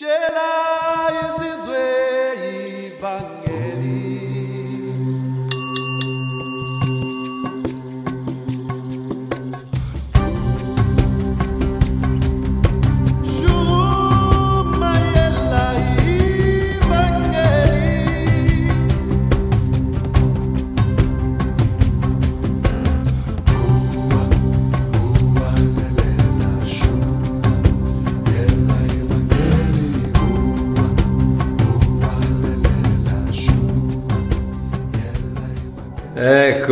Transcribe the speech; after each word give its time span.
Jela. 0.00 0.59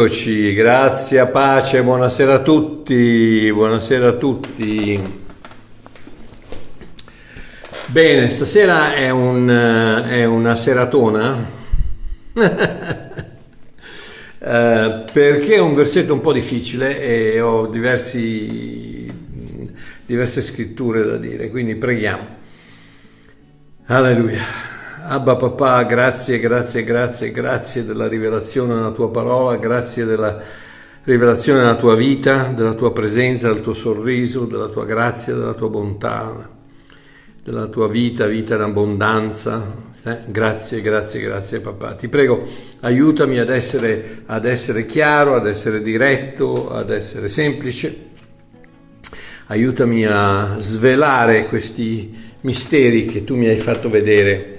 Eccoci, 0.08 0.54
grazie, 0.54 1.26
pace, 1.26 1.82
buonasera 1.82 2.36
a 2.36 2.38
tutti, 2.38 3.50
buonasera 3.52 4.08
a 4.08 4.12
tutti. 4.12 4.98
Bene, 7.88 8.30
stasera 8.30 8.94
è, 8.94 9.10
un, 9.10 9.46
è 9.48 10.24
una 10.24 10.54
seratona 10.54 11.46
eh, 14.38 15.04
perché 15.12 15.54
è 15.56 15.60
un 15.60 15.74
versetto 15.74 16.14
un 16.14 16.22
po' 16.22 16.32
difficile 16.32 16.98
e 17.02 17.42
ho 17.42 17.66
diversi, 17.66 19.12
diverse 20.06 20.40
scritture 20.40 21.04
da 21.04 21.18
dire, 21.18 21.50
quindi 21.50 21.76
preghiamo. 21.76 22.26
Alleluia. 23.84 24.67
Abba 25.10 25.36
papà, 25.36 25.84
grazie, 25.84 26.38
grazie, 26.38 26.84
grazie, 26.84 27.30
grazie 27.30 27.82
della 27.82 28.06
rivelazione 28.06 28.74
della 28.74 28.90
tua 28.90 29.10
parola, 29.10 29.56
grazie 29.56 30.04
della 30.04 30.38
rivelazione 31.04 31.60
della 31.60 31.76
tua 31.76 31.94
vita, 31.94 32.48
della 32.48 32.74
tua 32.74 32.92
presenza, 32.92 33.50
del 33.50 33.62
tuo 33.62 33.72
sorriso, 33.72 34.44
della 34.44 34.68
tua 34.68 34.84
grazia, 34.84 35.32
della 35.32 35.54
tua 35.54 35.70
bontà, 35.70 36.50
della 37.42 37.68
tua 37.68 37.88
vita, 37.88 38.26
vita 38.26 38.56
in 38.56 38.60
abbondanza. 38.60 39.76
Eh, 40.04 40.18
grazie, 40.26 40.82
grazie, 40.82 41.22
grazie 41.22 41.60
papà. 41.60 41.94
Ti 41.94 42.08
prego, 42.08 42.44
aiutami 42.80 43.38
ad 43.38 43.48
essere, 43.48 44.24
ad 44.26 44.44
essere 44.44 44.84
chiaro, 44.84 45.36
ad 45.36 45.46
essere 45.46 45.80
diretto, 45.80 46.70
ad 46.70 46.90
essere 46.90 47.28
semplice. 47.28 47.96
Aiutami 49.46 50.04
a 50.04 50.56
svelare 50.58 51.46
questi 51.46 52.14
misteri 52.42 53.06
che 53.06 53.24
tu 53.24 53.36
mi 53.36 53.46
hai 53.46 53.56
fatto 53.56 53.88
vedere 53.88 54.56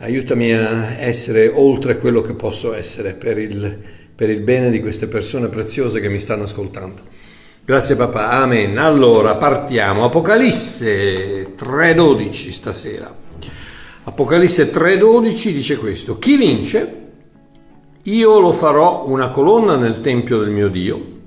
aiutami 0.00 0.52
a 0.52 0.98
essere 0.98 1.50
oltre 1.52 1.98
quello 1.98 2.22
che 2.22 2.34
posso 2.34 2.74
essere 2.74 3.12
per 3.12 3.38
il, 3.38 3.78
per 4.14 4.30
il 4.30 4.40
bene 4.42 4.70
di 4.70 4.80
queste 4.80 5.06
persone 5.06 5.48
preziose 5.48 6.00
che 6.00 6.08
mi 6.08 6.18
stanno 6.18 6.44
ascoltando. 6.44 7.02
Grazie 7.64 7.96
papà, 7.96 8.30
amen. 8.30 8.78
Allora 8.78 9.36
partiamo. 9.36 10.04
Apocalisse 10.04 11.54
3.12 11.54 12.50
stasera. 12.50 13.14
Apocalisse 14.04 14.72
3.12 14.72 15.50
dice 15.52 15.76
questo. 15.76 16.18
Chi 16.18 16.36
vince? 16.36 16.98
Io 18.04 18.40
lo 18.40 18.52
farò 18.52 19.04
una 19.06 19.28
colonna 19.28 19.76
nel 19.76 20.00
tempio 20.00 20.38
del 20.38 20.50
mio 20.50 20.68
Dio 20.68 21.18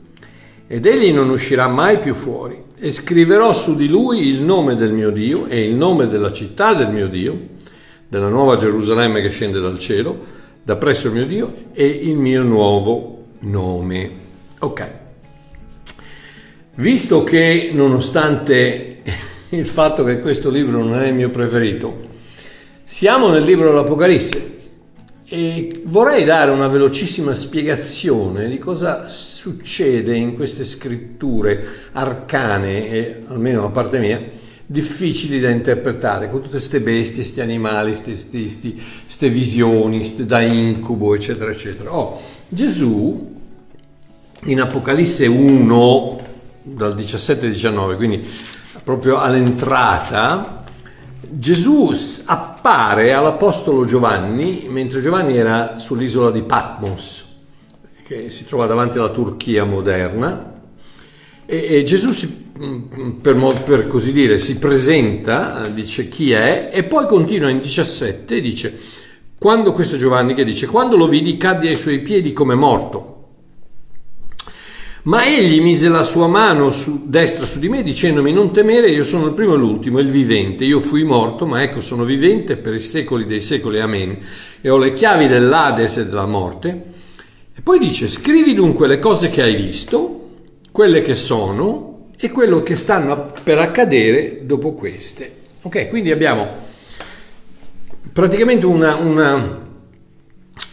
ed 0.65 0.87
egli 0.87 1.13
non 1.13 1.29
uscirà 1.29 1.67
mai 1.67 1.99
più 1.99 2.15
fuori 2.15 2.61
e 2.79 2.91
scriverò 2.91 3.53
su 3.53 3.75
di 3.75 3.87
lui 3.87 4.27
il 4.27 4.41
nome 4.41 4.75
del 4.75 4.91
mio 4.91 5.11
Dio 5.11 5.45
e 5.45 5.63
il 5.63 5.75
nome 5.75 6.07
della 6.07 6.31
città 6.31 6.73
del 6.73 6.89
mio 6.89 7.07
Dio 7.07 7.51
della 8.13 8.29
nuova 8.29 8.57
Gerusalemme 8.57 9.21
che 9.21 9.29
scende 9.31 9.59
dal 9.59 9.79
cielo, 9.79 10.15
da 10.61 10.75
presso 10.75 11.07
il 11.07 11.13
mio 11.13 11.25
Dio 11.25 11.53
e 11.73 11.83
il 11.87 12.15
mio 12.15 12.43
nuovo 12.43 13.23
nome. 13.39 14.11
Ok. 14.59 14.87
Visto 16.75 17.23
che 17.23 17.71
nonostante 17.73 19.01
il 19.49 19.65
fatto 19.65 20.03
che 20.03 20.19
questo 20.19 20.51
libro 20.51 20.83
non 20.83 21.01
è 21.01 21.07
il 21.07 21.15
mio 21.15 21.31
preferito, 21.31 22.11
siamo 22.83 23.29
nel 23.29 23.41
libro 23.41 23.69
dell'Apocalisse 23.69 24.51
e 25.25 25.81
vorrei 25.85 26.23
dare 26.23 26.51
una 26.51 26.67
velocissima 26.67 27.33
spiegazione 27.33 28.47
di 28.47 28.59
cosa 28.59 29.07
succede 29.07 30.15
in 30.15 30.35
queste 30.35 30.63
scritture 30.63 31.65
arcane, 31.93 33.23
almeno 33.25 33.61
da 33.61 33.69
parte 33.69 33.97
mia, 33.97 34.21
difficili 34.65 35.39
da 35.39 35.49
interpretare, 35.49 36.29
con 36.29 36.41
tutte 36.41 36.57
queste 36.57 36.79
bestie, 36.79 37.21
questi 37.21 37.41
animali, 37.41 37.95
queste 37.95 39.29
visioni, 39.29 40.03
ste 40.03 40.25
da 40.25 40.41
incubo, 40.41 41.13
eccetera, 41.15 41.51
eccetera. 41.51 41.95
Oh, 41.95 42.19
Gesù 42.47 43.31
in 44.45 44.61
Apocalisse 44.61 45.25
1, 45.25 46.21
dal 46.63 46.95
17 46.95 47.45
al 47.45 47.51
19, 47.51 47.95
quindi 47.95 48.25
proprio 48.83 49.19
all'entrata, 49.19 50.63
Gesù 51.21 51.91
appare 52.25 53.13
all'Apostolo 53.13 53.85
Giovanni 53.85 54.67
mentre 54.69 55.01
Giovanni 55.01 55.37
era 55.37 55.77
sull'isola 55.77 56.31
di 56.31 56.41
Patmos, 56.41 57.25
che 58.05 58.29
si 58.29 58.45
trova 58.45 58.65
davanti 58.65 58.97
alla 58.97 59.09
Turchia 59.09 59.63
moderna, 59.63 60.51
e, 61.45 61.77
e 61.77 61.83
Gesù 61.83 62.11
si 62.11 62.42
per, 63.21 63.63
per, 63.65 63.87
così 63.87 64.13
dire, 64.13 64.37
si 64.37 64.57
presenta, 64.57 65.67
dice 65.67 66.07
chi 66.07 66.31
è, 66.31 66.69
e 66.71 66.83
poi 66.83 67.07
continua 67.07 67.49
in 67.49 67.59
17 67.59 68.35
e 68.35 68.41
dice, 68.41 68.79
quando 69.39 69.71
questo 69.71 69.97
Giovanni 69.97 70.35
che 70.35 70.43
dice, 70.43 70.67
quando 70.67 70.95
lo 70.95 71.07
vidi 71.07 71.35
cadde 71.37 71.69
ai 71.69 71.75
suoi 71.75 71.99
piedi 71.99 72.31
come 72.31 72.53
morto. 72.53 73.09
Ma 75.05 75.25
egli 75.25 75.59
mise 75.59 75.89
la 75.89 76.05
sua 76.05 76.27
mano 76.27 76.69
su, 76.69 77.03
destra 77.07 77.45
su 77.45 77.59
di 77.59 77.67
me 77.67 77.83
dicendomi 77.83 78.31
non 78.31 78.53
temere, 78.53 78.89
io 78.89 79.03
sono 79.03 79.25
il 79.25 79.33
primo 79.33 79.55
e 79.55 79.57
l'ultimo, 79.57 79.99
il 79.99 80.07
vivente, 80.07 80.63
io 80.63 80.79
fui 80.79 81.03
morto, 81.03 81.45
ma 81.45 81.61
ecco 81.61 81.81
sono 81.81 82.05
vivente 82.05 82.55
per 82.55 82.73
i 82.73 82.79
secoli 82.79 83.25
dei 83.25 83.41
secoli, 83.41 83.81
amen, 83.81 84.17
e 84.61 84.69
ho 84.69 84.77
le 84.77 84.93
chiavi 84.93 85.27
dell'Ades 85.27 85.97
e 85.97 86.05
della 86.05 86.25
morte. 86.25 86.85
E 87.53 87.61
poi 87.61 87.79
dice 87.79 88.07
scrivi 88.07 88.53
dunque 88.53 88.87
le 88.87 88.99
cose 88.99 89.29
che 89.29 89.41
hai 89.41 89.55
visto, 89.55 90.29
quelle 90.71 91.01
che 91.01 91.15
sono, 91.15 91.92
e 92.25 92.31
quello 92.31 92.63
che 92.63 92.77
stanno 92.77 93.33
per 93.43 93.59
accadere 93.59 94.45
dopo 94.45 94.73
queste. 94.73 95.41
Ok, 95.63 95.89
quindi 95.89 96.09
abbiamo 96.09 96.47
praticamente 98.13 98.65
una, 98.65 98.95
una, 98.95 99.61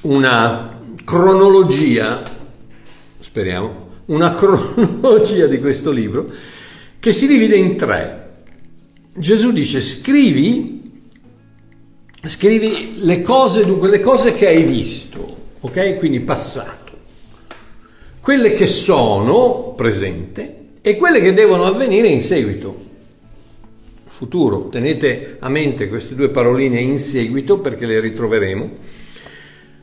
una 0.02 0.80
cronologia, 1.04 2.22
speriamo, 3.18 3.88
una 4.06 4.30
cronologia 4.36 5.46
di 5.46 5.58
questo 5.58 5.90
libro 5.90 6.32
che 7.00 7.12
si 7.12 7.26
divide 7.26 7.56
in 7.56 7.76
tre. 7.76 8.30
Gesù 9.12 9.50
dice 9.50 9.80
scrivi, 9.80 11.00
scrivi 12.22 12.98
le 12.98 13.22
cose, 13.22 13.66
dunque 13.66 13.88
le 13.88 13.98
cose 13.98 14.34
che 14.34 14.46
hai 14.46 14.62
visto, 14.62 15.36
ok? 15.58 15.96
Quindi 15.96 16.20
passato. 16.20 16.96
Quelle 18.20 18.52
che 18.52 18.68
sono 18.68 19.74
presente 19.76 20.58
e 20.82 20.96
quelle 20.96 21.20
che 21.20 21.32
devono 21.32 21.64
avvenire 21.64 22.08
in 22.08 22.20
seguito. 22.20 22.88
Futuro, 24.06 24.68
tenete 24.68 25.36
a 25.38 25.48
mente 25.48 25.88
queste 25.88 26.14
due 26.14 26.30
paroline 26.30 26.80
in 26.80 26.98
seguito 26.98 27.58
perché 27.58 27.86
le 27.86 28.00
ritroveremo. 28.00 28.70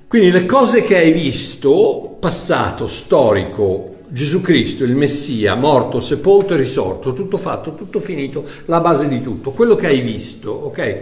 Quindi 0.07 0.31
le 0.31 0.45
cose 0.45 0.83
che 0.83 0.95
hai 0.95 1.11
visto, 1.11 2.17
passato, 2.19 2.87
storico, 2.87 3.95
Gesù 4.07 4.41
Cristo, 4.41 4.83
il 4.83 4.95
Messia, 4.95 5.55
morto, 5.55 5.99
sepolto 5.99 6.53
e 6.53 6.57
risorto, 6.57 7.13
tutto 7.13 7.37
fatto, 7.37 7.75
tutto 7.75 7.99
finito, 7.99 8.45
la 8.65 8.79
base 8.79 9.07
di 9.07 9.21
tutto, 9.21 9.51
quello 9.51 9.75
che 9.75 9.87
hai 9.87 9.99
visto, 9.99 10.51
ok? 10.51 10.99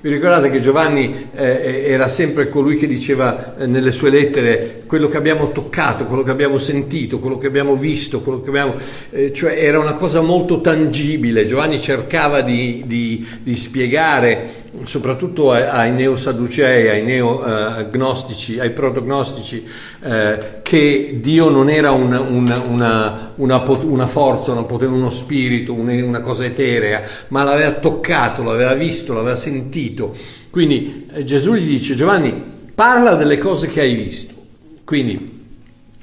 Vi 0.00 0.10
ricordate 0.10 0.50
che 0.50 0.60
Giovanni 0.60 1.28
eh, 1.34 1.84
era 1.86 2.08
sempre 2.08 2.48
colui 2.48 2.76
che 2.76 2.86
diceva 2.86 3.56
eh, 3.56 3.66
nelle 3.66 3.90
sue 3.90 4.10
lettere 4.10 4.82
quello 4.88 5.08
che 5.08 5.18
abbiamo 5.18 5.52
toccato, 5.52 6.06
quello 6.06 6.22
che 6.22 6.30
abbiamo 6.30 6.56
sentito, 6.58 7.20
quello 7.20 7.36
che 7.36 7.46
abbiamo 7.46 7.76
visto, 7.76 8.22
che 8.22 8.48
abbiamo... 8.48 8.74
Eh, 9.10 9.32
cioè 9.32 9.52
era 9.56 9.78
una 9.78 9.92
cosa 9.92 10.22
molto 10.22 10.60
tangibile. 10.62 11.44
Giovanni 11.44 11.78
cercava 11.78 12.40
di, 12.40 12.82
di, 12.86 13.24
di 13.42 13.54
spiegare, 13.54 14.64
soprattutto 14.84 15.52
ai, 15.52 15.92
neosadducei, 15.92 16.88
ai 16.88 17.02
neognostici, 17.04 18.58
ai 18.58 18.70
protognostici, 18.70 19.64
eh, 20.02 20.60
che 20.62 21.18
Dio 21.20 21.50
non 21.50 21.68
era 21.68 21.90
una, 21.92 22.20
una, 22.20 22.58
una, 22.66 23.32
una 23.36 24.06
forza, 24.06 24.52
uno 24.52 25.10
spirito, 25.10 25.74
una 25.74 26.20
cosa 26.20 26.46
eterea, 26.46 27.02
ma 27.28 27.42
l'aveva 27.44 27.72
toccato, 27.72 28.42
l'aveva 28.42 28.72
visto, 28.72 29.12
l'aveva 29.12 29.36
sentito. 29.36 30.14
Quindi 30.48 31.08
eh, 31.12 31.24
Gesù 31.24 31.52
gli 31.52 31.68
dice, 31.68 31.94
Giovanni, 31.94 32.42
parla 32.74 33.14
delle 33.16 33.36
cose 33.36 33.68
che 33.68 33.82
hai 33.82 33.94
visto. 33.94 34.37
Quindi 34.88 35.37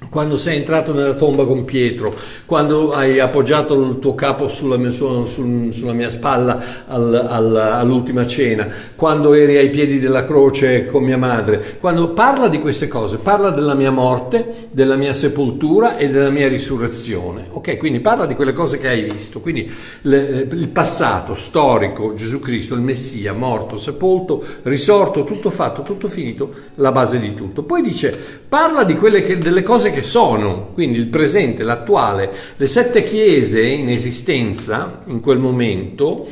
quando 0.10 0.38
sei 0.38 0.58
entrato 0.58 0.94
nella 0.94 1.14
tomba 1.14 1.46
con 1.46 1.66
Pietro, 1.66 2.14
quando 2.46 2.92
hai 2.92 3.20
appoggiato 3.20 3.74
il 3.82 4.00
tuo 4.00 4.16
capo 4.16 4.48
sulla 4.48 4.78
mia, 4.78 4.92
su, 4.92 5.26
sulla 5.72 5.94
mia 5.94 6.10
spalla 6.10 6.86
al, 6.88 7.14
al, 7.14 7.56
all'ultima 7.56 8.26
cena, 8.26 8.68
quando 8.96 9.34
eri 9.34 9.58
ai 9.58 9.70
piedi 9.70 10.00
della 10.00 10.26
croce 10.26 10.86
con 10.86 11.04
mia 11.04 11.18
madre, 11.18 11.78
quando 11.80 12.14
parla 12.14 12.48
di 12.48 12.60
queste 12.60 12.88
cose, 12.88 13.18
parla 13.18 13.50
della 13.50 13.74
mia 13.74 13.92
morte, 13.92 14.68
della 14.72 14.96
mia 14.96 15.14
sepoltura 15.14 15.98
e 15.98 16.10
della 16.10 16.30
mia 16.30 16.48
risurrezione. 16.48 17.48
Ok, 17.50 17.78
quindi 17.78 18.00
parla 18.00 18.26
di 18.26 18.36
quelle 18.36 18.54
cose 18.54 18.78
che 18.78 18.88
hai 18.88 19.04
visto. 19.04 19.40
Quindi 19.40 19.72
le, 20.02 20.48
il 20.52 20.70
passato 20.70 21.34
storico, 21.34 22.14
Gesù 22.14 22.40
Cristo, 22.40 22.76
il 22.76 22.82
Messia, 22.82 23.34
morto, 23.34 23.78
sepolto, 23.78 24.44
risorto, 24.64 25.24
tutto 25.24 25.50
fatto, 25.50 25.82
tutto 25.82 26.08
finito, 26.08 26.54
la 26.76 26.92
base 26.92 27.20
di 27.20 27.34
tutto. 27.34 27.64
Poi 27.64 27.82
dice, 27.82 28.18
parla 28.48 28.84
di 28.84 28.96
quelle 28.96 29.22
che, 29.22 29.38
delle 29.38 29.64
cose 29.64 29.92
che 29.92 30.02
sono, 30.06 30.70
quindi 30.74 30.98
il 30.98 31.08
presente, 31.08 31.64
l'attuale, 31.64 32.32
le 32.56 32.68
sette 32.68 33.04
chiese 33.04 33.62
in 33.62 33.90
esistenza 33.90 35.02
in 35.08 35.20
quel 35.20 35.40
momento 35.40 36.26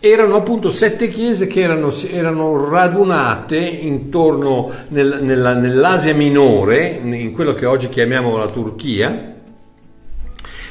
erano 0.00 0.36
appunto 0.36 0.70
sette 0.70 1.08
chiese 1.08 1.46
che 1.46 1.60
erano, 1.60 1.92
erano 2.10 2.68
radunate 2.68 3.58
intorno 3.58 4.72
nel, 4.88 5.18
nella, 5.20 5.54
nell'Asia 5.54 6.14
minore, 6.14 6.98
in 7.04 7.32
quello 7.32 7.52
che 7.52 7.66
oggi 7.66 7.90
chiamiamo 7.90 8.38
la 8.38 8.48
Turchia, 8.48 9.34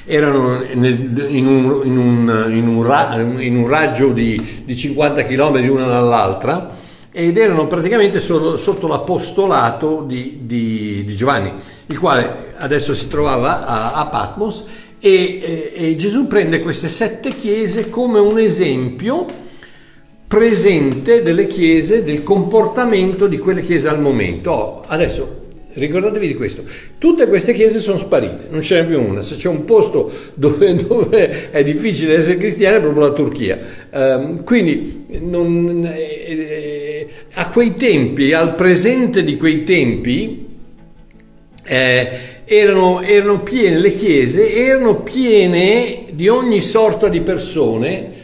erano 0.05 0.63
nel, 0.73 1.27
in, 1.29 1.45
un, 1.45 1.81
in, 1.83 1.97
un, 1.97 2.45
in, 2.49 2.67
un, 2.67 3.37
in, 3.39 3.55
un, 3.55 3.67
raggio 3.67 4.09
di, 4.09 4.63
di 4.65 4.75
50 4.75 5.23
km 5.25 5.63
l'una 5.63 5.85
dall'altra 5.85 6.78
ed 7.11 7.37
erano 7.37 7.67
praticamente 7.67 8.19
solo, 8.19 8.57
sotto 8.57 8.87
l'apostolato 8.87 10.03
di, 10.05 10.39
di, 10.43 11.03
di, 11.05 11.15
Giovanni, 11.15 11.51
il 11.87 11.99
quale 11.99 12.53
adesso 12.57 12.93
si 12.93 13.07
trovava 13.07 13.65
a, 13.65 13.93
a 13.93 14.05
Patmos 14.05 14.65
e, 14.99 15.11
e, 15.41 15.71
e 15.73 15.95
Gesù 15.95 16.27
prende 16.27 16.59
queste 16.59 16.87
sette 16.87 17.33
chiese 17.33 17.89
come 17.89 18.19
un 18.19 18.37
esempio 18.37 19.25
presente 20.27 21.23
delle 21.23 21.47
chiese, 21.47 22.03
del 22.03 22.21
comportamento 22.21 23.25
di 23.25 23.39
quelle 23.39 23.63
chiese 23.63 23.87
al 23.87 23.99
momento. 23.99 24.51
Oh, 24.51 24.83
adesso 24.85 25.47
ricordatevi 25.71 26.27
di 26.27 26.35
questo, 26.35 26.63
tutte 26.97 27.27
queste 27.27 27.53
chiese 27.53 27.79
sono 27.79 27.99
sparite, 27.99 28.45
non 28.49 28.61
ce 28.61 28.81
n'è 28.81 28.87
più 28.87 29.01
una, 29.01 29.21
se 29.21 29.35
c'è 29.35 29.47
un 29.47 29.65
posto 29.65 30.11
dove, 30.33 30.73
dove 30.87 31.51
è 31.51 31.63
difficile 31.63 32.15
essere 32.15 32.37
cristiani 32.37 32.77
è 32.77 32.81
proprio 32.81 33.07
la 33.07 33.13
Turchia. 33.13 33.59
Um, 33.91 34.43
quindi 34.43 35.05
non, 35.21 35.87
eh, 35.91 36.78
a 37.33 37.49
quei 37.49 37.75
tempi, 37.75 38.33
al 38.33 38.55
presente 38.55 39.23
di 39.23 39.37
quei 39.37 39.63
tempi, 39.63 40.47
eh, 41.63 42.19
erano, 42.45 43.01
erano 43.01 43.41
piene, 43.41 43.77
le 43.77 43.93
chiese 43.93 44.53
erano 44.55 45.01
piene 45.03 46.05
di 46.11 46.27
ogni 46.27 46.61
sorta 46.61 47.07
di 47.07 47.21
persone. 47.21 48.17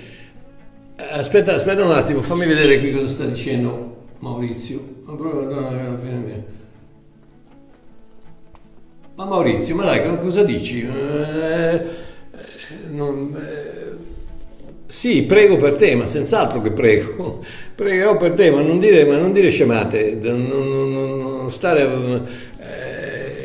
Aspetta, 0.96 1.56
aspetta 1.56 1.84
un 1.84 1.92
attimo, 1.92 2.22
fammi 2.22 2.46
vedere 2.46 2.80
qui 2.80 2.92
cosa 2.92 3.08
sta 3.08 3.26
dicendo 3.26 4.08
Maurizio. 4.20 4.94
Ma 9.16 9.26
Maurizio, 9.26 9.76
ma 9.76 9.84
dai, 9.84 10.18
cosa 10.20 10.44
dici? 10.44 10.82
Eh, 10.82 11.86
non, 12.90 13.34
eh, 13.38 13.75
sì, 14.88 15.24
prego 15.24 15.58
per 15.58 15.76
te, 15.76 15.96
ma 15.96 16.08
senz'altro 16.08 16.62
che 16.62 16.72
prego. 16.72 17.44
Pregherò 17.76 18.18
per 18.18 18.32
te, 18.32 18.52
ma 18.52 18.62
non 18.62 18.80
dire, 18.80 19.04
ma 19.06 19.18
non 19.18 19.34
dire 19.34 19.50
scemate, 19.50 20.18
non, 20.22 20.48
non, 20.48 21.20
non 21.20 21.52
stare... 21.52 21.84
Eh, 22.60 23.36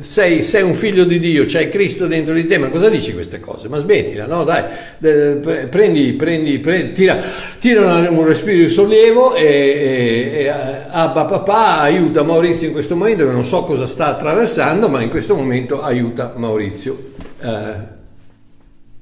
sei, 0.00 0.42
sei, 0.42 0.62
un 0.62 0.74
figlio 0.74 1.04
di 1.04 1.18
Dio, 1.18 1.44
c'hai 1.46 1.70
Cristo 1.70 2.06
dentro 2.06 2.34
di 2.34 2.46
te, 2.46 2.58
ma 2.58 2.68
cosa 2.68 2.88
dici 2.88 3.14
queste 3.14 3.40
cose? 3.40 3.68
Ma 3.68 3.78
smettila, 3.78 4.26
no? 4.26 4.44
Dai, 4.44 4.64
prendi, 4.98 6.12
prendi, 6.12 6.58
prendi 6.58 6.92
tira, 6.92 7.20
tira 7.58 8.10
un 8.10 8.24
respiro 8.24 8.58
di 8.58 8.68
sollievo 8.68 9.34
e, 9.34 9.44
e, 9.44 10.42
e 10.42 10.48
Abba 10.48 11.24
papà 11.24 11.80
aiuta 11.80 12.22
Maurizio 12.22 12.66
in 12.66 12.72
questo 12.72 12.94
momento, 12.94 13.24
che 13.24 13.32
non 13.32 13.44
so 13.44 13.62
cosa 13.62 13.86
sta 13.86 14.08
attraversando, 14.08 14.88
ma 14.88 15.00
in 15.00 15.08
questo 15.08 15.34
momento 15.34 15.80
aiuta 15.80 16.34
Maurizio. 16.36 16.98
Eh, 17.40 17.98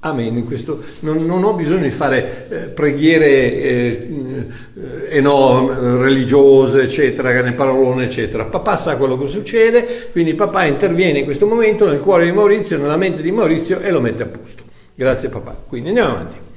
Amen. 0.00 0.44
Questo, 0.44 0.80
non, 1.00 1.26
non, 1.26 1.42
ho 1.42 1.54
bisogno 1.54 1.82
di 1.82 1.90
fare 1.90 2.46
eh, 2.48 2.56
preghiere 2.68 3.26
eh, 3.28 4.46
eh, 5.08 5.20
no, 5.20 5.98
religiose, 6.00 6.82
eccetera, 6.82 7.42
ne 7.42 7.52
parolone, 7.52 8.04
eccetera. 8.04 8.44
Papà 8.44 8.76
sa 8.76 8.96
quello 8.96 9.18
che 9.18 9.26
succede, 9.26 10.08
quindi 10.12 10.34
papà 10.34 10.64
interviene 10.64 11.18
in 11.18 11.24
questo 11.24 11.46
momento 11.46 11.88
nel 11.88 11.98
cuore 11.98 12.26
di 12.26 12.32
Maurizio, 12.32 12.78
nella 12.78 12.96
mente 12.96 13.22
di 13.22 13.32
Maurizio 13.32 13.80
e 13.80 13.90
lo 13.90 14.00
mette 14.00 14.22
a 14.22 14.26
posto. 14.26 14.62
Grazie 14.94 15.30
papà. 15.30 15.56
Quindi 15.66 15.88
andiamo 15.88 16.10
avanti. 16.10 16.47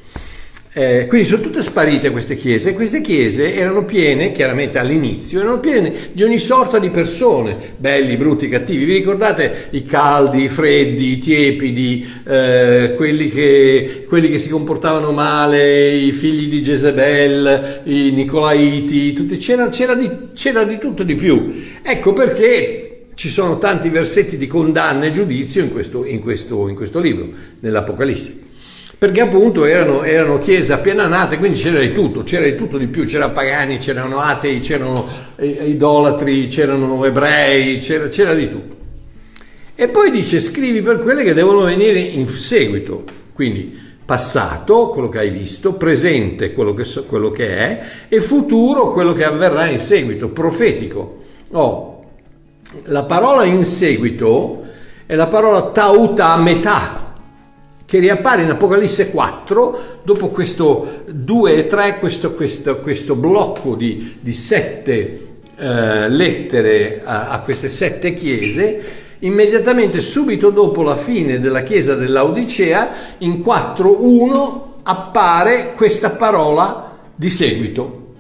Eh, 0.74 1.06
quindi 1.08 1.28
sono 1.28 1.42
tutte 1.42 1.62
sparite 1.62 2.12
queste 2.12 2.36
chiese 2.36 2.74
queste 2.74 3.02
chiese 3.02 3.56
erano 3.56 3.84
piene, 3.84 4.32
chiaramente 4.32 4.78
all'inizio, 4.78 5.42
erano 5.42 5.60
piene 5.60 6.12
di 6.14 6.24
ogni 6.24 6.38
sorta 6.38 6.80
di 6.80 6.90
persone, 6.90 7.74
belli, 7.76 8.16
brutti, 8.16 8.48
cattivi. 8.48 8.86
Vi 8.86 8.94
ricordate 8.94 9.68
i 9.72 9.84
caldi, 9.84 10.44
i 10.44 10.48
freddi, 10.48 11.12
i 11.12 11.18
tiepidi, 11.18 12.10
eh, 12.26 12.94
quelli, 12.96 13.28
che, 13.28 14.06
quelli, 14.08 14.30
che, 14.30 14.40
si 14.40 14.48
comportavano 14.48 15.12
male, 15.12 15.94
i 15.94 16.14
figli 16.14 16.48
di 16.48 16.62
Jezebel, 16.62 17.82
i 17.84 18.12
Nicolaiti, 18.12 19.12
tutti, 19.12 19.36
c'era, 19.36 19.68
c'era, 19.68 19.94
di, 19.94 20.10
c'era 20.34 20.64
di 20.64 20.78
tutto 20.78 21.04
di 21.04 21.16
più. 21.16 21.52
Ecco 21.82 22.14
perché 22.14 23.08
ci 23.16 23.28
sono 23.28 23.58
tanti 23.58 23.90
versetti 23.90 24.38
di 24.38 24.48
condanna 24.48 25.04
e 25.04 25.12
giudizio 25.12 25.62
in 25.62 25.74
questo, 25.74 26.06
in 26.06 26.22
questo, 26.22 26.70
in 26.70 26.76
questo 26.76 27.00
libro, 27.02 27.28
nell'Apocalisse 27.60 28.50
perché 29.02 29.22
appunto 29.22 29.66
erano, 29.66 30.04
erano, 30.04 30.38
chiese 30.38 30.74
appena 30.74 31.08
nate, 31.08 31.40
quindi 31.40 31.58
c'era 31.58 31.80
di 31.80 31.92
tutto, 31.92 32.22
c'era 32.22 32.46
di 32.46 32.54
tutto 32.54 32.78
di 32.78 32.86
più, 32.86 33.04
c'erano 33.06 33.32
pagani, 33.32 33.80
c'erano 33.80 34.20
atei, 34.20 34.60
c'erano 34.60 35.08
idolatri, 35.38 36.46
c'erano 36.46 37.04
ebrei, 37.04 37.80
c'era, 37.80 38.10
c'era 38.10 38.36
di 38.36 38.48
tutto. 38.48 38.76
E 39.74 39.88
poi 39.88 40.12
dice 40.12 40.40
scrivi 40.40 40.84
per 40.84 41.00
quelle 41.00 41.24
che 41.24 41.34
devono 41.34 41.64
venire 41.64 42.00
in 42.00 42.28
seguito, 42.28 43.04
quindi 43.34 43.76
passato, 44.06 44.90
quello 44.90 45.10
che 45.10 45.18
hai 45.18 45.32
visto, 45.32 45.74
presente, 45.74 46.54
quello 46.54 46.76
che, 46.76 46.84
so, 46.84 47.06
quello 47.06 47.32
che 47.32 47.58
è, 47.58 47.84
e 48.08 48.22
futuro, 48.22 48.92
quello 48.92 49.14
che 49.14 49.24
avverrà 49.24 49.66
in 49.66 49.80
seguito, 49.80 50.30
profetico. 50.30 51.24
Oh, 51.54 52.04
la 52.84 53.02
parola 53.06 53.46
in 53.46 53.66
seguito 53.66 54.64
è 55.08 55.16
la 55.16 55.26
parola 55.26 55.72
tauta 55.72 56.36
metà, 56.38 57.11
che 57.92 58.00
riappare 58.00 58.44
in 58.44 58.50
Apocalisse 58.50 59.10
4, 59.10 60.00
dopo 60.04 60.30
questo 60.30 61.04
2 61.10 61.56
e 61.56 61.68
3, 61.68 62.00
questo, 62.00 62.36
questo, 62.36 62.80
questo 62.80 63.16
blocco 63.16 63.76
di, 63.76 64.16
di 64.22 64.32
sette 64.32 65.28
eh, 65.58 66.08
lettere 66.08 67.02
a, 67.04 67.28
a, 67.28 67.42
queste 67.42 67.68
sette 67.68 68.14
chiese, 68.14 68.82
immediatamente 69.20 70.00
subito 70.00 70.52
dopo 70.52 70.84
la 70.84 70.96
fine 70.96 71.42
della 71.42 71.64
chiesa 71.64 71.94
dell'Odicea, 71.96 72.92
in 73.18 73.44
4.1 73.46 74.62
appare 74.84 75.74
questa 75.76 76.12
parola 76.12 76.98
di 77.14 77.30
seguito. 77.30 78.14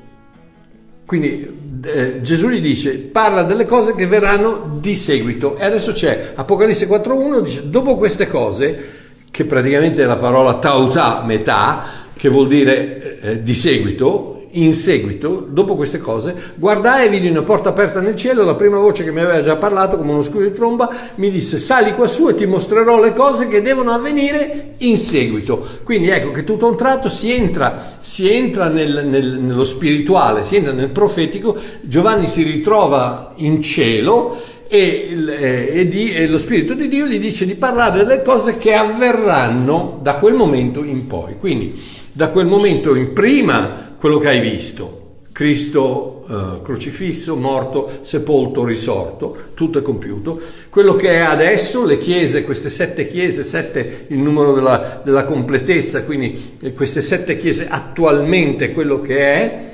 Quindi 1.05 1.79
eh, 1.85 2.19
Gesù 2.19 2.49
gli 2.49 2.59
dice, 2.59 2.97
parla 2.97 3.43
delle 3.43 3.63
cose 3.63 3.95
che 3.95 4.05
verranno 4.05 4.79
di 4.81 4.97
seguito. 4.97 5.55
E 5.55 5.63
adesso 5.63 5.93
c'è 5.93 6.33
Apocalisse 6.35 6.89
4.1, 6.89 7.39
dice, 7.39 7.69
dopo 7.69 7.95
queste 7.95 8.27
cose 8.27 8.99
che 9.31 9.45
praticamente 9.45 10.03
è 10.03 10.05
la 10.05 10.17
parola 10.17 10.55
tauta, 10.55 11.23
metà, 11.25 11.83
che 12.15 12.29
vuol 12.29 12.47
dire 12.47 13.19
eh, 13.21 13.43
di 13.43 13.55
seguito, 13.55 14.41
in 14.53 14.73
seguito, 14.75 15.45
dopo 15.47 15.75
queste 15.75 15.99
cose, 15.99 16.35
guardai 16.55 17.05
e 17.05 17.09
vidi 17.09 17.29
una 17.29 17.43
porta 17.43 17.69
aperta 17.69 18.01
nel 18.01 18.15
cielo, 18.15 18.43
la 18.43 18.55
prima 18.55 18.77
voce 18.77 19.03
che 19.03 19.11
mi 19.11 19.21
aveva 19.21 19.41
già 19.41 19.55
parlato 19.55 19.97
come 19.97 20.11
uno 20.11 20.21
scudo 20.21 20.43
di 20.43 20.53
tromba 20.53 20.89
mi 21.15 21.29
disse 21.29 21.57
sali 21.57 21.93
quassù 21.93 22.27
e 22.27 22.35
ti 22.35 22.45
mostrerò 22.45 23.01
le 23.01 23.13
cose 23.13 23.47
che 23.47 23.61
devono 23.61 23.91
avvenire 23.91 24.73
in 24.77 24.97
seguito. 24.97 25.65
Quindi 25.83 26.09
ecco 26.09 26.31
che 26.31 26.43
tutto 26.43 26.65
a 26.65 26.69
un 26.69 26.75
tratto 26.75 27.07
si 27.07 27.31
entra, 27.31 27.97
si 28.01 28.29
entra 28.29 28.67
nel, 28.67 29.05
nel, 29.07 29.39
nello 29.39 29.63
spirituale, 29.63 30.43
si 30.43 30.57
entra 30.57 30.73
nel 30.73 30.89
profetico, 30.89 31.55
Giovanni 31.81 32.27
si 32.27 32.43
ritrova 32.43 33.33
in 33.37 33.61
cielo 33.61 34.37
e, 34.73 35.17
eh, 35.27 35.79
e, 35.81 35.87
di, 35.89 36.13
e, 36.13 36.27
lo 36.27 36.37
Spirito 36.37 36.75
di 36.75 36.87
Dio 36.87 37.05
gli 37.05 37.19
dice 37.19 37.45
di 37.45 37.55
parlare 37.55 38.05
delle 38.05 38.21
cose 38.21 38.57
che 38.57 38.73
avverranno 38.73 39.99
da 40.01 40.15
quel 40.15 40.33
momento 40.33 40.85
in 40.85 41.07
poi. 41.07 41.35
Quindi 41.37 41.77
da 42.13 42.29
quel 42.29 42.45
momento 42.45 42.95
in 42.95 43.11
prima 43.11 43.95
quello 43.99 44.17
che 44.17 44.29
hai 44.29 44.39
visto, 44.39 44.99
Cristo 45.33 46.23
eh, 46.29 46.61
crocifisso, 46.63 47.35
morto, 47.35 47.99
sepolto, 47.99 48.63
risorto, 48.63 49.35
tutto 49.55 49.79
è 49.79 49.81
compiuto. 49.81 50.39
Quello 50.69 50.95
che 50.95 51.09
è 51.09 51.17
adesso, 51.17 51.85
le 51.85 51.97
chiese, 51.97 52.45
queste 52.45 52.69
sette 52.69 53.07
chiese, 53.07 53.43
sette 53.43 54.05
il 54.07 54.23
numero 54.23 54.53
della, 54.53 55.01
della 55.03 55.25
completezza, 55.25 56.05
quindi 56.05 56.57
queste 56.73 57.01
sette 57.01 57.35
chiese 57.35 57.67
attualmente 57.67 58.71
quello 58.71 59.01
che 59.01 59.17
è, 59.17 59.70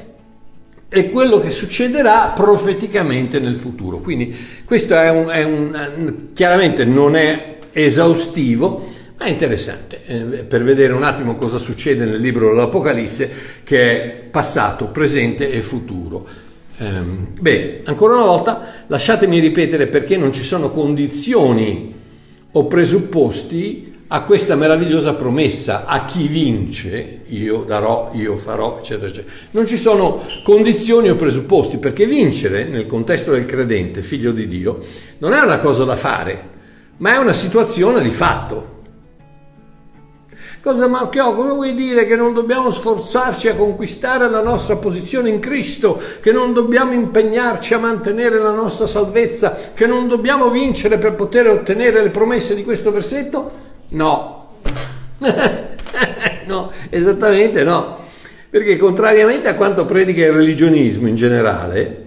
e 0.89 1.09
quello 1.09 1.39
che 1.39 1.49
succederà 1.49 2.31
profeticamente 2.35 3.39
nel 3.39 3.55
futuro. 3.55 3.97
Quindi 3.97 4.35
questo 4.63 4.95
è 4.95 5.09
un, 5.09 5.27
è 5.29 5.43
un 5.43 6.27
chiaramente 6.33 6.85
non 6.85 7.15
è 7.15 7.57
esaustivo, 7.71 8.87
ma 9.17 9.25
è 9.25 9.29
interessante 9.29 10.01
eh, 10.05 10.15
per 10.43 10.63
vedere 10.63 10.93
un 10.93 11.03
attimo 11.03 11.35
cosa 11.35 11.57
succede 11.57 12.05
nel 12.05 12.21
libro 12.21 12.49
dell'Apocalisse 12.49 13.31
che 13.63 14.03
è 14.03 14.07
passato, 14.07 14.87
presente 14.87 15.51
e 15.51 15.61
futuro. 15.61 16.27
Ehm, 16.77 17.27
beh, 17.39 17.81
ancora 17.85 18.15
una 18.15 18.25
volta 18.25 18.83
lasciatemi 18.87 19.39
ripetere 19.39 19.87
perché 19.87 20.15
non 20.17 20.31
ci 20.31 20.43
sono 20.43 20.69
condizioni 20.69 21.93
o 22.51 22.65
presupposti 22.65 23.86
a 24.09 24.21
questa 24.21 24.55
meravigliosa 24.55 25.15
promessa, 25.15 25.85
a 25.85 26.05
chi 26.05 26.27
vince, 26.27 27.21
io 27.27 27.63
darò, 27.63 28.11
io 28.13 28.37
farò, 28.37 28.77
eccetera, 28.79 29.07
eccetera. 29.07 29.33
Non 29.51 29.65
ci 29.65 29.75
sono 29.75 30.23
condizioni 30.43 31.09
o 31.09 31.17
presupposti, 31.17 31.77
perché 31.77 32.05
vincere 32.05 32.63
nel 32.63 32.85
contesto 32.85 33.31
del 33.31 33.45
credente, 33.45 34.01
figlio 34.01 34.31
di 34.31 34.47
Dio, 34.47 34.79
non 35.17 35.33
è 35.33 35.39
una 35.39 35.59
cosa 35.59 35.83
da 35.83 35.97
fare, 35.97 36.49
ma 36.97 37.15
è 37.15 37.17
una 37.17 37.33
situazione 37.33 38.01
di 38.01 38.11
fatto. 38.11 38.75
Cosa 40.61 40.87
Marchiò, 40.87 41.33
come 41.33 41.51
vuoi 41.51 41.75
dire 41.75 42.05
che 42.05 42.15
non 42.15 42.33
dobbiamo 42.33 42.71
sforzarci 42.71 43.49
a 43.49 43.55
conquistare 43.55 44.29
la 44.29 44.41
nostra 44.41 44.77
posizione 44.77 45.29
in 45.29 45.39
Cristo, 45.39 46.01
che 46.21 46.31
non 46.31 46.53
dobbiamo 46.53 46.93
impegnarci 46.93 47.73
a 47.73 47.79
mantenere 47.79 48.37
la 48.39 48.51
nostra 48.51 48.85
salvezza, 48.85 49.55
che 49.73 49.85
non 49.85 50.07
dobbiamo 50.07 50.49
vincere 50.49 50.97
per 50.97 51.13
poter 51.13 51.47
ottenere 51.47 52.01
le 52.01 52.09
promesse 52.09 52.55
di 52.55 52.63
questo 52.63 52.91
versetto? 52.91 53.66
No. 53.89 54.59
no, 56.45 56.71
esattamente 56.89 57.63
no. 57.63 58.05
Perché 58.49 58.77
contrariamente 58.77 59.47
a 59.47 59.55
quanto 59.55 59.85
predica 59.85 60.25
il 60.25 60.31
religionismo 60.31 61.07
in 61.07 61.15
generale, 61.15 62.05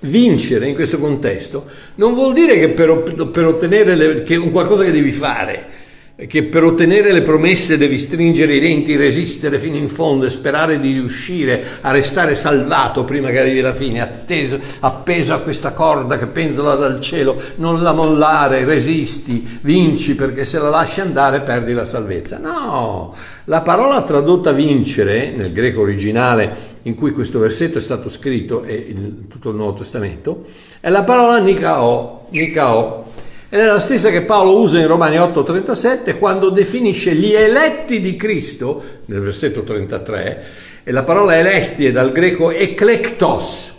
vincere 0.00 0.68
in 0.68 0.74
questo 0.74 0.98
contesto 0.98 1.66
non 1.96 2.14
vuol 2.14 2.34
dire 2.34 2.58
che 2.58 2.70
per, 2.70 3.28
per 3.30 3.44
ottenere 3.46 3.94
le, 3.94 4.22
che 4.22 4.36
un 4.36 4.50
qualcosa 4.50 4.84
che 4.84 4.92
devi 4.92 5.10
fare, 5.10 5.68
che 6.16 6.44
per 6.44 6.64
ottenere 6.64 7.12
le 7.12 7.20
promesse 7.20 7.76
devi 7.76 7.98
stringere 7.98 8.54
i 8.54 8.60
denti, 8.60 8.96
resistere 8.96 9.58
fino 9.58 9.76
in 9.76 9.90
fondo 9.90 10.24
e 10.24 10.30
sperare 10.30 10.80
di 10.80 10.92
riuscire 10.92 11.62
a 11.82 11.90
restare 11.90 12.34
salvato 12.34 13.04
prima 13.04 13.28
che 13.28 13.38
arrivi 13.38 13.58
alla 13.58 13.74
fine, 13.74 14.00
atteso, 14.00 14.58
appeso 14.80 15.34
a 15.34 15.40
questa 15.40 15.72
corda 15.72 16.16
che 16.16 16.26
penzola 16.26 16.74
dal 16.74 17.00
cielo, 17.00 17.38
non 17.56 17.82
la 17.82 17.92
mollare, 17.92 18.64
resisti, 18.64 19.58
vinci 19.60 20.14
perché 20.14 20.46
se 20.46 20.58
la 20.58 20.70
lasci 20.70 21.02
andare 21.02 21.42
perdi 21.42 21.74
la 21.74 21.84
salvezza. 21.84 22.38
No, 22.38 23.14
la 23.44 23.60
parola 23.60 24.00
tradotta 24.00 24.52
vincere 24.52 25.32
nel 25.32 25.52
greco 25.52 25.82
originale 25.82 26.74
in 26.84 26.94
cui 26.94 27.12
questo 27.12 27.38
versetto 27.38 27.76
è 27.76 27.82
stato 27.82 28.08
scritto 28.08 28.62
e 28.62 28.94
tutto 29.28 29.50
il 29.50 29.56
Nuovo 29.56 29.74
Testamento 29.74 30.44
è 30.80 30.88
la 30.88 31.04
parola 31.04 31.38
nikao, 31.38 32.26
nikao 32.30 33.05
ed 33.48 33.60
è 33.60 33.64
la 33.64 33.78
stessa 33.78 34.10
che 34.10 34.22
Paolo 34.22 34.58
usa 34.58 34.78
in 34.78 34.88
Romani 34.88 35.18
8:37 35.18 36.18
quando 36.18 36.50
definisce 36.50 37.14
gli 37.14 37.32
eletti 37.32 38.00
di 38.00 38.16
Cristo, 38.16 38.82
nel 39.04 39.20
versetto 39.20 39.62
33, 39.62 40.44
e 40.82 40.90
la 40.90 41.04
parola 41.04 41.36
eletti 41.36 41.86
è 41.86 41.92
dal 41.92 42.10
greco 42.10 42.50
eklektos. 42.50 43.74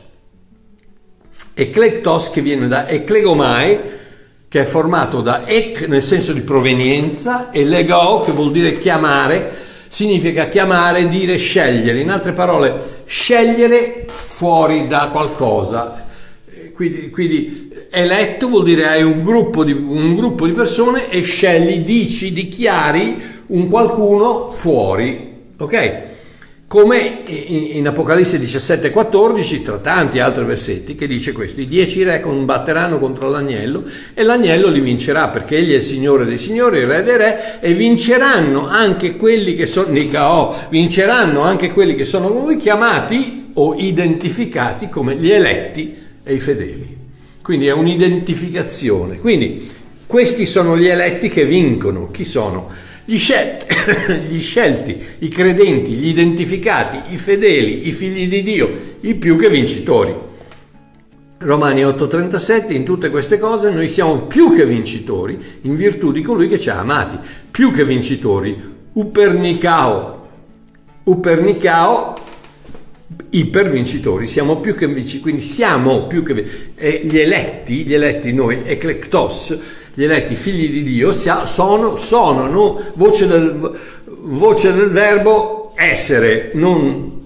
Eklektos 1.53 2.29
che 2.29 2.41
viene 2.41 2.67
da 2.67 2.87
eklegomai, 2.87 3.79
che 4.47 4.61
è 4.61 4.63
formato 4.63 5.19
da 5.19 5.45
ek 5.45 5.87
nel 5.87 6.03
senso 6.03 6.31
di 6.31 6.41
provenienza 6.41 7.51
e 7.51 7.65
legao 7.65 8.21
che 8.21 8.31
vuol 8.31 8.51
dire 8.51 8.77
chiamare, 8.77 9.51
significa 9.89 10.47
chiamare, 10.47 11.07
dire 11.07 11.37
scegliere. 11.37 11.99
In 11.99 12.09
altre 12.09 12.31
parole, 12.31 12.79
scegliere 13.05 14.05
fuori 14.07 14.87
da 14.87 15.09
qualcosa. 15.11 16.05
Quindi, 16.73 17.09
quindi 17.09 17.66
eletto 17.89 18.47
vuol 18.47 18.63
dire 18.63 18.87
hai 18.87 19.03
un 19.03 19.21
gruppo, 19.21 19.63
di, 19.63 19.71
un 19.71 20.15
gruppo 20.15 20.45
di 20.45 20.53
persone 20.53 21.09
e 21.09 21.21
scegli, 21.21 21.79
dici, 21.79 22.33
dichiari 22.33 23.21
un 23.47 23.67
qualcuno 23.67 24.49
fuori. 24.51 25.35
Ok? 25.57 26.05
Come 26.67 27.23
in 27.25 27.87
Apocalisse 27.87 28.37
17, 28.37 28.91
14, 28.91 29.61
tra 29.61 29.77
tanti 29.77 30.19
altri 30.19 30.43
versetti, 30.43 30.95
che 30.95 31.07
dice 31.07 31.31
questo: 31.31 31.61
I 31.61 31.65
dieci 31.65 32.03
re 32.03 32.19
combatteranno 32.19 32.99
contro 32.99 33.29
l'agnello 33.29 33.85
e 34.13 34.23
l'agnello 34.23 34.67
li 34.67 34.81
vincerà 34.81 35.29
perché 35.29 35.55
egli 35.55 35.71
è 35.71 35.75
il 35.77 35.81
Signore 35.81 36.25
dei 36.25 36.37
Signori, 36.37 36.79
il 36.79 36.85
Re 36.85 37.03
dei 37.03 37.15
Re, 37.15 37.59
e 37.61 37.73
vinceranno 37.73 38.67
anche 38.67 39.15
quelli 39.15 39.55
che 39.55 39.65
sono, 39.65 39.91
Nicao, 39.91 40.55
vinceranno 40.67 41.41
anche 41.41 41.71
quelli 41.71 41.95
che 41.95 42.03
sono 42.03 42.27
lui 42.27 42.57
chiamati 42.57 43.51
o 43.53 43.73
identificati 43.77 44.89
come 44.89 45.15
gli 45.15 45.31
eletti 45.31 45.95
e 46.21 46.33
i 46.33 46.39
fedeli. 46.39 46.96
Quindi 47.47 47.67
è 47.67 47.71
un'identificazione. 47.71 49.19
Quindi 49.19 49.71
questi 50.05 50.45
sono 50.45 50.77
gli 50.77 50.87
eletti 50.87 51.29
che 51.29 51.45
vincono. 51.45 52.11
Chi 52.11 52.25
sono? 52.25 52.69
Gli 53.05 53.17
scelti, 53.17 53.67
gli 54.27 54.41
scelti, 54.41 55.01
i 55.19 55.29
credenti, 55.29 55.93
gli 55.93 56.07
identificati, 56.07 57.13
i 57.13 57.17
fedeli, 57.17 57.87
i 57.87 57.93
figli 57.93 58.27
di 58.27 58.43
Dio, 58.43 58.69
i 58.99 59.15
più 59.15 59.37
che 59.37 59.47
vincitori. 59.49 60.13
Romani 61.37 61.83
8:37, 61.83 62.73
in 62.73 62.83
tutte 62.83 63.09
queste 63.09 63.39
cose 63.39 63.71
noi 63.71 63.87
siamo 63.87 64.23
più 64.23 64.53
che 64.53 64.65
vincitori 64.65 65.39
in 65.61 65.77
virtù 65.77 66.11
di 66.11 66.21
colui 66.21 66.49
che 66.49 66.59
ci 66.59 66.69
ha 66.69 66.79
amati, 66.79 67.17
più 67.49 67.71
che 67.71 67.85
vincitori, 67.85 68.61
upernicao. 68.91 70.27
Upernicao 71.03 72.26
ipervincitori, 73.29 74.27
siamo 74.27 74.57
più 74.57 74.75
che 74.75 74.87
vincitori, 74.87 75.21
quindi 75.21 75.41
siamo 75.41 76.07
più 76.07 76.23
che 76.23 76.45
eh, 76.75 77.01
gli 77.03 77.17
eletti, 77.17 77.85
gli 77.85 77.93
eletti 77.93 78.33
noi, 78.33 78.61
eclectos, 78.63 79.57
gli 79.93 80.03
eletti 80.03 80.35
figli 80.35 80.69
di 80.69 80.83
Dio, 80.83 81.11
sono, 81.11 81.95
sono 81.95 82.47
no? 82.47 82.81
voce, 82.95 83.27
del, 83.27 83.77
voce 84.05 84.73
del 84.73 84.89
verbo 84.89 85.73
essere, 85.75 86.51
non 86.53 87.16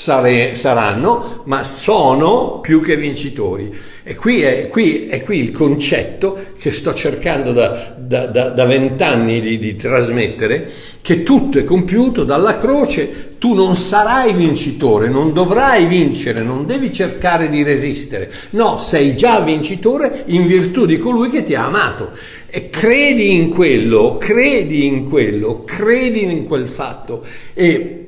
sare, 0.00 0.54
saranno, 0.54 1.42
ma 1.44 1.62
sono 1.62 2.60
più 2.60 2.80
che 2.80 2.96
vincitori. 2.96 3.70
E 4.02 4.14
qui 4.14 4.40
è, 4.40 4.68
qui, 4.68 5.08
è 5.08 5.22
qui 5.22 5.40
il 5.40 5.52
concetto 5.52 6.38
che 6.58 6.72
sto 6.72 6.94
cercando 6.94 7.52
da 7.52 8.64
vent'anni 8.64 9.42
di, 9.42 9.58
di 9.58 9.76
trasmettere, 9.76 10.70
che 11.02 11.22
tutto 11.22 11.58
è 11.58 11.64
compiuto 11.64 12.24
dalla 12.24 12.56
croce, 12.56 13.34
tu 13.36 13.52
non 13.52 13.74
sarai 13.74 14.32
vincitore, 14.32 15.10
non 15.10 15.34
dovrai 15.34 15.84
vincere, 15.84 16.42
non 16.42 16.64
devi 16.64 16.90
cercare 16.90 17.50
di 17.50 17.62
resistere. 17.62 18.32
No, 18.50 18.78
sei 18.78 19.14
già 19.14 19.40
vincitore 19.40 20.24
in 20.28 20.46
virtù 20.46 20.86
di 20.86 20.98
colui 20.98 21.28
che 21.28 21.44
ti 21.44 21.54
ha 21.54 21.66
amato. 21.66 22.12
E 22.46 22.70
credi 22.70 23.34
in 23.34 23.50
quello, 23.50 24.16
credi 24.16 24.86
in 24.86 25.04
quello, 25.04 25.62
credi 25.64 26.22
in 26.22 26.46
quel 26.46 26.68
fatto. 26.68 27.22
E 27.52 27.99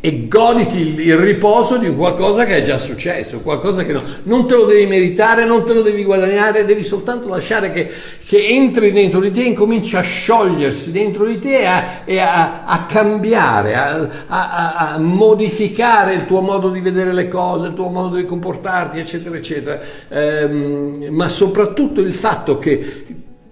e 0.00 0.28
goditi 0.28 0.78
il, 0.78 1.00
il, 1.00 1.16
riposo 1.16 1.76
di 1.76 1.92
qualcosa 1.92 2.44
che 2.44 2.58
è 2.58 2.62
già 2.62 2.78
successo, 2.78 3.40
qualcosa 3.40 3.84
che 3.84 3.92
no, 3.92 4.02
non 4.24 4.46
te 4.46 4.54
lo 4.54 4.64
devi 4.64 4.86
meritare, 4.86 5.44
non 5.44 5.64
te 5.66 5.72
lo 5.72 5.82
devi 5.82 6.04
guadagnare, 6.04 6.64
devi 6.64 6.84
soltanto 6.84 7.28
lasciare 7.28 7.72
che, 7.72 7.90
che 8.24 8.46
entri 8.46 8.92
dentro 8.92 9.18
di 9.18 9.32
te 9.32 9.40
e 9.40 9.46
incominci 9.46 9.96
a 9.96 10.00
sciogliersi 10.00 10.92
dentro 10.92 11.24
di 11.24 11.40
te 11.40 11.66
a, 11.66 12.02
e 12.04 12.20
a, 12.20 12.64
a 12.64 12.86
cambiare, 12.86 13.74
a, 13.74 14.08
a, 14.28 14.98
modificare 14.98 16.14
il 16.14 16.26
tuo 16.26 16.42
modo 16.42 16.70
di 16.70 16.80
vedere 16.80 17.12
le 17.12 17.26
cose, 17.26 17.66
il 17.66 17.74
tuo 17.74 17.88
modo 17.88 18.14
di 18.14 18.24
comportarti, 18.24 19.00
eccetera, 19.00 19.36
eccetera. 19.36 19.80
Ehm, 20.10 21.08
ma 21.10 21.28
soprattutto 21.28 22.00
il 22.00 22.14
fatto 22.14 22.58
che 22.60 23.04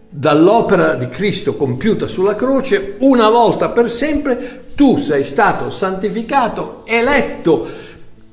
dall'opera 0.09 0.95
di 0.95 1.09
Cristo 1.09 1.57
compiuta 1.57 2.07
sulla 2.07 2.37
croce, 2.37 2.95
una 3.01 3.29
volta 3.29 3.69
per 3.71 3.91
sempre, 3.91 4.63
tu 4.77 4.99
sei 4.99 5.25
stato 5.25 5.71
santificato, 5.71 6.83
eletto, 6.85 7.67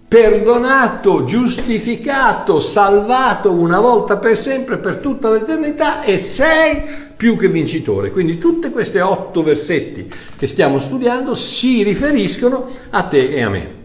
perdonato, 0.09 1.23
giustificato, 1.23 2.59
salvato 2.59 3.51
una 3.51 3.79
volta 3.79 4.17
per 4.17 4.37
sempre, 4.37 4.77
per 4.77 4.97
tutta 4.97 5.29
l'eternità 5.29 6.03
e 6.03 6.19
sei 6.19 6.83
più 7.15 7.37
che 7.37 7.47
vincitore. 7.47 8.11
Quindi 8.11 8.37
tutti 8.37 8.69
questi 8.69 8.99
otto 8.99 9.41
versetti 9.41 10.07
che 10.37 10.45
stiamo 10.45 10.79
studiando 10.79 11.33
si 11.33 11.81
riferiscono 11.81 12.67
a 12.89 13.03
te 13.03 13.29
e 13.29 13.41
a 13.41 13.49
me. 13.49 13.75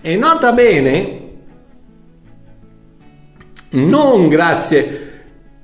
E 0.00 0.16
nota 0.16 0.52
bene, 0.52 1.20
non 3.70 4.28
grazie 4.28 5.08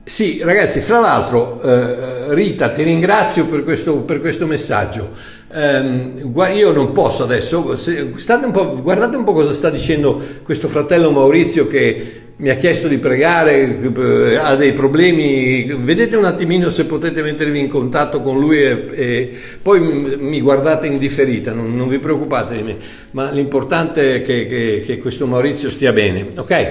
sì, 0.07 0.43
ragazzi, 0.43 0.81
fra 0.81 1.01
l'altro, 1.01 1.63
eh, 1.63 2.35
Rita, 2.35 2.71
ti 2.73 2.83
ringrazio 2.83 3.47
per 3.47 3.65
questo, 3.65 4.01
per 4.01 4.21
questo 4.21 4.47
messaggio. 4.47 5.13
Eh, 5.57 6.53
io 6.53 6.73
non 6.73 6.91
posso 6.91 7.23
adesso, 7.23 7.61
un 7.61 8.81
guardate 8.83 9.17
un 9.17 9.23
po' 9.23 9.33
cosa 9.33 9.53
sta 9.53 9.71
dicendo 9.71 10.21
questo 10.43 10.67
fratello 10.67 11.13
Maurizio 11.13 11.69
che 11.69 12.23
mi 12.37 12.49
ha 12.49 12.57
chiesto 12.57 12.89
di 12.89 12.99
pregare, 12.99 13.79
eh, 13.81 14.37
ha 14.37 14.57
dei 14.57 14.73
problemi, 14.73 15.73
vedete 15.79 16.17
un 16.17 16.25
attimino 16.25 16.71
se 16.71 16.87
potete 16.87 17.23
mettervi 17.23 17.61
in 17.61 17.69
contatto 17.69 18.21
con 18.21 18.41
lui 18.41 18.65
e, 18.65 18.89
e 18.95 19.33
poi 19.63 19.79
mi 20.19 20.41
guardate 20.41 20.89
in 20.89 20.99
differita, 20.99 21.53
non, 21.53 21.77
non, 21.77 21.87
vi 21.87 22.01
preoccupate 22.01 22.57
di 22.57 22.63
me, 22.63 22.77
ma 23.13 23.31
l'importante 23.31 24.17
è 24.17 24.23
che, 24.23 24.49
che, 24.49 24.83
che 24.85 24.99
questo 24.99 25.29
Maurizio 25.29 25.71
stia 25.71 25.93
bene, 25.93 26.27
ok? 26.37 26.69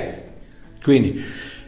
Quindi 0.83 1.23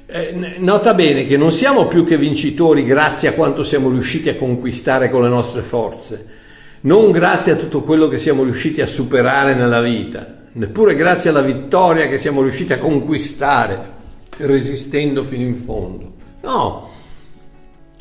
eh, 0.08 0.56
nota 0.58 0.94
bene 0.94 1.26
che 1.26 1.38
non 1.38 1.54
siamo 1.54 1.88
più 1.88 2.04
che 2.04 2.18
vincitori 2.18 2.84
grazie 2.84 3.30
a 3.30 3.34
quanto 3.34 3.64
siamo 3.64 3.90
riusciti 3.90 4.28
a 4.28 4.36
conquistare 4.36 5.10
con 5.10 5.24
le 5.24 5.30
nostre 5.30 5.62
forze, 5.62 6.44
non 6.86 7.12
grazie 7.12 7.52
a 7.52 7.56
tutto 7.56 7.84
quello 7.84 8.08
che 8.08 8.18
siamo 8.18 8.44
riusciti 8.44 8.82
a 8.82 8.88
superare 8.88 9.54
nella 9.54 9.82
vita 9.82 10.36
neppure 10.56 10.96
grazie 10.96 11.30
alla 11.30 11.42
vittoria 11.42 12.08
che 12.08 12.18
siamo 12.18 12.42
riusciti 12.42 12.74
a 12.74 12.78
conquistare 12.78 13.94
resistendo 14.38 15.24
fino 15.24 15.44
in 15.44 15.54
fondo. 15.54 16.14
No, 16.42 16.90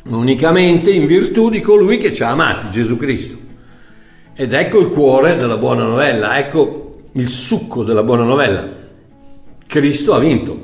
unicamente 0.05 0.91
in 0.91 1.05
virtù 1.05 1.49
di 1.49 1.61
colui 1.61 1.97
che 1.97 2.13
ci 2.13 2.23
ha 2.23 2.29
amati, 2.29 2.69
Gesù 2.69 2.97
Cristo. 2.97 3.37
Ed 4.35 4.53
ecco 4.53 4.79
il 4.79 4.87
cuore 4.87 5.37
della 5.37 5.57
buona 5.57 5.83
novella, 5.83 6.37
ecco 6.37 7.03
il 7.13 7.27
succo 7.27 7.83
della 7.83 8.03
buona 8.03 8.23
novella. 8.23 8.69
Cristo 9.65 10.13
ha 10.13 10.19
vinto. 10.19 10.63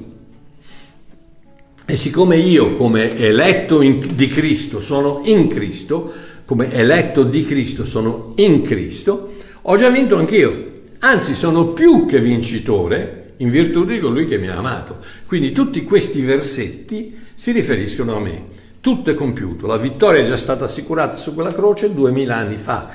E 1.86 1.98
siccome 1.98 2.38
io 2.38 2.74
come 2.74 3.18
eletto 3.18 3.82
in, 3.82 4.16
di 4.16 4.28
Cristo 4.28 4.80
sono 4.80 5.22
in 5.26 5.48
Cristo, 5.48 6.14
come 6.52 6.70
eletto 6.74 7.24
di 7.24 7.46
Cristo 7.46 7.86
sono 7.86 8.34
in 8.36 8.62
Cristo, 8.62 9.36
ho 9.62 9.78
già 9.78 9.90
vinto 9.90 10.18
anch'io 10.18 10.72
anzi 11.00 11.34
sono 11.34 11.68
più 11.68 12.06
che 12.06 12.20
vincitore 12.20 13.36
in 13.38 13.50
virtù 13.50 13.86
di 13.86 14.00
colui 14.00 14.26
che 14.26 14.38
mi 14.38 14.50
ha 14.50 14.58
amato. 14.58 14.98
Quindi 15.28 15.54
tutti 15.54 15.82
questi 15.86 16.20
versetti 16.20 17.18
si 17.34 17.54
riferiscono 17.54 18.18
a 18.18 18.20
me. 18.20 18.44
Tutto 18.82 19.12
è 19.12 19.14
compiuto, 19.14 19.66
la 19.66 19.78
vittoria 19.78 20.20
è 20.20 20.28
già 20.28 20.36
stata 20.36 20.66
assicurata 20.66 21.16
su 21.16 21.34
quella 21.34 21.54
croce 21.54 21.94
duemila 21.94 22.36
anni 22.36 22.58
fa. 22.58 22.90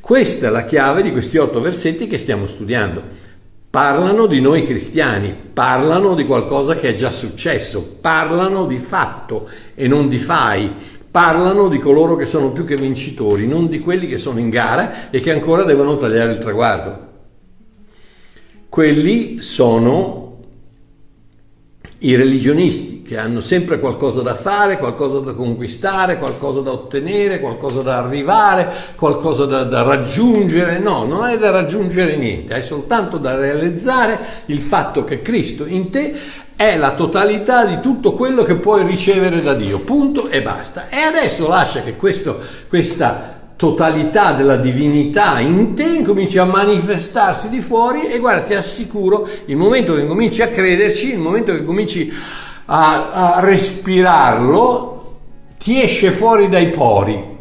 Questa 0.00 0.48
è 0.48 0.50
la 0.50 0.64
chiave 0.64 1.00
di 1.00 1.10
questi 1.10 1.38
otto 1.38 1.62
versetti 1.62 2.08
che 2.08 2.18
stiamo 2.18 2.46
studiando. 2.46 3.02
Parlano 3.70 4.26
di 4.26 4.42
noi 4.42 4.66
cristiani, 4.66 5.34
parlano 5.52 6.14
di 6.14 6.26
qualcosa 6.26 6.74
che 6.74 6.90
è 6.90 6.94
già 6.94 7.10
successo, 7.10 7.96
parlano 8.02 8.66
di 8.66 8.78
fatto 8.78 9.48
e 9.74 9.88
non 9.88 10.10
di 10.10 10.18
fai, 10.18 10.74
parlano 11.10 11.68
di 11.68 11.78
coloro 11.78 12.16
che 12.16 12.26
sono 12.26 12.52
più 12.52 12.64
che 12.64 12.76
vincitori, 12.76 13.46
non 13.46 13.68
di 13.68 13.80
quelli 13.80 14.06
che 14.06 14.18
sono 14.18 14.38
in 14.38 14.50
gara 14.50 15.10
e 15.10 15.20
che 15.20 15.32
ancora 15.32 15.64
devono 15.64 15.96
tagliare 15.96 16.32
il 16.32 16.38
traguardo 16.38 17.06
quelli 18.68 19.40
sono 19.40 20.26
i 22.00 22.14
religionisti 22.14 23.02
che 23.02 23.16
hanno 23.16 23.40
sempre 23.40 23.80
qualcosa 23.80 24.20
da 24.20 24.34
fare, 24.34 24.78
qualcosa 24.78 25.18
da 25.18 25.32
conquistare, 25.32 26.18
qualcosa 26.18 26.60
da 26.60 26.70
ottenere, 26.70 27.40
qualcosa 27.40 27.80
da 27.80 27.98
arrivare, 27.98 28.70
qualcosa 28.94 29.46
da, 29.46 29.64
da, 29.64 29.82
raggiungere. 29.82 30.78
No, 30.78 31.04
non 31.04 31.24
hai 31.24 31.38
da 31.38 31.50
raggiungere 31.50 32.16
niente, 32.16 32.54
hai 32.54 32.62
soltanto 32.62 33.16
da 33.16 33.34
realizzare 33.34 34.18
il 34.46 34.60
fatto 34.60 35.02
che 35.02 35.22
Cristo 35.22 35.66
in 35.66 35.90
te 35.90 36.14
è 36.58 36.76
la 36.76 36.94
totalità 36.94 37.64
di 37.64 37.78
tutto 37.78 38.14
quello 38.14 38.42
che 38.42 38.56
puoi 38.56 38.84
ricevere 38.84 39.40
da 39.40 39.54
Dio. 39.54 39.78
Punto 39.78 40.28
e 40.28 40.42
basta. 40.42 40.88
E 40.88 40.96
adesso 40.96 41.46
lascia 41.46 41.82
che 41.82 41.94
questo, 41.94 42.36
questa 42.68 43.38
totalità 43.54 44.32
della 44.32 44.56
divinità 44.56 45.38
in 45.38 45.74
te 45.74 45.84
incominci 45.84 46.36
a 46.36 46.44
manifestarsi 46.44 47.48
di 47.48 47.60
fuori 47.60 48.08
e 48.08 48.18
guarda 48.18 48.42
ti 48.42 48.54
assicuro 48.54 49.28
il 49.44 49.54
momento 49.56 49.94
che 49.94 50.04
cominci 50.04 50.42
a 50.42 50.48
crederci 50.48 51.12
il 51.12 51.18
momento 51.18 51.52
che 51.52 51.64
cominci 51.64 52.12
a, 52.66 53.36
a 53.36 53.40
respirarlo 53.40 55.18
ti 55.58 55.80
esce 55.80 56.10
fuori 56.10 56.48
dai 56.48 56.70
pori 56.70 57.36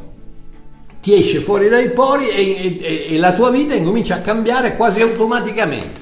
ti 1.01 1.15
esce 1.15 1.39
fuori 1.39 1.69
dai 1.69 1.89
pori 1.89 2.29
e, 2.29 2.79
e, 2.81 3.15
e 3.15 3.17
la 3.17 3.33
tua 3.33 3.50
vita 3.50 3.74
incomincia 3.74 4.15
a 4.15 4.21
cambiare 4.21 4.75
quasi 4.75 5.01
automaticamente 5.01 5.97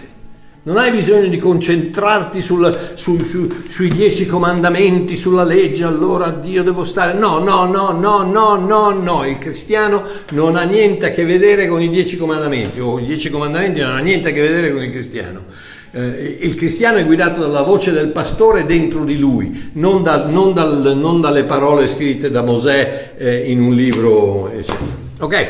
non 0.66 0.78
hai 0.78 0.90
bisogno 0.90 1.28
di 1.28 1.38
concentrarti 1.38 2.42
sul, 2.42 2.94
sul, 2.96 3.24
su, 3.24 3.48
sui 3.68 3.88
dieci 3.88 4.26
comandamenti, 4.26 5.16
sulla 5.16 5.44
legge, 5.44 5.84
allora 5.84 6.32
Dio 6.32 6.64
devo 6.64 6.84
stare. 6.84 7.14
No, 7.14 7.38
no, 7.38 7.66
no, 7.66 7.92
no, 7.92 8.24
no, 8.24 8.56
no, 8.56 8.90
no. 8.90 9.28
Il 9.28 9.38
cristiano 9.38 10.04
non 10.32 10.56
ha 10.56 10.64
niente 10.64 11.06
a 11.06 11.12
che 11.12 11.24
vedere 11.24 11.68
con 11.68 11.84
i 11.84 11.90
dieci 11.90 12.18
comandamenti, 12.18 12.80
o 12.80 12.98
i 12.98 13.06
dieci 13.06 13.30
comandamenti 13.30 13.82
non 13.82 13.92
hanno 13.92 14.04
niente 14.04 14.30
a 14.30 14.32
che 14.32 14.42
vedere 14.42 14.72
con 14.72 14.84
il 14.84 14.90
cristiano. 14.90 15.44
Eh, 15.92 16.40
il 16.42 16.56
cristiano 16.56 16.98
è 16.98 17.06
guidato 17.06 17.42
dalla 17.42 17.62
voce 17.62 17.92
del 17.92 18.08
pastore 18.08 18.66
dentro 18.66 19.04
di 19.04 19.18
lui, 19.20 19.70
non, 19.74 20.02
da, 20.02 20.26
non, 20.26 20.52
dal, 20.54 20.98
non 20.98 21.22
dalle 21.22 21.44
parole 21.44 21.86
scritte 21.88 22.32
da 22.32 22.42
Mosè 22.42 23.14
eh, 23.18 23.52
in 23.52 23.62
un 23.62 23.76
libro, 23.76 24.50
eccetera. 24.50 24.86
Ok? 25.20 25.48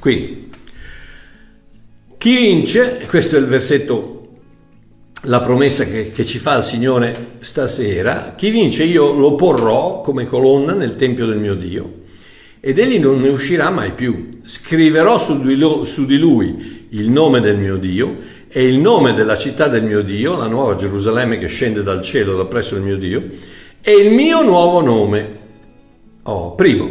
Quindi, 0.00 0.50
chi 2.18 2.34
vince, 2.34 3.06
questo 3.08 3.36
è 3.36 3.38
il 3.38 3.46
versetto 3.46 4.19
la 5.24 5.40
promessa 5.40 5.84
che, 5.84 6.10
che, 6.10 6.24
ci 6.24 6.38
fa 6.38 6.56
il 6.56 6.62
Signore 6.62 7.36
stasera, 7.40 8.34
chi 8.36 8.50
vince 8.50 8.84
io 8.84 9.12
lo 9.12 9.34
porrò 9.34 10.00
come 10.00 10.24
colonna 10.24 10.72
nel 10.72 10.96
Tempio 10.96 11.26
del 11.26 11.38
mio 11.38 11.54
Dio 11.54 11.98
ed 12.60 12.78
egli 12.78 12.98
non 12.98 13.20
ne 13.20 13.30
uscirà 13.30 13.70
mai 13.70 13.92
più. 13.92 14.28
Scriverò 14.44 15.18
su 15.18 15.40
di, 15.40 15.56
lui, 15.56 15.86
su 15.86 16.04
di 16.04 16.18
lui 16.18 16.86
il 16.90 17.08
nome 17.08 17.40
del 17.40 17.56
mio 17.56 17.76
Dio 17.76 18.38
e 18.48 18.66
il 18.66 18.78
nome 18.78 19.14
della 19.14 19.36
città 19.36 19.68
del 19.68 19.82
mio 19.82 20.02
Dio, 20.02 20.36
la 20.36 20.46
nuova 20.46 20.74
Gerusalemme 20.74 21.38
che 21.38 21.46
scende 21.46 21.82
dal 21.82 22.02
cielo 22.02 22.36
da 22.36 22.44
presso 22.44 22.76
il 22.76 22.82
mio 22.82 22.98
Dio, 22.98 23.28
e 23.80 23.92
il 23.92 24.12
mio 24.12 24.42
nuovo 24.42 24.82
nome. 24.82 25.38
Oh, 26.24 26.54
primo, 26.54 26.90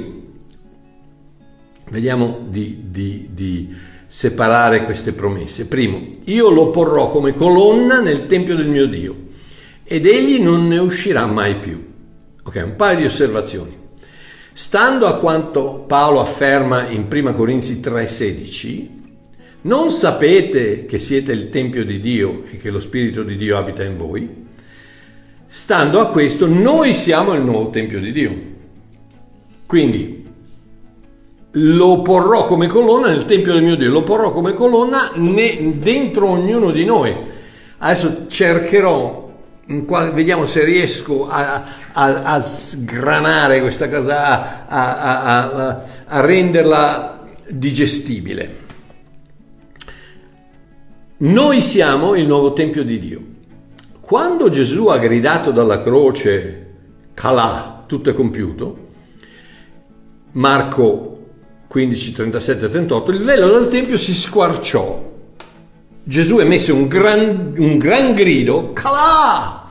vediamo 1.92 2.40
di, 2.48 2.86
di, 2.90 3.30
di 3.32 3.70
separare 4.12 4.86
queste 4.86 5.14
promesse. 5.14 5.68
Primo, 5.68 6.10
io 6.26 6.50
lo 6.50 6.72
porrò 6.72 7.12
come 7.12 7.36
colonna 7.36 8.02
nel 8.02 8.26
Tempio 8.26 8.56
del 8.56 8.68
mio 8.68 8.88
Dio 8.88 9.16
ed 9.84 10.08
egli 10.08 10.42
non 10.42 10.68
ne 10.68 10.80
uscirà 10.80 11.28
mai 11.28 11.58
più. 11.58 11.86
Ok, 12.44 12.62
un 12.66 12.76
paio 12.76 12.98
di 12.98 13.06
osservazioni. 13.06 13.78
Stando 14.52 15.06
a 15.06 15.18
quanto 15.20 15.86
Paolo 15.88 16.20
afferma 16.20 16.88
in 16.90 17.06
1 17.08 17.34
Corinzi 17.34 17.80
3:16, 17.80 18.90
non 19.62 19.92
sapete 19.92 20.86
che 20.86 20.98
siete 20.98 21.32
il 21.32 21.50
Tempio 21.50 21.86
di 21.86 22.00
Dio 22.00 22.46
e 22.50 22.58
che 22.58 22.72
lo 22.72 22.80
Spirito 22.80 23.22
di 23.22 23.36
Dio 23.36 23.58
abita 23.58 23.84
in 23.84 23.96
voi? 23.96 24.48
Stando 25.46 26.00
a 26.00 26.08
questo, 26.08 26.48
noi 26.48 26.96
siamo 26.96 27.34
il 27.36 27.44
nuovo 27.44 27.70
Tempio 27.70 28.00
di 28.00 28.12
Dio. 28.12 28.42
Quindi 29.68 30.19
lo 31.52 32.02
porrò 32.02 32.46
come 32.46 32.68
colonna 32.68 33.08
nel 33.08 33.26
Tempio 33.26 33.54
del 33.54 33.64
mio 33.64 33.76
Dio, 33.76 33.90
lo 33.90 34.04
porrò 34.04 34.32
come 34.32 34.54
colonna 34.54 35.12
dentro 35.16 36.30
ognuno 36.30 36.72
di 36.72 36.86
noi. 36.86 37.16
Adesso 37.78 38.28
cercherò, 38.28 39.32
vediamo 40.14 40.46
se 40.46 40.64
riesco 40.64 41.28
a, 41.30 41.64
a, 41.94 42.24
a 42.24 42.40
sgranare 42.42 43.62
questa 43.62 43.90
cosa, 43.90 44.68
a, 44.68 45.80
a 46.06 46.20
renderla 46.22 47.26
digestibile. 47.48 48.58
Noi 51.18 51.62
siamo 51.62 52.16
il 52.16 52.26
nuovo 52.28 52.54
Tempio 52.54 52.84
di 52.84 53.00
Dio. 53.00 53.22
Quando 54.00 54.50
Gesù 54.50 54.88
ha 54.88 54.98
gridato 54.98 55.52
dalla 55.52 55.82
croce, 55.82 56.68
Calà, 57.14 57.84
tutto 57.86 58.10
è 58.10 58.14
compiuto, 58.14 58.88
Marco 60.32 61.19
15, 61.70 62.14
37 62.14 62.68
38, 62.68 63.12
il 63.12 63.22
velo 63.22 63.48
del 63.52 63.68
Tempio 63.68 63.96
si 63.96 64.16
squarciò. 64.16 65.08
Gesù 66.04 66.40
emise 66.40 66.72
un 66.72 66.88
gran, 66.88 67.54
un 67.58 67.78
gran 67.78 68.16
grido, 68.16 68.74
calà! 68.74 69.70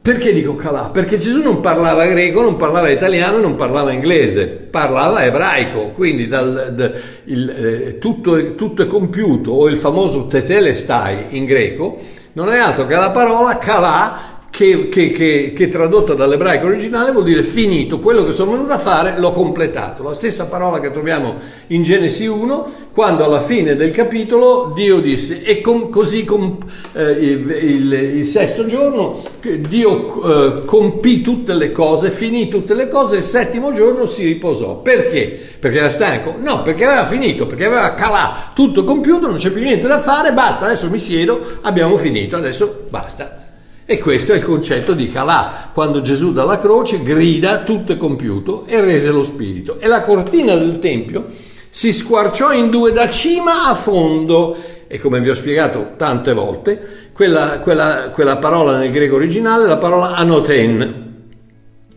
Perché 0.00 0.32
dico 0.32 0.54
calà? 0.54 0.88
Perché 0.88 1.18
Gesù 1.18 1.42
non 1.42 1.60
parlava 1.60 2.06
greco, 2.06 2.40
non 2.40 2.56
parlava 2.56 2.88
italiano, 2.88 3.38
non 3.38 3.56
parlava 3.56 3.92
inglese, 3.92 4.46
parlava 4.46 5.22
ebraico, 5.22 5.90
quindi 5.90 6.28
dal, 6.28 6.72
da, 6.74 6.90
il, 7.24 7.50
eh, 7.50 7.98
tutto, 7.98 8.54
tutto, 8.54 8.82
è 8.82 8.86
compiuto, 8.86 9.50
o 9.50 9.68
il 9.68 9.76
famoso 9.76 10.28
tetelestai 10.28 11.36
in 11.36 11.44
greco, 11.44 11.98
non 12.32 12.48
è 12.48 12.56
altro 12.56 12.86
che 12.86 12.94
la 12.94 13.10
parola 13.10 13.58
calà 13.58 14.35
che, 14.56 14.88
che, 14.88 15.10
che, 15.10 15.52
che 15.54 15.68
tradotta 15.68 16.14
dall'ebraico 16.14 16.64
originale 16.64 17.12
vuol 17.12 17.24
dire 17.24 17.42
finito, 17.42 18.00
quello 18.00 18.24
che 18.24 18.32
sono 18.32 18.52
venuto 18.52 18.72
a 18.72 18.78
fare 18.78 19.18
l'ho 19.18 19.30
completato. 19.30 20.02
La 20.02 20.14
stessa 20.14 20.46
parola 20.46 20.80
che 20.80 20.90
troviamo 20.90 21.34
in 21.66 21.82
Genesi 21.82 22.24
1, 22.24 22.66
quando 22.94 23.22
alla 23.22 23.40
fine 23.40 23.76
del 23.76 23.90
capitolo 23.90 24.72
Dio 24.74 25.00
disse, 25.00 25.42
e 25.42 25.60
com, 25.60 25.90
così 25.90 26.24
com, 26.24 26.56
eh, 26.94 27.02
il, 27.02 27.50
il, 27.50 27.92
il, 27.92 28.24
sesto 28.24 28.64
giorno 28.64 29.22
Dio 29.42 30.56
eh, 30.56 30.64
compì 30.64 31.20
tutte 31.20 31.52
le 31.52 31.70
cose, 31.70 32.10
finì 32.10 32.48
tutte 32.48 32.72
le 32.72 32.88
cose, 32.88 33.16
il 33.16 33.24
settimo 33.24 33.74
giorno 33.74 34.06
si 34.06 34.24
riposò. 34.24 34.76
Perché? 34.76 35.38
Perché 35.58 35.80
era 35.80 35.90
stanco? 35.90 36.34
No, 36.40 36.62
perché 36.62 36.86
aveva 36.86 37.04
finito, 37.04 37.46
perché 37.46 37.66
aveva 37.66 37.92
calato 37.92 38.52
tutto 38.54 38.84
compiuto, 38.84 39.26
non 39.26 39.36
c'è 39.36 39.50
più 39.50 39.60
niente 39.60 39.86
da 39.86 39.98
fare, 39.98 40.32
basta, 40.32 40.64
adesso 40.64 40.88
mi 40.88 40.98
siedo, 40.98 41.58
abbiamo 41.60 41.98
finito, 41.98 42.36
adesso 42.36 42.86
basta. 42.88 43.44
E 43.88 44.00
questo 44.00 44.32
è 44.32 44.36
il 44.36 44.42
concetto 44.42 44.94
di 44.94 45.08
Calà, 45.08 45.70
quando 45.72 46.00
Gesù 46.00 46.32
dalla 46.32 46.58
croce 46.58 47.04
grida 47.04 47.62
tutto 47.62 47.92
è 47.92 47.96
compiuto 47.96 48.64
e 48.66 48.80
rese 48.80 49.12
lo 49.12 49.22
spirito. 49.22 49.78
E 49.78 49.86
la 49.86 50.00
cortina 50.00 50.56
del 50.56 50.80
Tempio 50.80 51.26
si 51.70 51.92
squarciò 51.92 52.52
in 52.52 52.68
due 52.68 52.90
da 52.90 53.08
cima 53.08 53.68
a 53.68 53.74
fondo 53.74 54.56
e 54.88 54.98
come 54.98 55.20
vi 55.20 55.30
ho 55.30 55.34
spiegato 55.34 55.92
tante 55.96 56.32
volte, 56.32 57.10
quella, 57.12 57.60
quella, 57.60 58.10
quella 58.12 58.38
parola 58.38 58.76
nel 58.76 58.90
greco 58.90 59.16
originale 59.16 59.64
è 59.64 59.68
la 59.68 59.78
parola 59.78 60.14
anoten, 60.14 61.24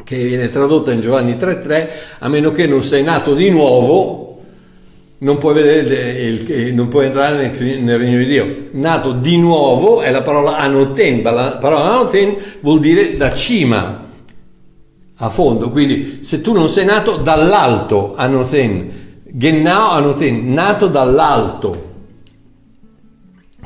che 0.03 0.23
viene 0.23 0.49
tradotta 0.49 0.91
in 0.91 1.01
Giovanni 1.01 1.33
3.3, 1.33 1.89
a 2.19 2.29
meno 2.29 2.51
che 2.51 2.67
non 2.67 2.83
sei 2.83 3.03
nato 3.03 3.33
di 3.33 3.49
nuovo, 3.49 4.28
non 5.21 5.37
puoi, 5.37 5.53
vedere 5.53 6.21
il, 6.21 6.73
non 6.73 6.87
puoi 6.87 7.07
entrare 7.07 7.49
nel, 7.49 7.81
nel, 7.81 7.97
regno 7.97 8.17
di 8.17 8.25
Dio. 8.25 8.55
Nato 8.71 9.11
di 9.11 9.37
nuovo 9.37 10.01
è 10.01 10.11
la 10.11 10.21
parola 10.21 10.57
anoten, 10.57 11.21
la 11.23 11.57
parola 11.59 11.91
anoten 11.91 12.37
vuol 12.61 12.79
dire 12.79 13.17
da 13.17 13.33
cima 13.33 14.07
a 15.21 15.29
fondo, 15.29 15.69
quindi 15.69 16.19
se 16.21 16.39
tu 16.39 16.53
non 16.53 16.69
sei 16.69 16.85
nato 16.85 17.17
dall'alto, 17.17 18.13
anoten, 18.15 19.23
gennao 19.25 19.91
anoten, 19.91 20.53
nato 20.53 20.87
dall'alto, 20.87 21.87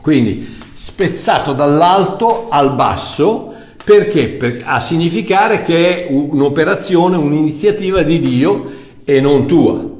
quindi 0.01 0.57
spezzato 0.73 1.53
dall'alto 1.53 2.47
al 2.49 2.73
basso, 2.73 3.53
perché? 3.85 4.29
Per, 4.29 4.63
a 4.65 4.79
significare 4.79 5.61
che 5.61 6.07
è 6.07 6.11
un'operazione, 6.11 7.15
un'iniziativa 7.15 8.01
di 8.01 8.19
Dio 8.19 8.71
e 9.03 9.21
non 9.21 9.45
tua. 9.45 9.92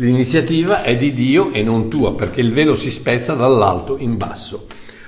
L'iniziativa 0.00 0.82
è 0.82 0.96
di 0.96 1.12
Dio 1.12 1.50
e 1.50 1.64
non 1.64 1.90
tua, 1.90 2.14
perché 2.14 2.40
il 2.40 2.52
velo 2.52 2.76
si 2.76 2.88
spezza 2.88 3.34
dall'alto 3.34 3.96
in 3.98 4.16
basso. 4.16 4.66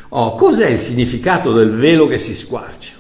Oh, 0.08 0.34
cos'è 0.34 0.66
il 0.66 0.80
significato 0.80 1.52
del 1.52 1.70
velo 1.70 2.08
che 2.08 2.18
si 2.18 2.34
squarcia? 2.34 2.94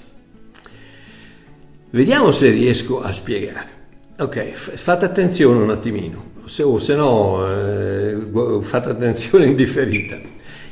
Vediamo 1.90 2.30
se 2.30 2.50
riesco 2.50 3.02
a 3.02 3.10
spiegare. 3.12 3.78
Ok, 4.20 4.52
fate 4.52 5.04
attenzione 5.04 5.60
un 5.60 5.70
attimino, 5.70 6.30
se, 6.44 6.62
o 6.62 6.78
se 6.78 6.94
no 6.94 7.44
eh, 7.50 8.16
fate 8.60 8.90
attenzione 8.90 9.46
indifferita. 9.46 10.16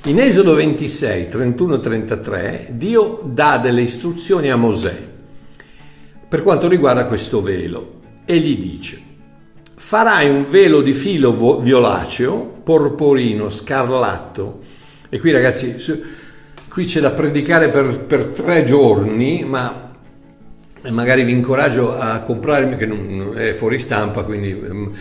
In 0.04 0.20
Esodo 0.20 0.54
26, 0.54 1.28
31-33, 1.28 2.68
Dio 2.70 3.22
dà 3.24 3.58
delle 3.58 3.80
istruzioni 3.80 4.50
a 4.50 4.56
Mosè 4.56 4.96
per 6.28 6.42
quanto 6.44 6.68
riguarda 6.68 7.06
questo 7.06 7.42
velo 7.42 7.94
e 8.24 8.38
gli 8.38 8.56
dice 8.56 9.06
farai 9.78 10.28
un 10.28 10.44
velo 10.50 10.82
di 10.82 10.92
filo 10.92 11.60
violaceo, 11.60 12.60
porporino, 12.64 13.48
scarlatto. 13.48 14.58
E 15.08 15.20
qui 15.20 15.30
ragazzi, 15.30 15.76
qui 16.68 16.84
c'è 16.84 17.00
da 17.00 17.10
predicare 17.10 17.70
per, 17.70 18.00
per 18.00 18.24
tre 18.24 18.64
giorni, 18.64 19.44
ma 19.44 19.92
magari 20.90 21.22
vi 21.22 21.30
incoraggio 21.30 21.96
a 21.96 22.20
comprarmi, 22.20 22.76
che 22.76 22.86
non 22.86 23.34
è 23.36 23.52
fuori 23.52 23.78
stampa, 23.78 24.24
quindi 24.24 24.52
um, 24.52 24.92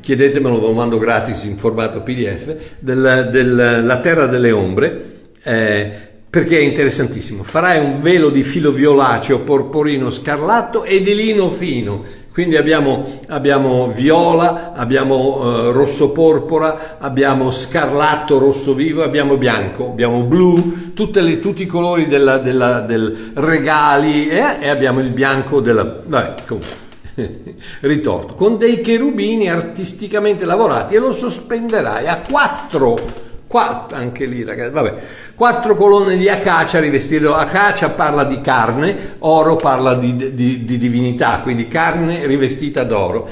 chiedetemelo, 0.00 0.58
lo 0.58 0.72
mando 0.72 0.98
gratis 0.98 1.44
in 1.44 1.56
formato 1.56 2.02
PDF, 2.02 2.56
della 2.80 3.22
del, 3.22 4.00
Terra 4.02 4.26
delle 4.26 4.50
Ombre. 4.50 5.14
Eh, 5.40 6.04
perché 6.28 6.58
è 6.58 6.62
interessantissimo. 6.62 7.42
Farai 7.42 7.78
un 7.78 8.00
velo 8.00 8.28
di 8.28 8.42
filo 8.42 8.70
violaceo, 8.72 9.38
porporino, 9.38 10.10
scarlatto 10.10 10.84
e 10.84 11.00
di 11.00 11.14
lino 11.14 11.48
fino. 11.48 12.02
Quindi 12.36 12.58
abbiamo, 12.58 13.02
abbiamo 13.28 13.88
viola, 13.88 14.74
abbiamo 14.74 15.68
eh, 15.68 15.72
rosso 15.72 16.10
porpora, 16.10 16.98
abbiamo 16.98 17.50
scarlatto 17.50 18.36
rosso 18.36 18.74
vivo, 18.74 19.02
abbiamo 19.02 19.38
bianco, 19.38 19.86
abbiamo 19.86 20.20
blu, 20.20 20.92
le, 21.14 21.40
tutti 21.40 21.62
i 21.62 21.66
colori 21.66 22.06
della, 22.06 22.36
della, 22.36 22.80
del 22.80 23.32
regali 23.36 24.28
eh, 24.28 24.58
e 24.60 24.68
abbiamo 24.68 25.00
il 25.00 25.12
bianco 25.12 25.62
della... 25.62 25.98
Vabbè, 26.06 26.34
comunque 26.46 26.84
ritorto, 27.80 28.34
con 28.34 28.58
dei 28.58 28.82
cherubini 28.82 29.48
artisticamente 29.48 30.44
lavorati 30.44 30.94
e 30.94 30.98
lo 30.98 31.14
sospenderai 31.14 32.06
a 32.06 32.20
quattro, 32.20 32.98
quattro 33.46 33.96
anche 33.96 34.24
lì 34.26 34.42
ragazzi, 34.42 34.72
vabbè, 34.72 34.94
Quattro 35.36 35.76
colonne 35.76 36.16
di 36.16 36.30
acacia 36.30 36.80
rivestite. 36.80 37.26
Acacia 37.26 37.90
parla 37.90 38.24
di 38.24 38.40
carne, 38.40 39.16
oro 39.18 39.56
parla 39.56 39.94
di, 39.94 40.34
di, 40.34 40.64
di 40.64 40.78
divinità, 40.78 41.40
quindi 41.42 41.68
carne 41.68 42.26
rivestita 42.26 42.84
d'oro. 42.84 43.28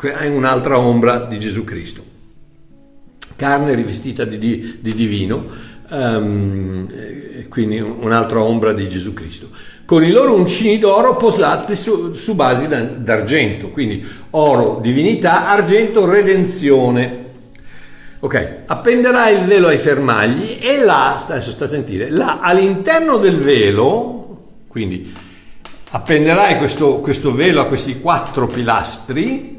È 0.00 0.26
un'altra 0.26 0.78
ombra 0.80 1.20
di 1.20 1.38
Gesù 1.38 1.62
Cristo. 1.62 2.02
Carne 3.36 3.74
rivestita 3.74 4.24
di, 4.24 4.78
di 4.80 4.94
divino, 4.94 5.46
um, 5.90 6.88
quindi 7.48 7.78
un'altra 7.78 8.42
ombra 8.42 8.72
di 8.72 8.88
Gesù 8.88 9.12
Cristo 9.12 9.48
con 9.86 10.02
i 10.02 10.10
loro 10.10 10.34
uncini 10.34 10.78
d'oro 10.78 11.14
posati 11.16 11.76
su, 11.76 12.12
su 12.14 12.34
basi 12.34 12.66
d'argento, 12.66 13.68
quindi 13.68 14.04
oro 14.30 14.80
divinità, 14.82 15.48
argento 15.48 16.06
redenzione. 16.06 17.23
Ok, 18.24 18.60
appenderai 18.64 19.36
il 19.38 19.44
velo 19.44 19.66
ai 19.68 19.76
fermagli 19.76 20.56
e 20.58 20.82
là, 20.82 21.14
adesso 21.14 21.50
sta 21.50 21.66
a 21.66 21.68
sentire, 21.68 22.08
là 22.08 22.38
all'interno 22.40 23.18
del 23.18 23.36
velo, 23.36 24.44
quindi 24.66 25.12
appenderai 25.90 26.56
questo, 26.56 27.00
questo 27.00 27.34
velo 27.34 27.60
a 27.60 27.66
questi 27.66 28.00
quattro 28.00 28.46
pilastri 28.46 29.58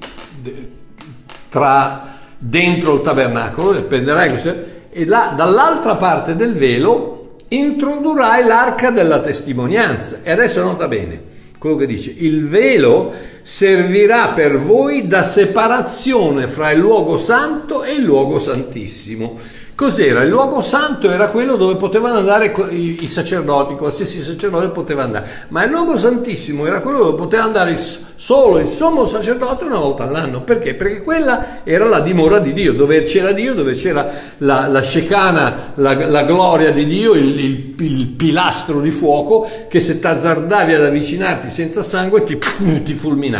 tra, 1.47 2.15
dentro 2.39 2.95
il 2.95 3.01
tabernacolo, 3.01 3.78
appenderai 3.78 4.30
questo, 4.30 4.56
e 4.89 5.06
là 5.06 5.36
dall'altra 5.38 5.95
parte 5.95 6.36
del 6.36 6.54
velo 6.56 7.36
introdurrai 7.49 8.43
l'arca 8.45 8.89
della 8.89 9.19
testimonianza. 9.19 10.21
E 10.23 10.32
adesso 10.32 10.63
nota 10.63 10.88
bene 10.88 11.21
quello 11.60 11.75
che 11.75 11.86
dice, 11.86 12.12
il 12.17 12.47
velo 12.47 13.13
servirà 13.47 14.29
per 14.29 14.58
voi 14.58 15.05
da 15.05 15.21
separazione 15.21 16.47
fra 16.47 16.71
il 16.71 16.79
luogo 16.79 17.19
santo 17.19 17.84
e 17.84 17.91
il 17.91 18.03
luogo 18.03 18.39
santissimo. 18.39 19.38
Cos'era? 19.75 20.23
Il 20.23 20.29
luogo 20.29 20.62
santo 20.62 21.12
era 21.12 21.27
quello 21.27 21.58
dove 21.58 21.75
potevano 21.75 22.19
andare 22.19 22.55
i, 22.69 23.08
sacerdoti, 23.08 23.75
qualsiasi 23.75 24.21
sacerdote 24.21 24.69
poteva 24.69 25.03
andare, 25.03 25.29
ma 25.49 25.65
il 25.65 25.69
luogo 25.69 25.97
santissimo 25.97 26.65
era 26.65 26.79
quello 26.79 26.99
dove 26.99 27.17
poteva 27.17 27.43
andare 27.43 27.77
solo 28.15 28.60
il 28.60 28.67
sommo 28.67 29.05
sacerdote 29.05 29.65
una 29.65 29.77
volta 29.77 30.03
all'anno. 30.03 30.43
Perché? 30.43 30.75
Perché 30.75 31.01
quella 31.01 31.65
era 31.65 31.84
la 31.89 31.99
dimora 31.99 32.39
di 32.39 32.53
Dio, 32.53 32.71
dove 32.71 33.03
c'era 33.03 33.34
Dio, 33.34 33.53
dove 33.53 33.73
c'era 33.73 34.10
la, 34.38 34.67
la 34.67 34.81
Shekana, 34.81 35.73
la, 35.75 36.08
la, 36.08 36.23
gloria 36.23 36.71
di 36.71 36.86
Dio, 36.86 37.13
il, 37.13 37.38
il, 37.38 37.75
il, 37.77 38.08
pilastro 38.08 38.79
di 38.79 38.91
fuoco 38.91 39.45
che 39.67 39.81
se 39.81 39.99
t'azzardavi 39.99 40.73
ad 40.73 40.86
avvicinarti 40.86 41.49
senza 41.49 41.81
sangue 41.81 42.23
ti, 42.23 42.38
ti 42.81 42.93
fulminava. 42.93 43.35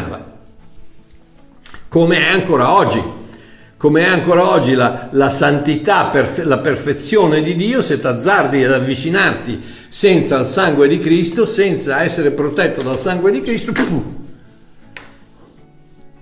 Come 1.88 2.18
è 2.18 2.30
ancora 2.30 2.74
oggi 2.74 3.24
come 3.86 4.02
è 4.02 4.08
ancora 4.08 4.50
oggi 4.50 4.74
la, 4.74 5.10
la 5.12 5.30
santità, 5.30 6.06
perfe- 6.06 6.44
la 6.44 6.58
perfezione 6.58 7.44
di 7.44 7.56
Dio, 7.56 7.84
se 7.84 8.00
ti 8.00 8.08
azzardi 8.08 8.64
ad 8.64 8.72
avvicinarti 8.72 9.62
senza 9.90 10.40
il 10.40 10.46
sangue 10.46 10.88
di 10.88 10.98
Cristo, 10.98 11.46
senza 11.46 12.02
essere 12.02 12.32
protetto 12.32 12.82
dal 12.82 12.98
sangue 12.98 13.30
di 13.30 13.42
Cristo, 13.42 13.74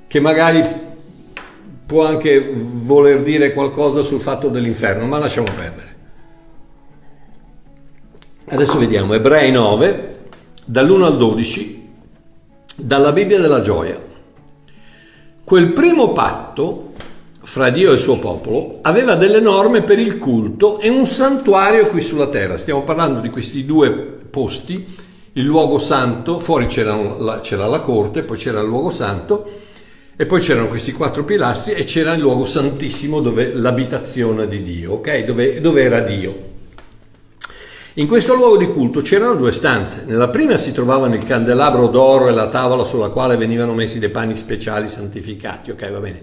che 0.07 0.19
magari 0.19 0.61
può 1.85 2.05
anche 2.05 2.51
voler 2.53 3.21
dire 3.21 3.53
qualcosa 3.53 4.01
sul 4.01 4.19
fatto 4.19 4.49
dell'inferno, 4.49 5.05
ma 5.05 5.19
lasciamo 5.19 5.47
perdere. 5.55 5.95
Adesso 8.47 8.77
vediamo 8.77 9.13
Ebrei 9.13 9.51
9, 9.51 10.17
dall'1 10.65 11.01
al 11.03 11.17
12, 11.17 11.82
dalla 12.75 13.11
Bibbia 13.11 13.39
della 13.39 13.61
gioia. 13.61 13.99
Quel 15.43 15.73
primo 15.73 16.13
patto 16.13 16.91
fra 17.43 17.69
Dio 17.69 17.91
e 17.91 17.95
il 17.95 17.99
suo 17.99 18.17
popolo, 18.19 18.79
aveva 18.81 19.15
delle 19.15 19.41
norme 19.41 19.83
per 19.83 19.99
il 19.99 20.17
culto 20.17 20.79
e 20.79 20.87
un 20.89 21.05
santuario 21.05 21.87
qui 21.87 22.01
sulla 22.01 22.27
terra. 22.27 22.57
Stiamo 22.57 22.83
parlando 22.83 23.19
di 23.19 23.29
questi 23.29 23.65
due 23.65 23.91
posti, 24.29 24.85
il 25.33 25.43
luogo 25.43 25.77
santo, 25.77 26.39
fuori 26.39 26.67
c'era 26.67 26.95
la, 26.95 27.41
c'era 27.41 27.67
la 27.67 27.81
corte, 27.81 28.23
poi 28.23 28.37
c'era 28.37 28.61
il 28.61 28.67
luogo 28.67 28.91
santo 28.91 29.45
e 30.15 30.25
poi 30.25 30.39
c'erano 30.39 30.67
questi 30.67 30.93
quattro 30.93 31.25
pilastri 31.25 31.73
e 31.73 31.83
c'era 31.83 32.13
il 32.13 32.21
luogo 32.21 32.45
santissimo 32.45 33.19
dove 33.19 33.53
l'abitazione 33.53 34.47
di 34.47 34.61
Dio, 34.61 34.93
ok? 34.93 35.25
Dove, 35.25 35.59
dove 35.59 35.83
era 35.83 35.99
Dio. 35.99 36.51
In 37.97 38.07
questo 38.07 38.33
luogo 38.33 38.57
di 38.57 38.65
culto 38.65 39.01
c'erano 39.01 39.35
due 39.35 39.51
stanze. 39.51 40.05
Nella 40.07 40.29
prima 40.29 40.57
si 40.57 40.71
trovavano 40.71 41.13
il 41.13 41.23
candelabro 41.23 41.87
d'oro 41.87 42.27
e 42.27 42.31
la 42.31 42.47
tavola 42.47 42.83
sulla 42.83 43.09
quale 43.09 43.37
venivano 43.37 43.75
messi 43.75 43.99
dei 43.99 44.09
pani 44.09 44.33
speciali 44.33 44.87
santificati, 44.87 45.69
ok? 45.69 45.91
Va 45.91 45.99
bene. 45.99 46.21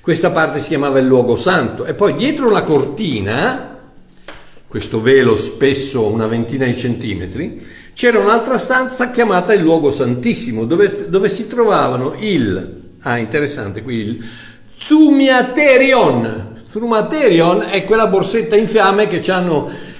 Questa 0.00 0.30
parte 0.30 0.58
si 0.58 0.68
chiamava 0.68 0.98
il 1.00 1.04
luogo 1.04 1.36
santo 1.36 1.84
e 1.84 1.92
poi 1.92 2.14
dietro 2.16 2.48
la 2.48 2.62
cortina, 2.62 3.78
questo 4.66 5.02
velo 5.02 5.36
spesso 5.36 6.06
una 6.06 6.26
ventina 6.26 6.64
di 6.64 6.74
centimetri, 6.74 7.62
c'era 7.92 8.18
un'altra 8.18 8.56
stanza 8.56 9.10
chiamata 9.10 9.52
il 9.52 9.60
luogo 9.60 9.90
santissimo, 9.90 10.64
dove, 10.64 11.10
dove 11.10 11.28
si 11.28 11.46
trovavano 11.46 12.14
il, 12.20 12.84
ah 13.00 13.18
interessante 13.18 13.82
qui, 13.82 13.96
il 13.96 14.24
Thumiaterion. 14.88 16.62
Thumiaterion 16.72 17.66
è 17.68 17.84
quella 17.84 18.06
borsetta 18.06 18.56
in 18.56 18.66
fiamme 18.66 19.08
che 19.08 19.30
hanno 19.30 19.90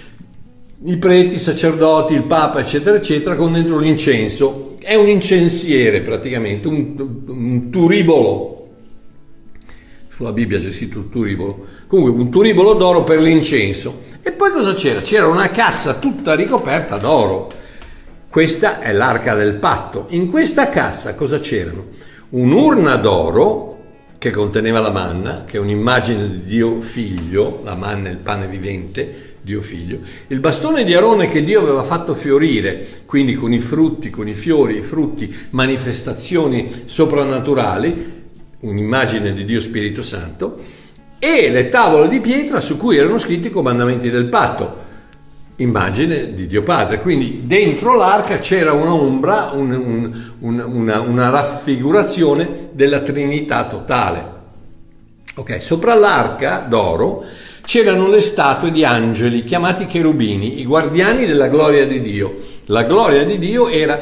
i 0.84 0.96
preti, 0.96 1.34
i 1.34 1.38
sacerdoti, 1.38 2.14
il 2.14 2.24
papa, 2.24 2.60
eccetera, 2.60 2.96
eccetera, 2.96 3.36
con 3.36 3.52
dentro 3.52 3.78
l'incenso. 3.78 4.76
È 4.80 4.94
un 4.94 5.08
incensiere 5.08 6.00
praticamente, 6.00 6.66
un, 6.66 7.22
un 7.26 7.70
turibolo. 7.70 8.58
Sulla 10.08 10.32
Bibbia 10.32 10.58
c'è 10.58 10.70
scritto 10.70 11.08
turibolo. 11.08 11.64
Comunque 11.86 12.20
un 12.20 12.30
turibolo 12.30 12.74
d'oro 12.74 13.04
per 13.04 13.20
l'incenso. 13.20 14.02
E 14.22 14.32
poi 14.32 14.50
cosa 14.50 14.74
c'era? 14.74 15.00
C'era 15.00 15.26
una 15.26 15.50
cassa 15.50 15.94
tutta 15.94 16.34
ricoperta 16.34 16.96
d'oro. 16.96 17.50
Questa 18.28 18.80
è 18.80 18.92
l'arca 18.92 19.34
del 19.34 19.54
patto. 19.54 20.06
In 20.10 20.30
questa 20.30 20.68
cassa 20.68 21.14
cosa 21.14 21.38
c'erano? 21.38 21.86
Un'urna 22.30 22.96
d'oro 22.96 23.70
che 24.18 24.30
conteneva 24.30 24.80
la 24.80 24.90
manna, 24.90 25.44
che 25.44 25.56
è 25.56 25.60
un'immagine 25.60 26.30
di 26.30 26.44
Dio 26.44 26.80
figlio, 26.80 27.60
la 27.64 27.74
manna 27.74 28.08
è 28.08 28.12
il 28.12 28.18
pane 28.18 28.46
vivente, 28.46 29.31
Dio 29.42 29.60
figlio, 29.60 29.98
il 30.28 30.38
bastone 30.38 30.84
di 30.84 30.94
Arone 30.94 31.26
che 31.26 31.42
Dio 31.42 31.60
aveva 31.60 31.82
fatto 31.82 32.14
fiorire, 32.14 32.86
quindi 33.06 33.34
con 33.34 33.52
i 33.52 33.58
frutti, 33.58 34.08
con 34.08 34.28
i 34.28 34.34
fiori, 34.34 34.76
i 34.76 34.82
frutti, 34.82 35.34
manifestazioni 35.50 36.70
soprannaturali, 36.84 38.20
un'immagine 38.60 39.32
di 39.32 39.44
Dio 39.44 39.60
Spirito 39.60 40.04
Santo, 40.04 40.58
e 41.18 41.50
le 41.50 41.68
tavole 41.68 42.08
di 42.08 42.20
pietra 42.20 42.60
su 42.60 42.76
cui 42.76 42.96
erano 42.96 43.18
scritti 43.18 43.48
i 43.48 43.50
comandamenti 43.50 44.10
del 44.10 44.26
patto, 44.26 44.76
immagine 45.56 46.34
di 46.34 46.46
Dio 46.46 46.62
Padre. 46.62 47.00
Quindi 47.00 47.42
dentro 47.44 47.96
l'arca 47.96 48.38
c'era 48.38 48.72
un'ombra, 48.72 49.50
un, 49.54 49.72
un, 49.72 50.22
un, 50.38 50.64
una, 50.64 51.00
una 51.00 51.30
raffigurazione 51.30 52.70
della 52.72 53.00
Trinità 53.00 53.66
totale. 53.66 54.30
Ok, 55.34 55.62
sopra 55.62 55.94
l'arca 55.94 56.66
d'oro 56.68 57.24
c'erano 57.64 58.08
le 58.08 58.20
statue 58.20 58.70
di 58.70 58.84
angeli 58.84 59.44
chiamati 59.44 59.86
cherubini, 59.86 60.60
i 60.60 60.64
guardiani 60.64 61.26
della 61.26 61.48
gloria 61.48 61.86
di 61.86 62.00
Dio. 62.00 62.36
La 62.66 62.84
gloria 62.84 63.24
di 63.24 63.38
Dio 63.38 63.68
era 63.68 64.00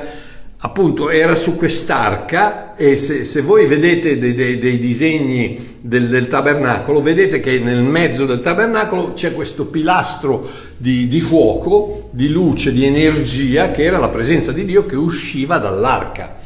appunto 0.63 1.09
era 1.09 1.35
su 1.35 1.57
quest'arca 1.57 2.75
e 2.75 2.99
se, 2.99 3.25
se 3.25 3.41
voi 3.41 3.67
vedete 3.67 4.19
dei, 4.19 4.35
dei, 4.35 4.59
dei 4.59 4.79
disegni 4.79 5.79
del, 5.81 6.09
del, 6.09 6.29
tabernacolo 6.29 7.01
vedete 7.01 7.41
che 7.41 7.59
nel 7.59 7.83
mezzo 7.83 8.27
del 8.27 8.41
tabernacolo 8.41 9.15
c'è 9.15 9.33
questo 9.33 9.67
pilastro 9.67 10.49
di, 10.77 11.09
di 11.09 11.21
fuoco, 11.23 12.11
di 12.13 12.29
luce, 12.29 12.73
di 12.73 12.85
energia 12.85 13.71
che 13.71 13.85
era 13.85 13.97
la 13.97 14.11
presenza 14.11 14.53
di 14.53 14.67
Dio 14.67 14.85
che 14.85 14.97
usciva 14.97 15.57
dall'arca 15.57 16.41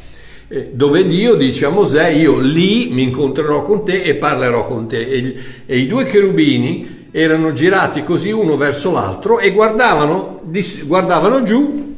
eh, 0.47 0.69
dove 0.71 1.05
Dio 1.05 1.35
dice 1.35 1.65
a 1.65 1.69
Mosè 1.69 2.07
io 2.07 2.39
lì 2.39 2.87
mi 2.91 3.03
incontrerò 3.03 3.63
con 3.63 3.83
te 3.83 4.01
e 4.01 4.15
parlerò 4.15 4.65
con 4.65 4.87
te 4.87 5.01
e, 5.01 5.35
e 5.65 5.77
i 5.77 5.87
due 5.87 6.05
cherubini 6.05 6.94
erano 7.17 7.53
girati 7.53 8.03
così 8.03 8.29
uno 8.31 8.57
verso 8.57 8.91
l'altro 8.91 9.39
e 9.39 9.51
guardavano, 9.51 10.41
guardavano 10.83 11.43
giù 11.43 11.95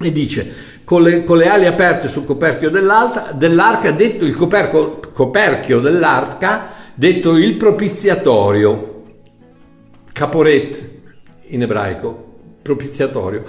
e 0.00 0.10
dice 0.10 0.54
con 0.84 1.02
le, 1.02 1.22
con 1.22 1.36
le, 1.36 1.50
ali 1.50 1.66
aperte 1.66 2.08
sul 2.08 2.24
coperchio 2.24 2.70
dell'arca, 2.70 3.90
detto 3.90 4.24
il 4.24 4.34
coperco, 4.34 5.00
coperchio 5.12 5.80
dell'arca, 5.80 6.70
detto 6.94 7.36
il 7.36 7.56
propiziatorio, 7.56 9.02
caporet 10.14 10.90
in 11.48 11.60
ebraico, 11.60 12.36
propiziatorio 12.62 13.44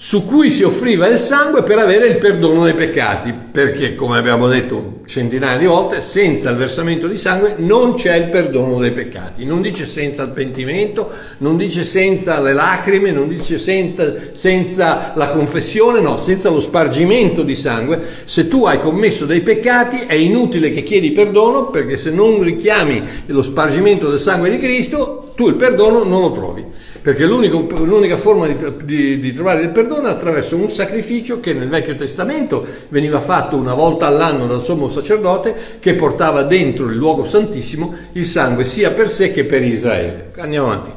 su 0.00 0.24
cui 0.24 0.48
si 0.48 0.62
offriva 0.62 1.08
il 1.08 1.18
sangue 1.18 1.64
per 1.64 1.76
avere 1.76 2.06
il 2.06 2.18
perdono 2.18 2.62
dei 2.62 2.74
peccati, 2.74 3.34
perché 3.50 3.96
come 3.96 4.16
abbiamo 4.16 4.46
detto 4.46 5.00
centinaia 5.04 5.58
di 5.58 5.66
volte, 5.66 6.02
senza 6.02 6.50
il 6.50 6.56
versamento 6.56 7.08
di 7.08 7.16
sangue 7.16 7.56
non 7.58 7.94
c'è 7.94 8.14
il 8.14 8.28
perdono 8.28 8.78
dei 8.78 8.92
peccati. 8.92 9.44
Non 9.44 9.60
dice 9.60 9.86
senza 9.86 10.22
il 10.22 10.30
pentimento, 10.30 11.10
non 11.38 11.56
dice 11.56 11.82
senza 11.82 12.40
le 12.40 12.52
lacrime, 12.52 13.10
non 13.10 13.26
dice 13.26 13.58
senza, 13.58 14.14
senza 14.30 15.14
la 15.16 15.26
confessione, 15.30 16.00
no, 16.00 16.16
senza 16.16 16.48
lo 16.48 16.60
spargimento 16.60 17.42
di 17.42 17.56
sangue. 17.56 18.00
Se 18.22 18.46
tu 18.46 18.66
hai 18.66 18.78
commesso 18.78 19.26
dei 19.26 19.40
peccati 19.40 20.04
è 20.06 20.14
inutile 20.14 20.70
che 20.70 20.84
chiedi 20.84 21.10
perdono, 21.10 21.70
perché 21.70 21.96
se 21.96 22.12
non 22.12 22.40
richiami 22.40 23.02
lo 23.26 23.42
spargimento 23.42 24.08
del 24.08 24.20
sangue 24.20 24.48
di 24.48 24.58
Cristo, 24.58 25.32
tu 25.34 25.48
il 25.48 25.54
perdono 25.54 26.04
non 26.04 26.20
lo 26.20 26.30
trovi 26.30 26.77
perché 27.00 27.24
l'unica 27.24 28.16
forma 28.16 28.46
di, 28.46 28.56
di, 28.84 29.20
di, 29.20 29.32
trovare 29.32 29.62
il 29.62 29.70
perdono 29.70 30.08
è 30.08 30.10
attraverso 30.10 30.56
un 30.56 30.68
sacrificio 30.68 31.40
che 31.40 31.52
nel 31.52 31.68
Vecchio 31.68 31.94
Testamento 31.94 32.66
veniva 32.88 33.20
fatto 33.20 33.56
una 33.56 33.74
volta 33.74 34.06
all'anno 34.06 34.46
dal 34.46 34.60
sommo 34.60 34.88
sacerdote 34.88 35.54
che 35.78 35.94
portava 35.94 36.42
dentro 36.42 36.86
il 36.86 36.96
luogo 36.96 37.24
santissimo 37.24 37.94
il 38.12 38.24
sangue 38.24 38.64
sia 38.64 38.90
per 38.90 39.08
sé 39.08 39.30
che 39.30 39.44
per 39.44 39.62
Israele. 39.62 40.30
Andiamo 40.38 40.72
avanti. 40.72 40.90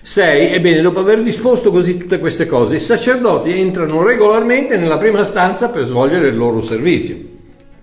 6. 0.00 0.52
Ebbene, 0.54 0.80
dopo 0.80 1.00
aver 1.00 1.22
disposto 1.22 1.70
così 1.70 1.98
tutte 1.98 2.18
queste 2.18 2.46
cose, 2.46 2.76
i 2.76 2.80
sacerdoti 2.80 3.58
entrano 3.58 4.02
regolarmente 4.02 4.78
nella 4.78 4.96
prima 4.96 5.24
stanza 5.24 5.70
per 5.70 5.84
svolgere 5.84 6.28
il 6.28 6.36
loro 6.36 6.60
servizio 6.60 7.36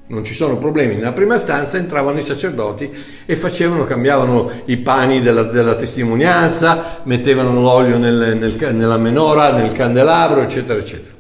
non 0.07 0.23
ci 0.23 0.33
sono 0.33 0.57
problemi. 0.57 0.95
Nella 0.95 1.13
prima 1.13 1.37
stanza 1.37 1.77
entravano 1.77 2.17
i 2.17 2.21
sacerdoti 2.21 2.91
e 3.25 3.35
facevano, 3.35 3.85
cambiavano 3.85 4.51
i 4.65 4.77
pani 4.77 5.21
della, 5.21 5.43
della 5.43 5.75
testimonianza, 5.75 6.99
mettevano 7.03 7.59
l'olio 7.61 7.97
nel, 7.97 8.37
nel, 8.37 8.75
nella 8.75 8.97
menora, 8.97 9.51
nel 9.51 9.71
candelabro, 9.71 10.41
eccetera, 10.41 10.79
eccetera. 10.79 11.13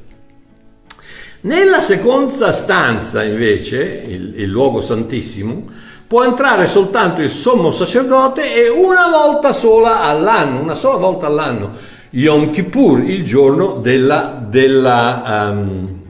Nella 1.41 1.79
seconda 1.79 2.51
stanza, 2.51 3.23
invece, 3.23 4.03
il, 4.07 4.39
il 4.39 4.49
luogo 4.49 4.81
santissimo, 4.81 5.65
può 6.07 6.23
entrare 6.23 6.65
soltanto 6.65 7.21
il 7.21 7.29
sommo 7.29 7.71
sacerdote 7.71 8.53
e 8.53 8.69
una 8.69 9.09
volta 9.09 9.53
sola 9.53 10.01
all'anno, 10.01 10.59
una 10.59 10.75
sola 10.75 10.97
volta 10.97 11.25
all'anno, 11.25 11.93
Yom 12.11 12.51
Kippur, 12.51 13.01
il 13.03 13.23
giorno 13.23 13.75
della, 13.75 14.43
della 14.47 15.51
um, 15.51 16.01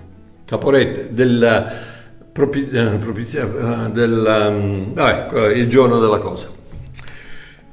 caporette, 0.45 1.13
del 1.13 1.93
propizia, 2.35 2.97
propizia 2.99 3.45
del, 3.45 4.11
um, 4.11 4.93
vabbè, 4.93 5.51
il 5.53 5.69
giorno 5.69 5.99
della 5.99 6.17
cosa. 6.17 6.49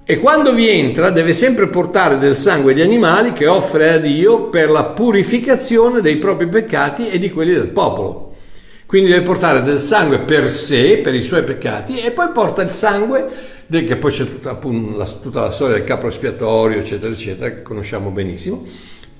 E 0.04 0.18
quando 0.18 0.54
vi 0.54 0.68
entra 0.68 1.10
deve 1.10 1.32
sempre 1.32 1.66
portare 1.66 2.16
del 2.16 2.36
sangue 2.36 2.72
di 2.72 2.80
animali 2.80 3.32
che 3.32 3.48
offre 3.48 3.94
a 3.94 3.98
Dio 3.98 4.50
per 4.50 4.70
la 4.70 4.84
purificazione 4.84 6.00
dei 6.00 6.16
propri 6.18 6.46
peccati 6.46 7.08
e 7.08 7.18
di 7.18 7.28
quelli 7.32 7.52
del 7.52 7.70
popolo. 7.70 8.36
Quindi 8.86 9.10
deve 9.10 9.24
portare 9.24 9.64
del 9.64 9.80
sangue 9.80 10.20
per 10.20 10.48
sé, 10.48 10.98
per 10.98 11.14
i 11.14 11.22
suoi 11.22 11.42
peccati, 11.42 11.98
e 11.98 12.12
poi 12.12 12.28
porta 12.32 12.62
il 12.62 12.70
sangue, 12.70 13.28
che 13.68 13.96
poi 13.96 14.10
c'è 14.12 14.26
tutta, 14.26 14.50
appunto, 14.50 14.96
la, 14.96 15.06
tutta 15.06 15.40
la 15.40 15.50
storia 15.50 15.74
del 15.74 15.84
capo 15.84 16.06
espiatorio, 16.06 16.78
eccetera, 16.78 17.10
eccetera, 17.10 17.50
che 17.50 17.62
conosciamo 17.62 18.10
benissimo, 18.10 18.64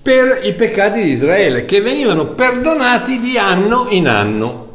per 0.00 0.40
i 0.44 0.55
peccati 0.55 1.02
di 1.02 1.11
Israele, 1.11 1.64
che 1.64 1.81
venivano 1.81 2.28
perdonati 2.28 3.18
di 3.18 3.37
anno 3.38 3.87
in 3.88 4.07
anno 4.07 4.72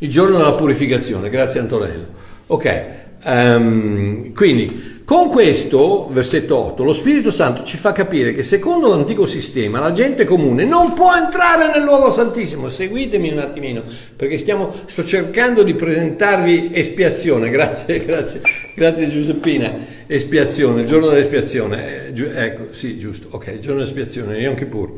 il 0.00 0.08
giorno 0.10 0.36
della 0.36 0.54
purificazione, 0.54 1.30
grazie 1.30 1.60
Antonello. 1.60 2.06
Ok, 2.46 2.84
um, 3.24 4.32
quindi 4.32 4.98
con 5.10 5.28
questo, 5.28 6.08
versetto 6.12 6.56
8, 6.56 6.84
lo 6.84 6.92
Spirito 6.92 7.32
Santo 7.32 7.64
ci 7.64 7.76
fa 7.76 7.90
capire 7.90 8.30
che 8.30 8.44
secondo 8.44 8.86
l'antico 8.86 9.26
sistema 9.26 9.80
la 9.80 9.90
gente 9.90 10.24
comune 10.24 10.64
non 10.64 10.92
può 10.92 11.12
entrare 11.16 11.68
nel 11.74 11.82
luogo 11.82 12.12
santissimo. 12.12 12.68
Seguitemi 12.68 13.32
un 13.32 13.38
attimino, 13.38 13.82
perché 14.14 14.38
stiamo, 14.38 14.72
sto 14.86 15.04
cercando 15.04 15.64
di 15.64 15.74
presentarvi 15.74 16.70
espiazione. 16.72 17.50
Grazie, 17.50 17.98
grazie, 18.06 18.40
grazie 18.76 19.08
Giuseppina. 19.08 19.74
Espiazione, 20.06 20.82
il 20.82 20.86
giorno 20.86 21.08
dell'espiazione. 21.08 22.12
Eh, 22.14 22.44
ecco, 22.44 22.68
sì, 22.70 22.96
giusto. 22.96 23.26
Ok, 23.32 23.48
il 23.48 23.58
giorno 23.58 23.78
dell'espiazione, 23.80 24.38
Yom 24.38 24.54
Kippur. 24.54 24.92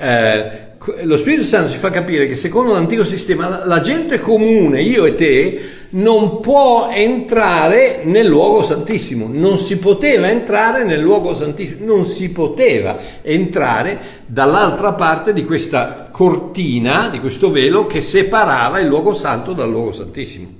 Eh, 0.00 0.68
lo 1.02 1.18
Spirito 1.18 1.44
Santo 1.44 1.68
ci 1.68 1.76
fa 1.76 1.90
capire 1.90 2.24
che 2.24 2.34
secondo 2.34 2.72
l'antico 2.72 3.04
sistema 3.04 3.66
la 3.66 3.80
gente 3.80 4.18
comune, 4.18 4.80
io 4.80 5.04
e 5.04 5.14
te, 5.14 5.60
non 5.90 6.40
può 6.40 6.88
entrare 6.90 8.00
nel 8.04 8.26
luogo 8.26 8.62
santissimo, 8.62 9.28
non 9.30 9.58
si 9.58 9.76
poteva 9.78 10.30
entrare 10.30 10.84
nel 10.84 11.00
luogo 11.00 11.34
santissimo, 11.34 11.84
non 11.84 12.06
si 12.06 12.30
poteva 12.30 12.96
entrare 13.20 13.98
dall'altra 14.24 14.94
parte 14.94 15.34
di 15.34 15.44
questa 15.44 16.08
cortina, 16.10 17.08
di 17.10 17.20
questo 17.20 17.50
velo 17.50 17.86
che 17.86 18.00
separava 18.00 18.78
il 18.78 18.86
luogo 18.86 19.12
santo 19.12 19.52
dal 19.52 19.68
luogo 19.68 19.92
santissimo. 19.92 20.54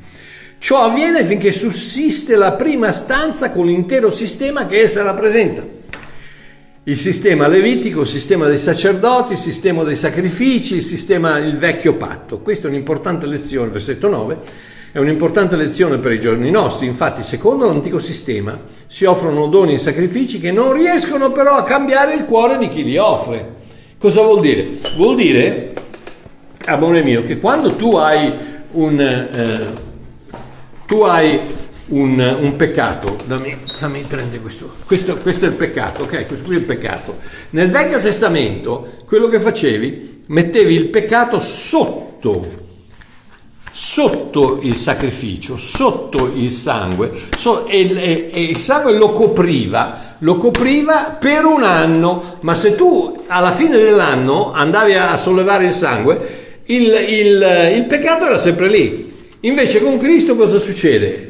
Ciò 0.58 0.82
avviene 0.82 1.24
finché 1.24 1.50
sussiste 1.50 2.36
la 2.36 2.52
prima 2.52 2.92
stanza 2.92 3.50
con 3.50 3.64
l'intero 3.64 4.10
sistema 4.10 4.66
che 4.66 4.82
essa 4.82 5.02
rappresenta 5.02 5.78
il 6.90 6.96
sistema 6.96 7.46
levitico, 7.46 8.00
il 8.00 8.06
sistema 8.08 8.48
dei 8.48 8.58
sacerdoti, 8.58 9.34
il 9.34 9.38
sistema 9.38 9.84
dei 9.84 9.94
sacrifici, 9.94 10.74
il 10.74 10.82
sistema 10.82 11.38
il 11.38 11.56
vecchio 11.56 11.94
patto. 11.94 12.40
Questa 12.40 12.66
è 12.66 12.70
un'importante 12.70 13.26
lezione, 13.26 13.70
versetto 13.70 14.08
9, 14.08 14.38
è 14.90 14.98
un'importante 14.98 15.54
lezione 15.54 15.98
per 15.98 16.10
i 16.10 16.18
giorni 16.18 16.50
nostri. 16.50 16.88
Infatti, 16.88 17.22
secondo 17.22 17.66
l'antico 17.66 18.00
sistema, 18.00 18.58
si 18.88 19.04
offrono 19.04 19.46
doni 19.46 19.74
e 19.74 19.78
sacrifici 19.78 20.40
che 20.40 20.50
non 20.50 20.72
riescono 20.72 21.30
però 21.30 21.54
a 21.54 21.62
cambiare 21.62 22.14
il 22.14 22.24
cuore 22.24 22.58
di 22.58 22.68
chi 22.68 22.82
li 22.82 22.96
offre. 22.96 23.58
Cosa 23.96 24.22
vuol 24.22 24.40
dire? 24.40 24.66
Vuol 24.96 25.14
dire, 25.14 25.72
amore 26.64 27.04
mio, 27.04 27.22
che 27.22 27.38
quando 27.38 27.76
tu 27.76 27.94
hai 27.94 28.32
un... 28.72 29.00
Eh, 29.00 29.88
tu 30.86 31.02
hai 31.02 31.38
un, 31.90 32.38
un 32.40 32.56
peccato. 32.56 33.16
Dammi, 33.24 33.56
fammi 33.64 34.02
prendere 34.06 34.40
questo. 34.40 34.72
questo. 34.86 35.16
Questo 35.16 35.44
è 35.44 35.48
il 35.48 35.54
peccato, 35.54 36.02
ok? 36.02 36.26
Questo 36.26 36.44
qui 36.44 36.56
è 36.56 36.58
il 36.58 36.64
peccato. 36.64 37.18
Nel 37.50 37.70
Vecchio 37.70 38.00
Testamento 38.00 38.98
quello 39.06 39.28
che 39.28 39.38
facevi, 39.38 40.22
mettevi 40.26 40.74
il 40.74 40.86
peccato 40.86 41.38
sotto 41.38 42.58
sotto 43.72 44.58
il 44.62 44.76
sacrificio, 44.76 45.56
sotto 45.56 46.30
il 46.34 46.50
sangue, 46.50 47.28
so, 47.36 47.66
e, 47.66 47.90
e, 47.96 48.28
e, 48.30 48.42
il 48.42 48.58
sangue 48.58 48.96
lo 48.96 49.12
copriva, 49.12 50.16
lo 50.18 50.36
copriva 50.36 51.16
per 51.18 51.44
un 51.44 51.62
anno, 51.62 52.38
ma 52.40 52.54
se 52.54 52.74
tu 52.74 53.24
alla 53.28 53.52
fine 53.52 53.78
dell'anno 53.78 54.52
andavi 54.52 54.94
a 54.94 55.16
sollevare 55.16 55.66
il 55.66 55.72
sangue, 55.72 56.60
il, 56.64 56.84
il, 56.84 57.72
il 57.76 57.84
peccato 57.86 58.26
era 58.26 58.38
sempre 58.38 58.68
lì. 58.68 59.08
Invece 59.40 59.80
con 59.80 59.98
Cristo 59.98 60.36
cosa 60.36 60.58
succede? 60.58 61.29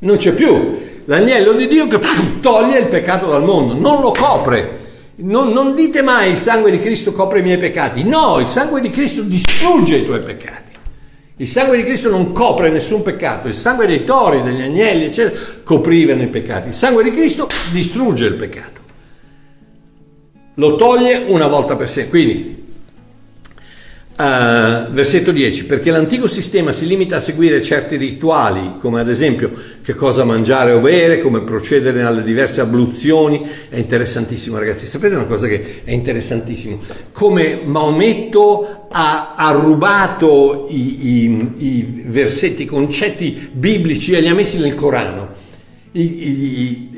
Non 0.00 0.16
c'è 0.16 0.32
più 0.32 0.78
l'agnello 1.04 1.52
di 1.52 1.66
Dio 1.66 1.88
che 1.88 1.98
toglie 2.40 2.78
il 2.78 2.86
peccato 2.86 3.26
dal 3.26 3.42
mondo, 3.42 3.74
non 3.74 4.00
lo 4.00 4.12
copre. 4.12 4.78
Non, 5.16 5.50
non, 5.50 5.74
dite 5.74 6.00
mai 6.00 6.30
il 6.30 6.36
sangue 6.38 6.70
di 6.70 6.78
Cristo 6.78 7.12
copre 7.12 7.40
i 7.40 7.42
miei 7.42 7.58
peccati. 7.58 8.04
No, 8.04 8.38
il 8.38 8.46
sangue 8.46 8.80
di 8.80 8.88
Cristo 8.88 9.20
distrugge 9.20 9.96
i 9.96 10.04
tuoi 10.04 10.20
peccati. 10.20 10.70
Il 11.36 11.46
sangue 11.46 11.76
di 11.76 11.84
Cristo 11.84 12.08
non 12.08 12.32
copre 12.32 12.70
nessun 12.70 13.02
peccato. 13.02 13.48
Il 13.48 13.54
sangue 13.54 13.86
dei 13.86 14.04
tori, 14.04 14.42
degli 14.42 14.62
agnelli, 14.62 15.04
eccetera, 15.04 15.38
coprivano 15.62 16.22
i 16.22 16.28
peccati. 16.28 16.68
Il 16.68 16.74
sangue 16.74 17.02
di 17.02 17.10
Cristo 17.10 17.46
distrugge 17.70 18.26
il 18.26 18.34
peccato. 18.34 18.80
Lo 20.54 20.76
toglie 20.76 21.24
una 21.26 21.48
volta 21.48 21.76
per 21.76 21.88
sempre. 21.90 22.10
Quindi 22.10 22.69
Uh, 24.20 24.90
versetto 24.90 25.32
10, 25.32 25.64
perché 25.64 25.90
l'antico 25.90 26.28
sistema 26.28 26.72
si 26.72 26.86
limita 26.86 27.16
a 27.16 27.20
seguire 27.20 27.62
certi 27.62 27.96
rituali, 27.96 28.74
come 28.78 29.00
ad 29.00 29.08
esempio 29.08 29.50
che 29.82 29.94
cosa 29.94 30.24
mangiare 30.24 30.72
o 30.72 30.80
bere, 30.80 31.22
come 31.22 31.40
procedere 31.40 32.02
alle 32.02 32.22
diverse 32.22 32.60
abluzioni, 32.60 33.48
è 33.70 33.78
interessantissimo 33.78 34.58
ragazzi, 34.58 34.84
sapete 34.84 35.14
una 35.14 35.24
cosa 35.24 35.46
che 35.46 35.80
è 35.84 35.92
interessantissimo? 35.92 36.80
Come 37.12 37.60
Maometto 37.64 38.88
ha, 38.90 39.32
ha 39.36 39.50
rubato 39.52 40.66
i, 40.68 41.24
i, 41.24 41.50
i, 41.56 42.02
versetti, 42.04 42.64
i 42.64 42.66
concetti 42.66 43.48
biblici 43.50 44.12
e 44.12 44.20
li 44.20 44.28
ha 44.28 44.34
messi 44.34 44.58
nel 44.58 44.74
Corano. 44.74 45.28
I, 45.92 46.90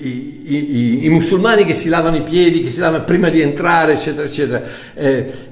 i, 1.05 1.09
musulmani 1.09 1.65
che 1.65 1.73
si 1.73 1.89
lavano 1.89 2.17
i 2.17 2.23
piedi, 2.25 2.63
che 2.63 2.73
si 2.73 2.81
lavano 2.81 3.05
prima 3.05 3.29
di 3.29 3.41
entrare, 3.41 3.93
eccetera, 3.93 4.27
eccetera. 4.27 4.63
Eh, 4.95 5.51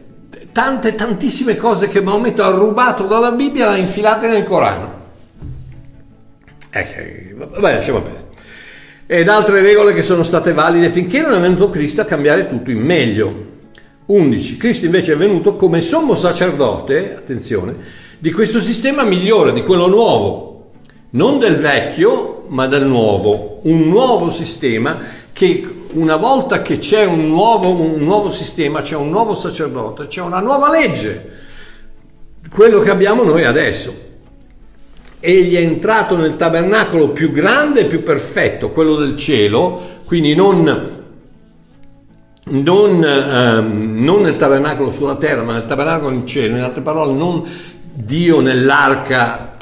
tante, 0.53 0.95
tantissime 0.95 1.57
cose 1.57 1.89
che 1.89 2.01
Maometto 2.01 2.43
ha 2.43 2.51
rubato 2.51 3.05
dalla 3.05 3.33
Bibbia 3.33 3.69
le 3.69 3.75
ha 3.75 3.79
infilate 3.79 4.29
nel 4.29 4.45
Corano. 4.45 4.99
Eh, 6.71 7.35
vabbè, 7.35 7.75
lasciamo 7.75 8.01
bene. 8.01 8.29
Ed 9.07 9.29
altre 9.29 9.61
regole 9.61 9.93
che 9.93 10.03
sono 10.03 10.23
state 10.23 10.53
valide 10.53 10.89
finché 10.89 11.21
non 11.21 11.35
è 11.35 11.41
venuto 11.41 11.69
Cristo 11.69 12.01
a 12.01 12.05
cambiare 12.05 12.47
tutto 12.47 12.71
in 12.71 12.81
meglio. 12.81 13.49
11. 14.07 14.57
Cristo 14.57 14.87
invece 14.87 15.13
è 15.13 15.17
venuto 15.17 15.57
come 15.57 15.81
sommo 15.81 16.15
sacerdote, 16.15 17.17
attenzione, 17.17 17.77
di 18.19 18.33
questo 18.33 18.61
sistema 18.61 19.05
migliore, 19.05 19.53
di 19.53 19.63
quello 19.63 19.89
nuovo, 19.89 20.71
non 21.11 21.39
del 21.39 21.57
vecchio, 21.57 22.45
ma 22.49 22.67
del 22.67 22.87
nuovo, 22.87 23.61
un 23.63 23.89
nuovo 23.89 24.31
sistema 24.31 24.99
che 25.33 25.80
una 25.93 26.17
volta 26.17 26.63
che 26.63 26.79
c'è 26.79 27.05
un 27.05 27.27
nuovo, 27.27 27.71
un 27.71 28.03
nuovo 28.03 28.31
sistema, 28.31 28.81
c'è 28.81 28.97
un 28.97 29.11
nuovo 29.11 29.35
sacerdote, 29.35 30.07
c'è 30.07 30.21
una 30.21 30.41
nuova 30.41 30.71
legge, 30.71 31.31
quello 32.53 32.81
che 32.81 32.91
abbiamo 32.91 33.23
noi 33.23 33.45
adesso. 33.45 34.09
Egli 35.21 35.55
è 35.55 35.61
entrato 35.61 36.17
nel 36.17 36.37
tabernacolo 36.37 37.09
più 37.11 37.31
grande 37.31 37.81
e 37.81 37.85
più 37.87 38.03
perfetto, 38.03 38.71
quello 38.71 38.97
del 38.97 39.17
cielo, 39.17 39.99
quindi 40.07 40.35
non 40.35 40.99
non, 42.51 43.05
ehm, 43.05 44.03
non, 44.03 44.23
nel 44.23 44.37
tabernacolo 44.37 44.91
sulla 44.91 45.17
terra, 45.17 45.43
ma 45.43 45.53
nel 45.53 45.67
tabernacolo 45.67 46.13
in 46.13 46.27
cielo, 46.27 46.57
in 46.57 46.63
altre 46.63 46.83
parole, 46.83 47.13
non 47.13 47.47
Dio 47.93 48.41
nell'arca 48.41 49.53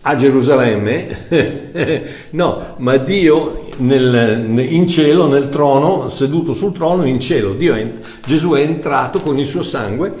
a 0.00 0.14
Gerusalemme, 0.14 1.26
no, 2.30 2.74
ma 2.78 2.96
Dio 2.96 3.63
nel, 3.78 4.54
in 4.58 4.86
cielo, 4.86 5.26
nel 5.26 5.48
trono, 5.48 6.08
seduto 6.08 6.52
sul 6.52 6.72
trono 6.72 7.04
in 7.06 7.20
cielo. 7.20 7.56
È, 7.58 7.92
Gesù 8.24 8.52
è 8.52 8.60
entrato 8.60 9.20
con 9.20 9.38
il 9.38 9.46
suo 9.46 9.62
sangue, 9.62 10.12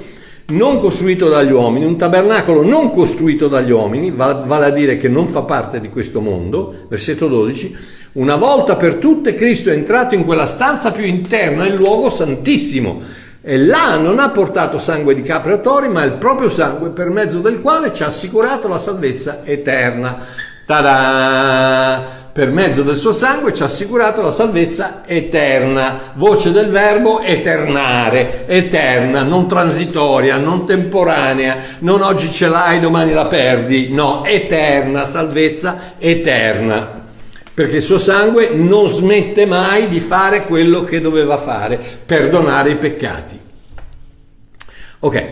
non 0.46 0.78
costruito 0.78 1.28
dagli 1.28 1.52
uomini, 1.52 1.86
un 1.86 1.96
tabernacolo 1.96 2.62
non 2.62 2.90
costruito 2.90 3.48
dagli 3.48 3.70
uomini, 3.70 4.10
vale 4.10 4.66
a 4.66 4.70
dire 4.70 4.96
che 4.98 5.08
non 5.08 5.26
fa 5.26 5.42
parte 5.42 5.80
di 5.80 5.88
questo 5.88 6.20
mondo, 6.20 6.86
versetto 6.88 7.28
12, 7.28 7.76
una 8.12 8.36
volta 8.36 8.76
per 8.76 8.96
tutte 8.96 9.34
Cristo 9.34 9.70
è 9.70 9.72
entrato 9.72 10.14
in 10.14 10.24
quella 10.24 10.46
stanza 10.46 10.92
più 10.92 11.04
interna, 11.04 11.66
il 11.66 11.74
luogo 11.74 12.10
santissimo, 12.10 13.00
e 13.40 13.58
là 13.58 13.96
non 13.96 14.18
ha 14.18 14.30
portato 14.30 14.78
sangue 14.78 15.14
di 15.14 15.22
capre 15.22 15.54
o 15.54 15.60
tori, 15.60 15.88
ma 15.88 16.02
il 16.02 16.14
proprio 16.14 16.48
sangue 16.48 16.90
per 16.90 17.08
mezzo 17.08 17.40
del 17.40 17.60
quale 17.60 17.92
ci 17.92 18.02
ha 18.02 18.06
assicurato 18.06 18.68
la 18.68 18.78
salvezza 18.78 19.40
eterna. 19.44 20.26
Ta-da! 20.66 22.23
Per 22.34 22.50
mezzo 22.50 22.82
del 22.82 22.96
suo 22.96 23.12
sangue 23.12 23.52
ci 23.52 23.62
ha 23.62 23.66
assicurato 23.66 24.20
la 24.20 24.32
salvezza 24.32 25.02
eterna. 25.06 26.14
Voce 26.14 26.50
del 26.50 26.68
verbo 26.68 27.20
eternare, 27.20 28.48
eterna, 28.48 29.22
non 29.22 29.46
transitoria, 29.46 30.36
non 30.36 30.66
temporanea, 30.66 31.58
non 31.78 32.02
oggi 32.02 32.32
ce 32.32 32.48
l'hai, 32.48 32.80
domani 32.80 33.12
la 33.12 33.26
perdi. 33.26 33.92
No, 33.92 34.24
eterna, 34.24 35.06
salvezza 35.06 35.92
eterna 35.96 37.02
perché 37.54 37.76
il 37.76 37.82
suo 37.82 37.98
sangue 37.98 38.50
non 38.52 38.88
smette 38.88 39.46
mai 39.46 39.88
di 39.88 40.00
fare 40.00 40.44
quello 40.44 40.82
che 40.82 41.00
doveva 41.00 41.36
fare, 41.36 41.78
perdonare 42.04 42.72
i 42.72 42.76
peccati. 42.78 43.38
Ok, 44.98 45.28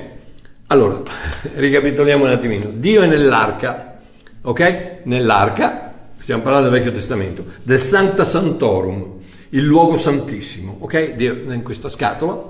allora, 0.68 1.02
ricapitoliamo 1.56 2.26
un 2.26 2.30
attimino. 2.30 2.70
Dio 2.72 3.02
è 3.02 3.06
nell'arca, 3.06 3.98
ok? 4.42 5.00
Nell'arca, 5.02 5.91
stiamo 6.22 6.42
parlando 6.42 6.68
del 6.68 6.78
Vecchio 6.78 6.94
Testamento, 6.94 7.44
del 7.64 7.80
Sancta 7.80 8.24
Santorum, 8.24 9.14
il 9.48 9.64
luogo 9.64 9.96
santissimo, 9.96 10.76
ok? 10.78 11.14
In 11.18 11.62
questa 11.64 11.88
scatola, 11.88 12.40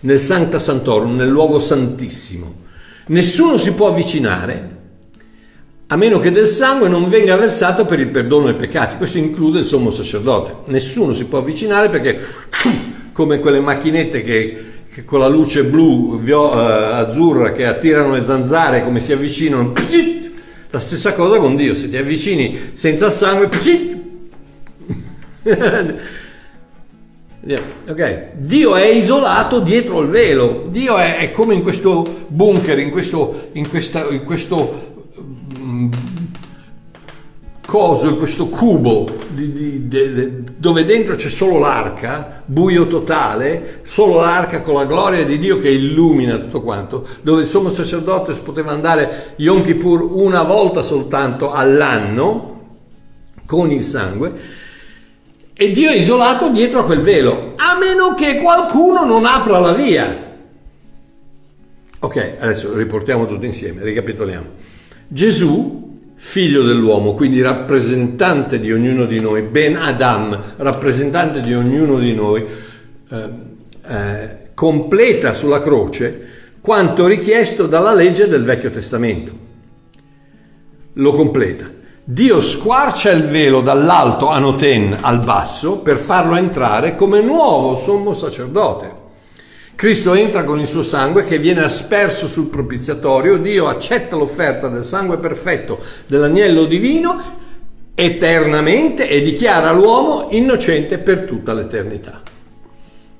nel 0.00 0.18
Sancta 0.18 0.58
Santorum, 0.58 1.16
nel 1.16 1.28
luogo 1.28 1.58
santissimo. 1.58 2.62
Nessuno 3.06 3.56
si 3.56 3.72
può 3.72 3.88
avvicinare 3.88 4.72
a 5.86 5.96
meno 5.96 6.18
che 6.18 6.30
del 6.30 6.46
sangue 6.46 6.88
non 6.88 7.08
venga 7.08 7.34
versato 7.36 7.86
per 7.86 7.98
il 7.98 8.08
perdono 8.08 8.44
dei 8.44 8.56
peccati. 8.56 8.96
Questo 8.96 9.16
include 9.16 9.60
il 9.60 9.64
sommo 9.64 9.90
sacerdote. 9.90 10.70
Nessuno 10.70 11.14
si 11.14 11.24
può 11.24 11.38
avvicinare 11.38 11.88
perché, 11.88 12.20
come 13.12 13.38
quelle 13.38 13.60
macchinette 13.60 14.22
che, 14.22 14.64
che 14.92 15.04
con 15.04 15.18
la 15.18 15.28
luce 15.28 15.64
blu, 15.64 16.18
vio, 16.18 16.50
uh, 16.50 16.56
azzurra, 16.56 17.52
che 17.52 17.64
attirano 17.64 18.12
le 18.12 18.24
zanzare, 18.24 18.84
come 18.84 19.00
si 19.00 19.12
avvicinano, 19.12 19.72
la 20.74 20.80
stessa 20.80 21.14
cosa 21.14 21.38
con 21.38 21.54
Dio. 21.54 21.72
Se 21.72 21.88
ti 21.88 21.96
avvicini 21.96 22.70
senza 22.72 23.08
sangue, 23.08 23.48
ok, 27.88 28.32
Dio 28.34 28.74
è 28.74 28.86
isolato 28.86 29.60
dietro 29.60 30.00
il 30.00 30.08
velo. 30.08 30.64
Dio 30.68 30.96
è, 30.96 31.18
è 31.18 31.30
come 31.30 31.54
in 31.54 31.62
questo 31.62 32.24
bunker, 32.26 32.80
in 32.80 32.90
questo, 32.90 33.50
in 33.52 33.68
questa, 33.68 34.08
in 34.10 34.24
questo 34.24 34.93
coso, 37.74 38.14
questo 38.14 38.46
cubo 38.46 39.04
di, 39.30 39.50
di, 39.52 39.88
di, 39.88 40.44
dove 40.56 40.84
dentro 40.84 41.16
c'è 41.16 41.28
solo 41.28 41.58
l'arca, 41.58 42.44
buio 42.44 42.86
totale, 42.86 43.80
solo 43.82 44.20
l'arca 44.20 44.60
con 44.60 44.74
la 44.74 44.84
gloria 44.84 45.24
di 45.24 45.40
Dio 45.40 45.58
che 45.58 45.70
illumina 45.70 46.38
tutto 46.38 46.62
quanto, 46.62 47.04
dove 47.22 47.40
il 47.40 47.48
sommo 47.48 47.70
sacerdote 47.70 48.32
poteva 48.44 48.70
andare 48.70 49.32
Yom 49.38 49.64
Kippur 49.64 50.02
una 50.02 50.44
volta 50.44 50.82
soltanto 50.82 51.50
all'anno 51.50 52.76
con 53.44 53.72
il 53.72 53.82
sangue 53.82 54.32
e 55.52 55.72
Dio 55.72 55.90
è 55.90 55.96
isolato 55.96 56.50
dietro 56.50 56.78
a 56.78 56.84
quel 56.84 57.00
velo, 57.00 57.54
a 57.56 57.76
meno 57.76 58.14
che 58.14 58.36
qualcuno 58.36 59.04
non 59.04 59.24
apra 59.24 59.58
la 59.58 59.72
via. 59.72 60.36
Ok, 61.98 62.36
adesso 62.38 62.72
riportiamo 62.72 63.26
tutto 63.26 63.44
insieme, 63.44 63.82
ricapitoliamo. 63.82 64.46
Gesù, 65.08 65.83
figlio 66.16 66.62
dell'uomo, 66.62 67.14
quindi 67.14 67.42
rappresentante 67.42 68.60
di 68.60 68.72
ognuno 68.72 69.04
di 69.04 69.20
noi, 69.20 69.42
Ben 69.42 69.76
Adam, 69.76 70.54
rappresentante 70.56 71.40
di 71.40 71.54
ognuno 71.54 71.98
di 71.98 72.14
noi, 72.14 72.44
eh, 73.10 73.28
eh, 73.86 74.38
completa 74.54 75.32
sulla 75.32 75.60
croce 75.60 76.28
quanto 76.60 77.06
richiesto 77.06 77.66
dalla 77.66 77.92
legge 77.92 78.26
del 78.26 78.42
Vecchio 78.42 78.70
Testamento. 78.70 79.32
Lo 80.94 81.12
completa. 81.12 81.70
Dio 82.02 82.40
squarcia 82.40 83.10
il 83.10 83.24
velo 83.24 83.60
dall'alto 83.60 84.28
Anoten 84.28 84.96
al 85.00 85.20
basso 85.20 85.78
per 85.78 85.96
farlo 85.96 86.36
entrare 86.36 86.94
come 86.94 87.20
nuovo 87.20 87.74
sommo 87.74 88.12
sacerdote. 88.12 89.03
Cristo 89.74 90.14
entra 90.14 90.44
con 90.44 90.60
il 90.60 90.66
suo 90.66 90.82
sangue 90.82 91.24
che 91.24 91.38
viene 91.38 91.62
asperso 91.62 92.28
sul 92.28 92.46
propiziatorio, 92.46 93.38
Dio 93.38 93.66
accetta 93.66 94.16
l'offerta 94.16 94.68
del 94.68 94.84
sangue 94.84 95.18
perfetto 95.18 95.80
dell'agnello 96.06 96.64
divino 96.64 97.42
eternamente 97.94 99.08
e 99.08 99.20
dichiara 99.20 99.72
l'uomo 99.72 100.28
innocente 100.30 100.98
per 100.98 101.22
tutta 101.22 101.52
l'eternità. 101.52 102.22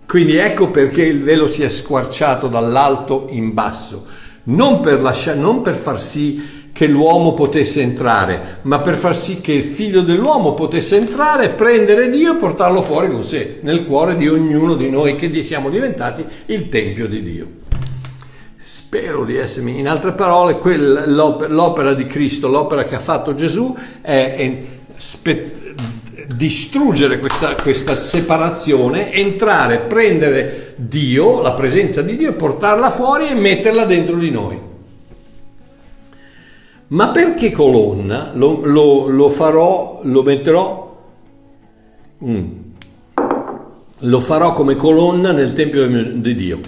Quindi 0.06 0.36
ecco 0.36 0.70
perché 0.70 1.02
il 1.02 1.22
velo 1.22 1.46
si 1.48 1.62
è 1.62 1.68
squarciato 1.68 2.46
dall'alto 2.46 3.26
in 3.30 3.52
basso, 3.52 4.06
non 4.44 4.80
per, 4.80 5.00
lasciare, 5.00 5.38
non 5.38 5.60
per 5.60 5.74
far 5.74 6.00
sì 6.00 6.63
che 6.74 6.88
l'uomo 6.88 7.34
potesse 7.34 7.82
entrare, 7.82 8.58
ma 8.62 8.80
per 8.80 8.96
far 8.96 9.16
sì 9.16 9.40
che 9.40 9.52
il 9.52 9.62
figlio 9.62 10.02
dell'uomo 10.02 10.54
potesse 10.54 10.96
entrare, 10.96 11.50
prendere 11.50 12.10
Dio 12.10 12.32
e 12.32 12.36
portarlo 12.36 12.82
fuori 12.82 13.08
con 13.08 13.22
sé, 13.22 13.60
nel 13.60 13.84
cuore 13.84 14.16
di 14.16 14.28
ognuno 14.28 14.74
di 14.74 14.90
noi 14.90 15.14
che 15.14 15.40
siamo 15.44 15.70
diventati 15.70 16.26
il 16.46 16.68
Tempio 16.68 17.06
di 17.06 17.22
Dio. 17.22 17.46
Spero 18.56 19.24
di 19.24 19.36
essermi, 19.36 19.78
in 19.78 19.86
altre 19.86 20.14
parole, 20.14 20.58
quel, 20.58 21.04
l'opera, 21.14 21.54
l'opera, 21.54 21.94
di 21.94 22.06
Cristo, 22.06 22.48
l'opera 22.48 22.82
che 22.82 22.96
ha 22.96 23.00
fatto 23.00 23.34
Gesù 23.34 23.72
è, 24.00 24.34
è 24.36 24.62
spe, 24.96 25.74
distruggere 26.34 27.20
questa, 27.20 27.54
questa 27.54 28.00
separazione, 28.00 29.12
entrare, 29.12 29.78
prendere 29.78 30.74
Dio, 30.74 31.40
la 31.40 31.52
presenza 31.52 32.02
di 32.02 32.16
Dio, 32.16 32.32
portarla 32.32 32.90
fuori 32.90 33.28
e 33.28 33.34
metterla 33.34 33.84
dentro 33.84 34.16
di 34.16 34.30
noi. 34.32 34.72
Ma 36.88 37.08
perché 37.08 37.50
colonna? 37.50 38.30
Lo, 38.34 38.64
lo, 38.64 39.08
lo 39.08 39.28
farò, 39.28 40.00
lo 40.02 40.22
metterò, 40.22 41.02
mm. 42.24 42.50
lo 43.98 44.20
farò 44.20 44.52
come 44.52 44.76
colonna 44.76 45.32
nel 45.32 45.54
Tempio 45.54 45.86
di 45.88 46.34
Dio. 46.34 46.60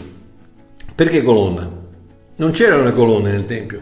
Perché 0.95 1.23
colonna? 1.23 1.71
Non 2.37 2.51
c'erano 2.51 2.85
le 2.85 2.93
colonne 2.93 3.31
nel 3.31 3.45
Tempio. 3.45 3.81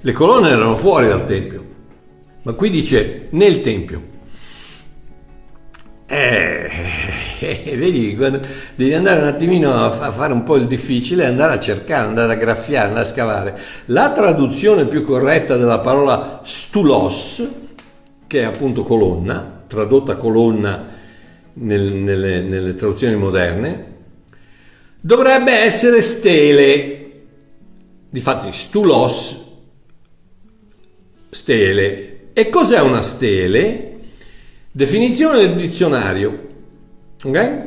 Le 0.00 0.12
colonne 0.12 0.48
erano 0.48 0.74
fuori 0.74 1.06
dal 1.06 1.24
Tempio, 1.24 1.64
ma 2.42 2.52
qui 2.54 2.70
dice 2.70 3.28
nel 3.30 3.60
Tempio. 3.60 4.14
Eh, 6.08 6.70
eh, 7.40 7.76
vedi, 7.76 8.14
devi 8.14 8.94
andare 8.94 9.22
un 9.22 9.26
attimino 9.26 9.72
a, 9.74 9.90
fare 9.90 10.32
un 10.32 10.44
po' 10.44 10.56
il 10.56 10.66
difficile, 10.66 11.26
andare 11.26 11.54
a 11.54 11.58
cercare, 11.58 12.06
andare 12.06 12.32
a 12.32 12.36
graffiare, 12.36 12.86
andare 12.88 13.04
a 13.04 13.08
scavare. 13.08 13.58
La 13.86 14.12
traduzione 14.12 14.86
più 14.86 15.02
corretta 15.02 15.56
della 15.56 15.80
parola 15.80 16.40
stulos, 16.44 17.44
che 18.26 18.40
è 18.40 18.44
appunto 18.44 18.84
colonna, 18.84 19.64
tradotta 19.66 20.16
colonna 20.16 20.94
nel, 21.54 21.92
nelle, 21.92 22.40
nelle 22.42 22.74
traduzioni 22.76 23.16
moderne, 23.16 23.94
dovrebbe 25.00 25.52
essere 25.52 26.02
stele. 26.02 27.02
Difatti, 28.08 28.52
stulos, 28.52 29.44
stele. 31.30 32.30
E 32.32 32.48
cos'è 32.48 32.80
una 32.80 33.02
stele? 33.02 33.95
Definizione 34.76 35.38
del 35.38 35.56
dizionario, 35.56 36.48
ok? 37.24 37.62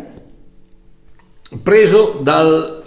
Preso 1.64 2.20
dal, 2.22 2.84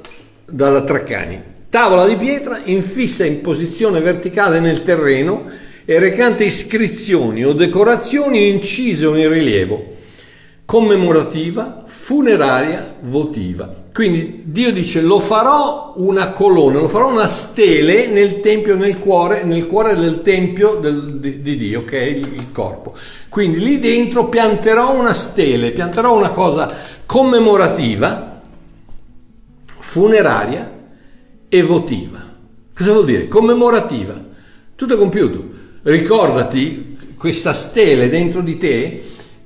dalla 0.49 0.85
Treccani. 0.85 1.43
Tavola 1.69 2.07
di 2.07 2.15
pietra 2.15 2.61
infissa 2.63 3.25
in 3.25 3.41
posizione 3.41 3.99
verticale 3.99 4.61
nel 4.61 4.85
terreno 4.85 5.51
e 5.85 5.99
recante 5.99 6.45
iscrizioni 6.45 7.45
o 7.45 7.53
decorazioni 7.53 8.49
incise 8.49 9.07
o 9.07 9.17
in 9.17 9.29
rilievo, 9.29 9.97
commemorativa, 10.67 11.83
funeraria, 11.85 12.95
votiva. 13.01 13.82
Quindi 13.93 14.45
Dio 14.47 14.73
dice 14.73 15.03
lo 15.03 15.21
farò 15.21 15.93
una 15.97 16.33
colonna, 16.33 16.81
lo 16.81 16.89
farò 16.89 17.11
una 17.11 17.27
stele 17.27 18.07
nel 18.07 18.41
tempio, 18.41 18.75
nel 18.75 18.99
cuore, 18.99 19.45
nel 19.45 19.67
cuore 19.67 19.95
del 19.95 20.23
tempio 20.23 20.77
del, 20.77 21.19
di, 21.19 21.43
di, 21.43 21.57
Dio, 21.57 21.85
che 21.85 22.01
è 22.01 22.05
il, 22.05 22.27
il 22.33 22.53
corpo. 22.53 22.95
Quindi 23.29 23.59
lì 23.59 23.81
dentro 23.81 24.29
pianterò 24.29 24.99
una 24.99 25.13
stele, 25.13 25.73
pianterò 25.73 26.17
una 26.17 26.31
cosa 26.31 26.75
commemorativa, 27.05 28.41
funeraria 29.79 30.73
e 31.51 31.63
votiva. 31.63 32.21
Cosa 32.75 32.93
vuol 32.93 33.05
dire? 33.05 33.29
Commemorativa. 33.29 34.15
Tutto 34.75 34.95
è 34.95 34.97
compiuto. 34.97 35.45
Ricordati 35.83 37.15
questa 37.19 37.53
stele 37.53 38.09
dentro 38.09 38.41
di 38.41 38.57
te 38.57 39.03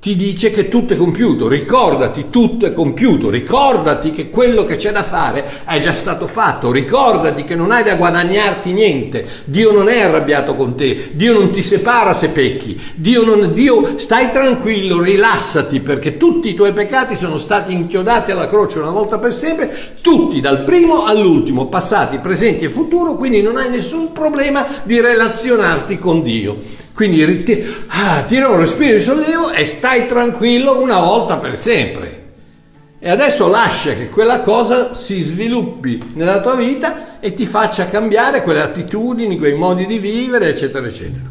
ti 0.07 0.15
dice 0.15 0.51
che 0.51 0.69
tutto 0.69 0.93
è 0.93 0.95
compiuto, 0.95 1.49
ricordati, 1.49 2.27
tutto 2.29 2.65
è 2.65 2.71
compiuto, 2.71 3.29
ricordati 3.29 4.11
che 4.11 4.29
quello 4.29 4.63
che 4.63 4.77
c'è 4.77 4.93
da 4.93 5.03
fare 5.03 5.65
è 5.65 5.79
già 5.79 5.93
stato 5.93 6.27
fatto, 6.27 6.71
ricordati 6.71 7.43
che 7.43 7.55
non 7.55 7.71
hai 7.71 7.83
da 7.83 7.95
guadagnarti 7.95 8.71
niente, 8.71 9.27
Dio 9.43 9.73
non 9.73 9.89
è 9.89 10.03
arrabbiato 10.03 10.55
con 10.55 10.75
te, 10.75 11.09
Dio 11.11 11.33
non 11.33 11.49
ti 11.49 11.61
separa 11.61 12.13
se 12.13 12.29
pecchi, 12.29 12.79
Dio, 12.95 13.25
non, 13.25 13.51
Dio 13.51 13.97
stai 13.97 14.31
tranquillo, 14.31 15.01
rilassati 15.01 15.81
perché 15.81 16.15
tutti 16.15 16.51
i 16.51 16.53
tuoi 16.53 16.71
peccati 16.71 17.17
sono 17.17 17.37
stati 17.37 17.73
inchiodati 17.73 18.31
alla 18.31 18.47
croce 18.47 18.79
una 18.79 18.91
volta 18.91 19.19
per 19.19 19.33
sempre, 19.33 19.95
tutti 20.01 20.39
dal 20.39 20.63
primo 20.63 21.03
all'ultimo, 21.03 21.65
passati, 21.65 22.19
presenti 22.19 22.63
e 22.63 22.69
futuro, 22.69 23.15
quindi 23.15 23.41
non 23.41 23.57
hai 23.57 23.69
nessun 23.69 24.13
problema 24.13 24.65
di 24.83 25.01
relazionarti 25.01 25.99
con 25.99 26.23
Dio. 26.23 26.85
Quindi 26.97 27.23
rit- 27.23 27.85
ah, 27.89 28.23
tira 28.23 28.49
un 28.49 28.57
respiro 28.57 28.97
di 28.97 29.03
sollievo 29.03 29.51
e 29.51 29.67
stai 29.67 30.07
tranquillo 30.07 30.81
una 30.81 30.97
volta 30.97 31.37
per 31.37 31.55
sempre. 31.55 32.31
E 32.97 33.07
adesso 33.07 33.47
lascia 33.47 33.93
che 33.93 34.09
quella 34.09 34.41
cosa 34.41 34.95
si 34.95 35.21
sviluppi 35.21 35.99
nella 36.15 36.41
tua 36.41 36.55
vita 36.55 37.19
e 37.19 37.35
ti 37.35 37.45
faccia 37.45 37.87
cambiare 37.87 38.41
quelle 38.41 38.61
attitudini, 38.61 39.37
quei 39.37 39.53
modi 39.53 39.85
di 39.85 39.99
vivere, 39.99 40.49
eccetera, 40.49 40.87
eccetera. 40.87 41.25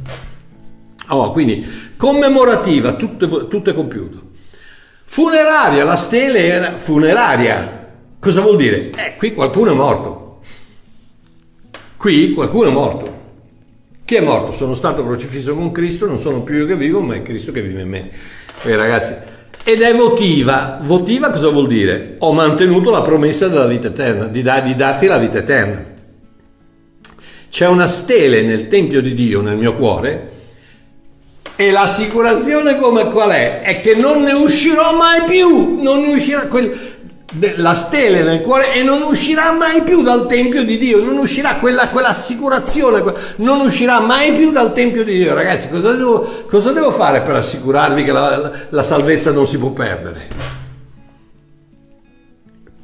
Oh, 1.08 1.32
quindi 1.32 1.66
commemorativa, 1.96 2.92
tutto, 2.92 3.48
tutto 3.48 3.70
è 3.70 3.74
compiuto. 3.74 4.20
Funeraria, 5.02 5.82
la 5.82 5.96
stele 5.96 6.44
era 6.44 6.78
funeraria. 6.78 7.88
Cosa 8.20 8.40
vuol 8.40 8.56
dire? 8.56 8.90
Eh, 8.90 9.16
qui 9.16 9.34
qualcuno 9.34 9.72
è 9.72 9.74
morto. 9.74 10.38
Qui 11.96 12.34
qualcuno 12.34 12.68
è 12.68 12.72
morto. 12.72 13.15
Chi 14.06 14.14
è 14.14 14.20
morto? 14.20 14.52
Sono 14.52 14.74
stato 14.74 15.04
crocifisso 15.04 15.56
con 15.56 15.72
Cristo, 15.72 16.06
non 16.06 16.20
sono 16.20 16.42
più 16.42 16.58
io 16.58 16.66
che 16.66 16.76
vivo, 16.76 17.00
ma 17.00 17.16
è 17.16 17.22
Cristo 17.22 17.50
che 17.50 17.60
vive 17.60 17.82
in 17.82 17.88
me. 17.88 18.08
Eh, 18.62 18.76
ragazzi, 18.76 19.12
ed 19.64 19.80
è 19.80 19.92
votiva. 19.96 20.78
Votiva 20.80 21.30
cosa 21.30 21.48
vuol 21.48 21.66
dire? 21.66 22.14
Ho 22.20 22.32
mantenuto 22.32 22.90
la 22.90 23.02
promessa 23.02 23.48
della 23.48 23.66
vita 23.66 23.88
eterna, 23.88 24.26
di, 24.26 24.42
da, 24.42 24.60
di 24.60 24.76
darti 24.76 25.06
la 25.06 25.18
vita 25.18 25.38
eterna. 25.38 25.84
C'è 27.50 27.66
una 27.66 27.88
stele 27.88 28.42
nel 28.42 28.68
Tempio 28.68 29.02
di 29.02 29.12
Dio, 29.12 29.40
nel 29.40 29.56
mio 29.56 29.74
cuore, 29.74 30.30
e 31.56 31.72
l'assicurazione 31.72 32.78
come 32.78 33.08
qual 33.08 33.30
è? 33.30 33.62
È 33.62 33.80
che 33.80 33.96
non 33.96 34.22
ne 34.22 34.34
uscirò 34.34 34.96
mai 34.96 35.24
più, 35.24 35.82
non 35.82 36.02
ne 36.02 36.12
uscirà 36.12 36.46
quel, 36.46 36.95
la 37.56 37.74
stele 37.74 38.22
nel 38.22 38.40
cuore 38.40 38.72
e 38.72 38.82
non 38.82 39.02
uscirà 39.02 39.52
mai 39.52 39.82
più 39.82 40.02
dal 40.02 40.26
Tempio 40.26 40.64
di 40.64 40.78
Dio, 40.78 41.02
non 41.02 41.18
uscirà 41.18 41.56
quella, 41.56 41.88
quell'assicurazione, 41.88 43.02
non 43.36 43.60
uscirà 43.60 44.00
mai 44.00 44.32
più 44.32 44.52
dal 44.52 44.72
Tempio 44.72 45.04
di 45.04 45.16
Dio. 45.16 45.34
Ragazzi, 45.34 45.68
cosa 45.68 45.92
devo, 45.92 46.44
cosa 46.48 46.72
devo 46.72 46.90
fare 46.90 47.22
per 47.22 47.34
assicurarvi 47.34 48.04
che 48.04 48.12
la, 48.12 48.36
la, 48.36 48.52
la, 48.68 48.82
salvezza 48.82 49.32
non 49.32 49.46
si 49.46 49.58
può 49.58 49.70
perdere? 49.70 50.54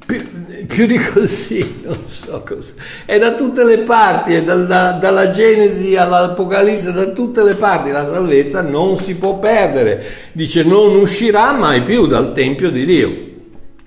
Più, 0.05 0.67
più, 0.67 0.87
di 0.87 0.99
così, 0.99 1.81
non 1.85 1.99
so 2.07 2.43
cosa. 2.47 2.73
È 3.07 3.17
da 3.19 3.33
tutte 3.35 3.65
le 3.65 3.79
parti, 3.79 4.35
è 4.35 4.43
dalla, 4.43 4.99
dalla 5.01 5.31
Genesi 5.31 5.97
all'Apocalisse, 5.97 6.93
da 6.93 7.07
tutte 7.07 7.45
le 7.45 7.55
parti. 7.55 7.93
La 7.93 8.07
salvezza 8.07 8.61
non 8.61 8.97
si 8.97 9.15
può 9.15 9.39
perdere. 9.39 10.05
Dice 10.33 10.65
non 10.65 10.97
uscirà 10.97 11.53
mai 11.53 11.83
più 11.83 12.07
dal 12.07 12.33
Tempio 12.35 12.71
di 12.71 12.85
Dio. 12.85 13.31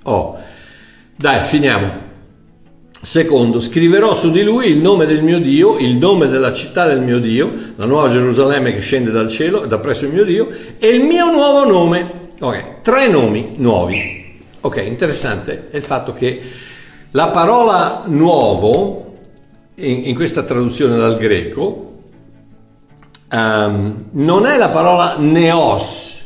Oh, 0.08 0.38
dai, 1.16 1.44
finiamo. 1.44 2.04
Secondo, 3.02 3.60
scriverò 3.60 4.14
su 4.14 4.30
di 4.30 4.44
lui 4.44 4.68
il 4.68 4.78
nome 4.78 5.06
del 5.06 5.24
mio 5.24 5.40
Dio, 5.40 5.78
il 5.78 5.96
nome 5.96 6.28
della 6.28 6.54
città 6.54 6.86
del 6.86 7.02
mio 7.02 7.20
Dio, 7.20 7.52
la 7.76 7.86
nuova 7.86 8.10
Gerusalemme 8.10 8.72
che 8.72 8.82
scende 8.82 9.10
dal 9.12 9.30
cielo, 9.30 9.66
da 9.66 9.80
presso 9.80 10.06
il 10.06 10.12
mio 10.14 10.24
Dio, 10.24 10.48
e 10.78 10.88
il 10.90 11.04
mio 11.06 11.32
nuovo 11.32 11.66
nome. 11.68 12.24
Ok, 12.40 12.82
tre 12.82 13.08
nomi 13.08 13.54
nuovi. 13.58 13.98
Ok, 14.62 14.78
interessante 14.86 15.70
è 15.70 15.78
il 15.78 15.84
fatto 15.84 16.14
che 16.14 16.42
la 17.12 17.30
parola 17.30 18.04
nuovo, 18.06 19.14
in, 19.76 20.02
in 20.06 20.16
questa 20.16 20.44
traduzione 20.44 20.98
dal 20.98 21.18
greco, 21.18 21.94
um, 23.32 24.06
non 24.12 24.46
è 24.46 24.58
la 24.58 24.70
parola 24.70 25.16
neos, 25.18 26.24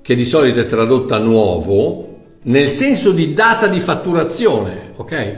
che 0.00 0.14
di 0.14 0.24
solito 0.24 0.60
è 0.60 0.66
tradotta 0.66 1.18
nuovo, 1.18 2.09
nel 2.42 2.68
senso 2.68 3.10
di 3.10 3.34
data 3.34 3.66
di 3.66 3.80
fatturazione, 3.80 4.92
ok? 4.96 5.36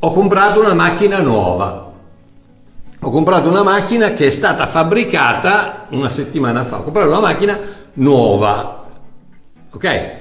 Ho 0.00 0.12
comprato 0.12 0.60
una 0.60 0.72
macchina 0.72 1.18
nuova. 1.18 1.92
Ho 3.00 3.10
comprato 3.10 3.48
una 3.48 3.62
macchina 3.62 4.12
che 4.14 4.28
è 4.28 4.30
stata 4.30 4.66
fabbricata 4.66 5.86
una 5.90 6.08
settimana 6.08 6.64
fa. 6.64 6.78
Ho 6.78 6.82
comprato 6.82 7.08
una 7.08 7.20
macchina 7.20 7.58
nuova, 7.94 8.84
ok? 9.72 10.14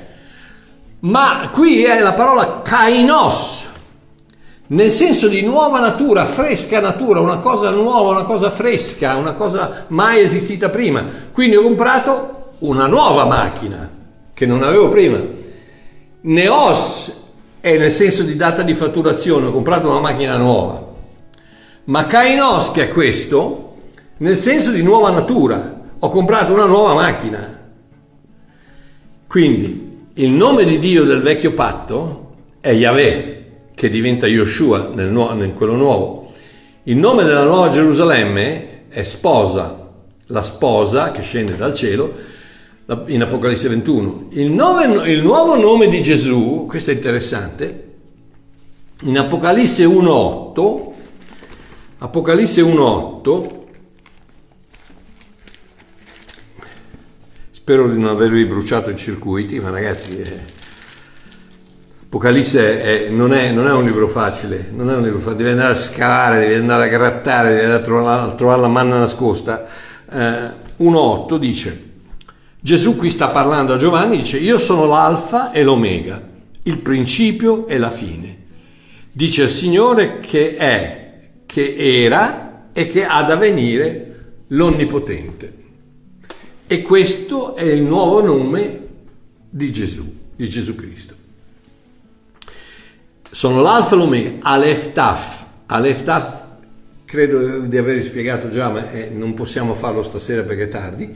Ma 0.99 1.49
qui 1.51 1.84
è 1.84 1.99
la 2.01 2.13
parola 2.13 2.61
kainos, 2.61 3.68
nel 4.68 4.89
senso 4.89 5.28
di 5.28 5.41
nuova 5.43 5.80
natura, 5.80 6.26
fresca 6.26 6.80
natura, 6.80 7.22
una 7.22 7.38
cosa 7.38 7.70
nuova, 7.70 8.09
una 8.09 8.24
cosa 8.24 8.49
fresca, 8.49 9.16
una 9.16 9.34
cosa 9.34 9.86
mai 9.89 10.22
esistita 10.22 10.70
prima. 10.70 11.05
Quindi 11.32 11.55
ho 11.55 11.61
comprato 11.61 12.53
una 12.59 12.88
nuova 12.88 13.26
macchina 13.26 13.94
che 14.36 14.45
non 14.45 14.61
avevo 14.61 14.89
prima. 14.89 15.19
Neos 16.21 17.13
è 17.61 17.77
nel 17.77 17.89
senso 17.89 18.21
di 18.21 18.36
data 18.36 18.61
di 18.61 18.73
fatturazione, 18.73 19.47
ho 19.47 19.51
comprato 19.51 19.89
una 19.89 20.01
macchina 20.01 20.38
nuova. 20.38 20.93
Ma 21.86 22.05
kainos, 22.05 22.71
che 22.71 22.89
è 22.89 22.89
questo, 22.89 23.77
nel 24.17 24.36
senso 24.36 24.71
di 24.71 24.83
nuova 24.83 25.09
natura, 25.09 25.81
ho 25.97 26.09
comprato 26.09 26.53
una 26.53 26.65
nuova 26.65 26.93
macchina. 26.93 27.63
Quindi 29.25 30.03
il 30.15 30.29
nome 30.31 30.65
di 30.65 30.79
Dio 30.79 31.05
del 31.05 31.21
vecchio 31.21 31.53
patto 31.53 32.31
è 32.59 32.71
Yahweh 32.71 33.45
che 33.73 33.89
diventa 33.89 34.27
Yoshua 34.27 34.91
nel, 34.93 35.11
nu- 35.11 35.41
in 35.41 35.53
quello 35.53 35.75
nuovo. 35.75 36.31
Il 36.83 36.97
nome 36.97 37.23
della 37.23 37.45
nuova 37.45 37.69
Gerusalemme 37.69 38.88
è 38.89 39.03
sposa, 39.03 39.89
la 40.27 40.43
sposa 40.43 41.11
che 41.11 41.21
scende 41.21 41.55
dal 41.55 41.73
cielo 41.73 42.33
in 43.07 43.21
Apocalisse 43.21 43.67
21. 43.69 44.27
Il, 44.31 44.51
nome, 44.51 44.86
il 45.09 45.21
nuovo 45.21 45.57
nome 45.57 45.88
di 45.88 46.01
Gesù, 46.01 46.65
questo 46.67 46.91
è 46.91 46.93
interessante, 46.93 47.83
in 49.01 49.17
Apocalisse 49.17 49.86
1.8, 49.86 50.93
Apocalisse 51.97 52.61
1.8, 52.61 53.63
spero 57.51 57.89
di 57.89 57.99
non 57.99 58.09
avervi 58.09 58.45
bruciato 58.45 58.91
i 58.91 58.95
circuiti, 58.95 59.59
ma 59.59 59.69
ragazzi... 59.69 60.21
Eh, 60.21 60.53
Apocalisse 62.15 62.81
è, 62.81 63.09
non, 63.09 63.33
è, 63.33 63.51
non, 63.51 63.67
è, 63.67 63.73
un 63.73 63.83
libro 63.83 64.07
facile, 64.07 64.69
non 64.71 64.89
è 64.89 64.95
un 64.95 65.03
libro 65.03 65.19
facile, 65.19 65.38
devi 65.38 65.49
andare 65.49 65.73
a 65.73 65.75
scavare, 65.75 66.39
devi 66.39 66.53
andare 66.53 66.86
a 66.86 66.88
grattare, 66.88 67.49
devi 67.49 67.63
andare 67.63 67.81
a 67.81 67.83
trovare, 67.83 68.31
a 68.31 68.36
trovare 68.36 68.61
la 68.61 68.67
manna 68.69 68.99
nascosta. 68.99 69.65
Eh, 70.09 70.17
1.8 70.77 71.36
dice, 71.38 71.84
Gesù 72.66 72.95
qui 72.95 73.11
sta 73.11 73.28
parlando 73.28 73.74
a 73.74 73.78
Giovanni, 73.78 74.18
dice, 74.18 74.39
io 74.39 74.57
sono 74.57 74.86
l'alfa 74.86 75.51
e 75.51 75.61
l'omega, 75.61 76.20
il 76.63 76.80
principio 76.80 77.68
e 77.68 77.78
la 77.78 77.91
fine. 77.91 78.38
Dice 79.11 79.43
il 79.43 79.51
Signore 79.51 80.18
che 80.18 80.55
è, 80.55 81.20
che 81.45 81.76
era 81.78 82.70
e 82.74 82.88
che 82.88 83.05
ha 83.05 83.22
da 83.22 83.36
venire 83.36 84.32
l'Onnipotente. 84.47 85.53
E 86.66 86.82
questo 86.82 87.53
è 87.53 87.66
il 87.66 87.84
nuovo 87.84 88.24
nome 88.24 88.80
di 89.47 89.72
Gesù, 89.72 90.11
di 90.36 90.49
Gesù 90.49 90.74
Cristo. 90.74 91.13
Sono 93.30 93.61
l'alfa 93.61 93.93
e 93.93 93.97
l'omega, 93.99 94.32
Aleph 94.39 94.91
Taf. 94.91 95.45
Credo 97.05 97.59
di 97.59 97.78
avervi 97.78 98.01
spiegato 98.01 98.49
già, 98.49 98.72
ma 98.72 98.91
eh, 98.91 99.11
non 99.11 99.36
possiamo 99.36 99.76
farlo 99.76 100.01
stasera 100.01 100.41
perché 100.41 100.63
è 100.63 100.68
tardi, 100.68 101.16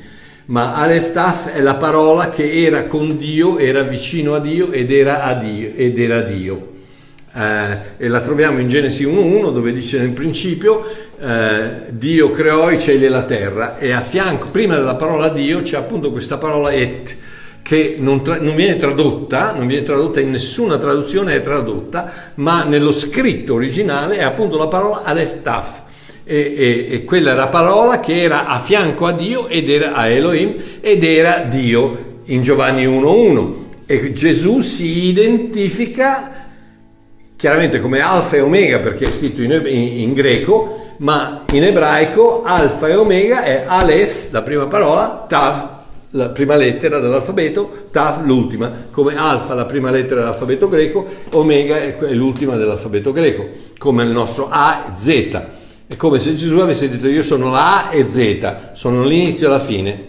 ma 0.49 0.75
Aleph 0.75 1.11
Taf 1.11 1.49
è 1.51 1.61
la 1.61 1.75
parola 1.75 2.29
che 2.29 2.63
era 2.63 2.85
con 2.85 3.17
Dio, 3.17 3.59
era 3.59 3.83
vicino 3.83 4.33
a 4.33 4.39
Dio 4.39 4.71
ed 4.71 4.91
era, 4.91 5.23
a 5.23 5.35
Dio, 5.35 5.71
ed 5.75 5.99
era 5.99 6.21
Dio. 6.21 6.77
Eh, 7.31 7.77
e 7.97 8.07
la 8.07 8.21
troviamo 8.21 8.59
in 8.59 8.67
Genesi 8.67 9.05
1.1 9.05 9.53
dove 9.53 9.71
dice 9.71 9.99
nel 9.99 10.09
principio 10.09 10.83
eh, 11.19 11.81
Dio 11.89 12.31
creò 12.31 12.71
i 12.71 12.79
cieli 12.79 13.05
e 13.05 13.09
la 13.09 13.21
terra 13.21 13.77
e 13.77 13.91
a 13.91 14.01
fianco, 14.01 14.47
prima 14.47 14.75
della 14.75 14.95
parola 14.95 15.29
Dio, 15.29 15.61
c'è 15.61 15.77
appunto 15.77 16.11
questa 16.11 16.37
parola 16.37 16.71
et 16.71 17.15
che 17.61 17.97
non, 17.99 18.23
tra- 18.23 18.39
non, 18.39 18.55
viene 18.55 18.77
tradotta, 18.77 19.53
non 19.53 19.67
viene 19.67 19.85
tradotta 19.85 20.19
in 20.19 20.31
nessuna 20.31 20.79
traduzione, 20.79 21.35
è 21.35 21.43
tradotta, 21.43 22.11
ma 22.35 22.63
nello 22.63 22.91
scritto 22.91 23.53
originale 23.53 24.17
è 24.17 24.23
appunto 24.23 24.57
la 24.57 24.67
parola 24.67 25.03
Aleph 25.03 25.43
Taf. 25.43 25.81
E, 26.31 26.53
e, 26.55 26.87
e, 26.91 27.03
quella 27.05 27.31
era 27.31 27.45
la 27.45 27.47
parola 27.47 27.99
che 27.99 28.21
era 28.21 28.45
a 28.45 28.59
fianco 28.59 29.07
a 29.07 29.13
Dio 29.13 29.47
ed 29.47 29.67
era 29.67 29.93
a 29.93 30.09
Elohim 30.09 30.53
ed 30.79 31.03
era 31.03 31.39
Dio 31.49 32.17
in 32.25 32.43
Giovanni 32.43 32.85
1.1 32.85 33.53
e 33.87 34.11
Gesù 34.11 34.59
si 34.59 35.07
identifica 35.07 36.45
chiaramente 37.35 37.81
come 37.81 37.99
alfa 38.01 38.35
e 38.35 38.41
omega 38.41 38.77
perché 38.77 39.07
è 39.07 39.11
scritto 39.11 39.41
in, 39.41 39.53
in, 39.53 40.01
in 40.01 40.13
greco 40.13 40.93
ma 40.97 41.45
in 41.51 41.63
ebraico 41.63 42.43
alfa 42.43 42.87
e 42.87 42.95
omega 42.95 43.41
è 43.41 43.63
Aleph 43.65 44.27
la 44.29 44.43
prima 44.43 44.67
parola 44.67 45.25
Tav 45.27 45.77
la 46.11 46.29
prima 46.29 46.55
lettera 46.55 46.99
dell'alfabeto, 46.99 47.87
Taf 47.91 48.21
l'ultima, 48.23 48.71
come 48.91 49.15
alfa 49.15 49.53
la 49.53 49.65
prima 49.65 49.91
lettera 49.91 50.21
dell'alfabeto 50.21 50.67
greco, 50.67 51.05
omega 51.31 51.77
è 51.77 51.95
l'ultima 52.11 52.55
dell'alfabeto 52.55 53.11
greco, 53.11 53.47
come 53.77 54.03
il 54.03 54.09
nostro 54.09 54.47
A 54.49 54.93
Z. 54.95 55.57
È 55.91 55.95
come 55.95 56.19
se 56.19 56.35
Gesù 56.35 56.59
avesse 56.59 56.87
detto 56.87 57.07
io 57.07 57.23
sono 57.23 57.49
la 57.49 57.89
A 57.89 57.93
e 57.95 58.07
Z, 58.07 58.73
sono 58.73 59.05
l'inizio 59.05 59.47
e 59.47 59.49
la 59.49 59.59
fine. 59.59 60.07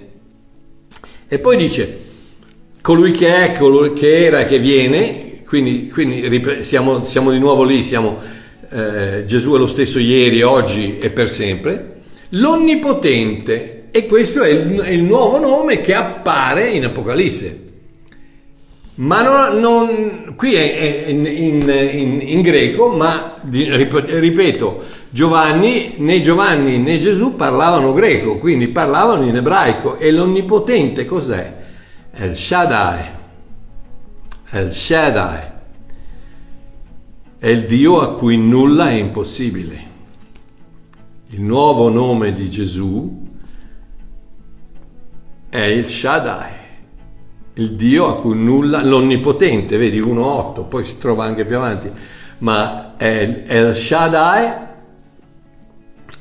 E 1.26 1.38
poi 1.38 1.56
dice, 1.56 1.98
colui 2.82 3.12
che 3.12 3.34
è, 3.34 3.56
colui 3.56 3.94
che 3.94 4.26
era, 4.26 4.44
che 4.44 4.58
viene, 4.58 5.42
quindi, 5.46 5.88
quindi 5.88 6.62
siamo, 6.64 7.02
siamo, 7.02 7.30
di 7.30 7.38
nuovo 7.38 7.62
lì, 7.64 7.82
siamo, 7.82 8.18
eh, 8.68 9.24
Gesù 9.24 9.54
è 9.54 9.56
lo 9.56 9.66
stesso 9.66 9.98
ieri, 9.98 10.42
oggi 10.42 10.98
e 10.98 11.08
per 11.08 11.30
sempre, 11.30 12.00
l'onnipotente 12.28 13.84
e 13.90 14.04
questo 14.04 14.42
è 14.42 14.50
il, 14.50 14.80
è 14.80 14.90
il, 14.90 15.02
nuovo 15.02 15.38
nome 15.38 15.80
che 15.80 15.94
appare 15.94 16.68
in 16.72 16.84
Apocalisse. 16.84 17.69
Ma 19.00 19.22
non, 19.22 19.60
non, 19.60 20.34
qui 20.36 20.52
è, 20.54 21.06
in, 21.06 21.24
in, 21.24 22.20
in, 22.20 22.42
greco, 22.42 22.88
ma 22.88 23.36
ripeto, 23.48 24.82
Giovanni, 25.08 25.94
né 25.96 26.20
Giovanni 26.20 26.78
né 26.78 26.98
Gesù 26.98 27.34
parlavano 27.34 27.94
greco, 27.94 28.36
quindi 28.36 28.68
parlavano 28.68 29.24
in 29.24 29.36
ebraico. 29.36 29.96
E 29.96 30.10
l'onnipotente 30.10 31.06
cos'è? 31.06 31.56
El 32.12 32.36
Shaddai. 32.36 33.04
El 34.50 34.70
Shaddai. 34.70 35.40
È 37.38 37.48
il 37.48 37.64
Dio 37.64 38.00
a 38.00 38.12
cui 38.12 38.36
nulla 38.36 38.90
è 38.90 38.94
impossibile. 38.94 39.88
Il 41.28 41.40
nuovo 41.40 41.88
nome 41.88 42.34
di 42.34 42.50
Gesù 42.50 43.28
è 45.48 45.62
il 45.62 45.86
Shaddai, 45.86 46.59
il 47.54 47.72
Dio 47.74 48.06
a 48.06 48.16
cui 48.16 48.36
nulla, 48.36 48.82
l'onnipotente, 48.82 49.76
vedi 49.76 50.00
1.8, 50.00 50.68
poi 50.68 50.84
si 50.84 50.98
trova 50.98 51.24
anche 51.24 51.44
più 51.44 51.56
avanti, 51.56 51.90
ma 52.38 52.96
è, 52.96 53.44
il 53.48 53.74
Shaddai 53.74 54.52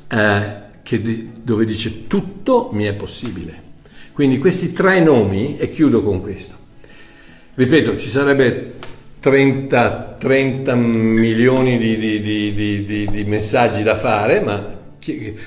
eh, 0.08 0.60
che, 0.82 1.28
dove 1.42 1.64
dice 1.64 2.06
tutto 2.06 2.70
mi 2.72 2.84
è 2.84 2.94
possibile. 2.94 3.68
Quindi 4.12 4.38
questi 4.38 4.72
tre 4.72 5.00
nomi, 5.00 5.56
e 5.56 5.70
chiudo 5.70 6.02
con 6.02 6.20
questo, 6.20 6.54
ripeto, 7.54 7.96
ci 7.96 8.08
sarebbe 8.08 8.74
30, 9.20 10.16
30 10.18 10.74
milioni 10.74 11.78
di, 11.78 11.96
di, 11.96 12.20
di, 12.54 13.08
di, 13.10 13.24
messaggi 13.24 13.82
da 13.82 13.94
fare, 13.94 14.40
ma 14.40 14.78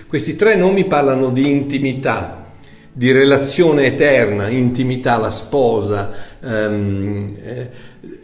questi 0.07 0.35
tre 0.35 0.55
nomi 0.55 0.85
parlano 0.85 1.29
di 1.29 1.49
intimità, 1.49 2.42
di 2.95 3.11
relazione 3.11 3.87
eterna, 3.87 4.49
intimità, 4.49 5.17
la 5.17 5.31
sposa, 5.31 6.11
ehm, 6.39 7.37
eh, 7.43 7.69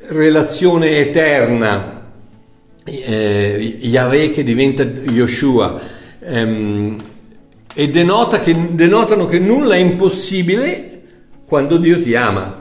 relazione 0.09 0.97
eterna, 0.97 2.05
eh, 2.85 3.77
Yahweh 3.81 4.29
che 4.29 4.43
diventa 4.43 4.83
Yoshua, 4.83 5.79
ehm, 6.19 6.95
e 7.73 7.89
denota 7.89 8.39
che, 8.39 8.55
denotano 8.75 9.25
che 9.25 9.39
nulla 9.39 9.73
è 9.73 9.79
impossibile 9.79 11.01
quando 11.45 11.77
Dio 11.77 11.99
ti 11.99 12.15
ama. 12.15 12.57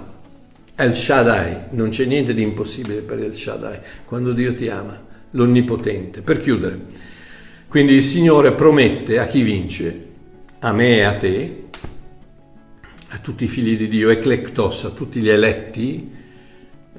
El 0.77 0.95
Shaddai, 0.95 1.57
non 1.71 1.91
c'è 1.91 2.05
niente 2.05 2.33
di 2.33 2.41
impossibile 2.43 3.01
per 3.01 3.19
El 3.19 3.35
Shaddai, 3.35 3.79
quando 4.07 4.33
Dio 4.33 4.55
ti 4.55 4.69
ama, 4.69 4.99
l'Onnipotente. 5.33 6.23
Per 6.23 6.41
chiudere, 6.41 6.81
quindi 7.69 7.95
il 7.95 8.05
Signore 8.05 8.53
promette 8.53 9.19
a 9.19 9.27
chi 9.27 9.43
vince, 9.43 10.07
a 10.61 10.73
me 10.73 10.99
e 10.99 11.03
a 11.03 11.15
te, 11.17 11.68
a 13.11 13.19
tutti 13.19 13.45
i 13.45 13.47
figli 13.47 13.77
di 13.77 13.89
Dio, 13.89 14.11
eclectos, 14.11 14.85
a 14.85 14.91
tutti 14.91 15.21
gli 15.21 15.31
eletti, 15.31 16.13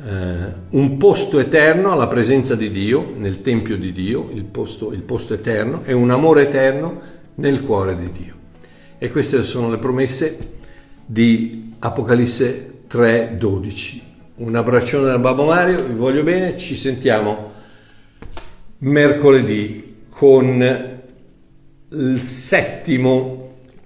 eh, 0.04 0.54
un 0.70 0.98
posto 0.98 1.38
eterno 1.38 1.92
alla 1.92 2.08
presenza 2.08 2.56
di 2.56 2.72
Dio, 2.72 3.14
nel 3.16 3.42
Tempio 3.42 3.78
di 3.78 3.92
Dio, 3.92 4.30
il 4.34 4.44
posto, 4.44 4.92
il 4.92 5.04
posto 5.04 5.36
eterno, 5.36 5.84
e 5.84 5.94
un 5.94 6.10
amore 6.10 6.44
eterno 6.44 7.00
nel 7.36 7.62
cuore 7.62 7.96
di 7.96 8.12
Dio. 8.12 8.34
E 8.98 9.12
queste 9.12 9.44
sono 9.44 9.70
le 9.70 9.78
promesse 9.78 10.54
di 11.06 11.76
Apocalisse 11.80 12.82
3:12. 12.88 14.02
Un 14.38 14.56
abbraccione 14.56 15.06
da 15.06 15.20
Babbo 15.20 15.46
Mario, 15.46 15.84
vi 15.84 15.94
voglio 15.94 16.24
bene, 16.24 16.58
ci 16.58 16.76
sentiamo 16.76 17.52
mercoledì 18.80 20.04
con 20.10 20.98
il 21.92 22.22
settimo 22.22 23.40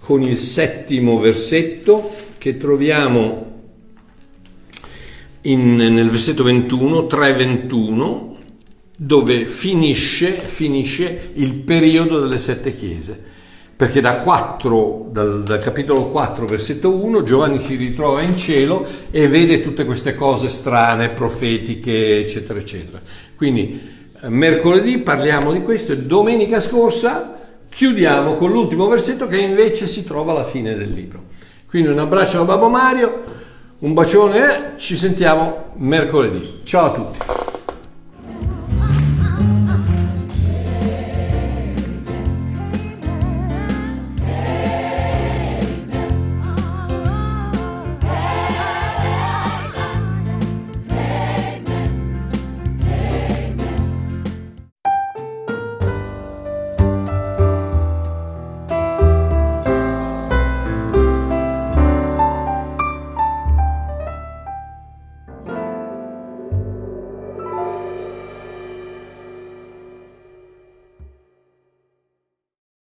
con 0.04 0.22
il 0.22 0.38
settimo 0.38 1.18
versetto 1.18 2.13
che 2.44 2.58
troviamo 2.58 3.52
in, 5.44 5.76
nel 5.76 6.10
versetto 6.10 6.44
21, 6.44 7.04
3:21, 7.04 8.36
dove 8.98 9.48
finisce, 9.48 10.32
finisce 10.34 11.30
il 11.36 11.54
periodo 11.54 12.20
delle 12.20 12.40
sette 12.40 12.76
chiese. 12.76 13.18
Perché 13.78 14.02
da 14.02 14.18
4, 14.18 15.08
dal, 15.14 15.44
dal, 15.44 15.60
capitolo 15.60 16.08
4, 16.08 16.46
versetto 16.46 16.94
1, 16.94 17.24
Giovanni 17.24 17.60
si 17.60 17.78
ritrova 17.78 18.22
in 18.22 18.36
cielo 18.36 18.86
e 19.10 19.30
vede 19.30 19.62
tutte 19.62 19.86
queste 19.86 20.14
cose 20.14 20.50
strane, 20.50 21.12
profetiche, 21.12 22.20
eccetera, 22.20 22.60
eccetera. 22.60 23.02
Quindi 23.38 23.82
eh, 24.22 24.28
mercoledì 24.28 24.98
parliamo 24.98 25.54
di 25.54 25.62
questo 25.62 25.94
e 25.94 26.00
domenica 26.00 26.60
scorsa 26.60 27.40
chiudiamo 27.70 28.36
con 28.36 28.52
l'ultimo 28.52 28.86
versetto 28.88 29.28
che 29.28 29.40
invece 29.40 29.88
si 29.88 30.04
trova 30.04 30.34
alla 30.34 30.44
fine 30.44 30.76
del 30.76 30.92
libro. 30.92 31.32
Quindi 31.74 31.90
un 31.90 31.98
abbraccio 31.98 32.40
a 32.40 32.44
Babbo 32.44 32.70
Mario, 32.70 33.24
un 33.80 33.96
bacione, 33.96 34.74
eh, 34.76 34.78
ci 34.78 34.96
sentiamo 34.96 35.72
mercoledì. 35.78 36.62
Ciao 36.64 36.86
a 36.86 36.92
tutti. 36.92 37.33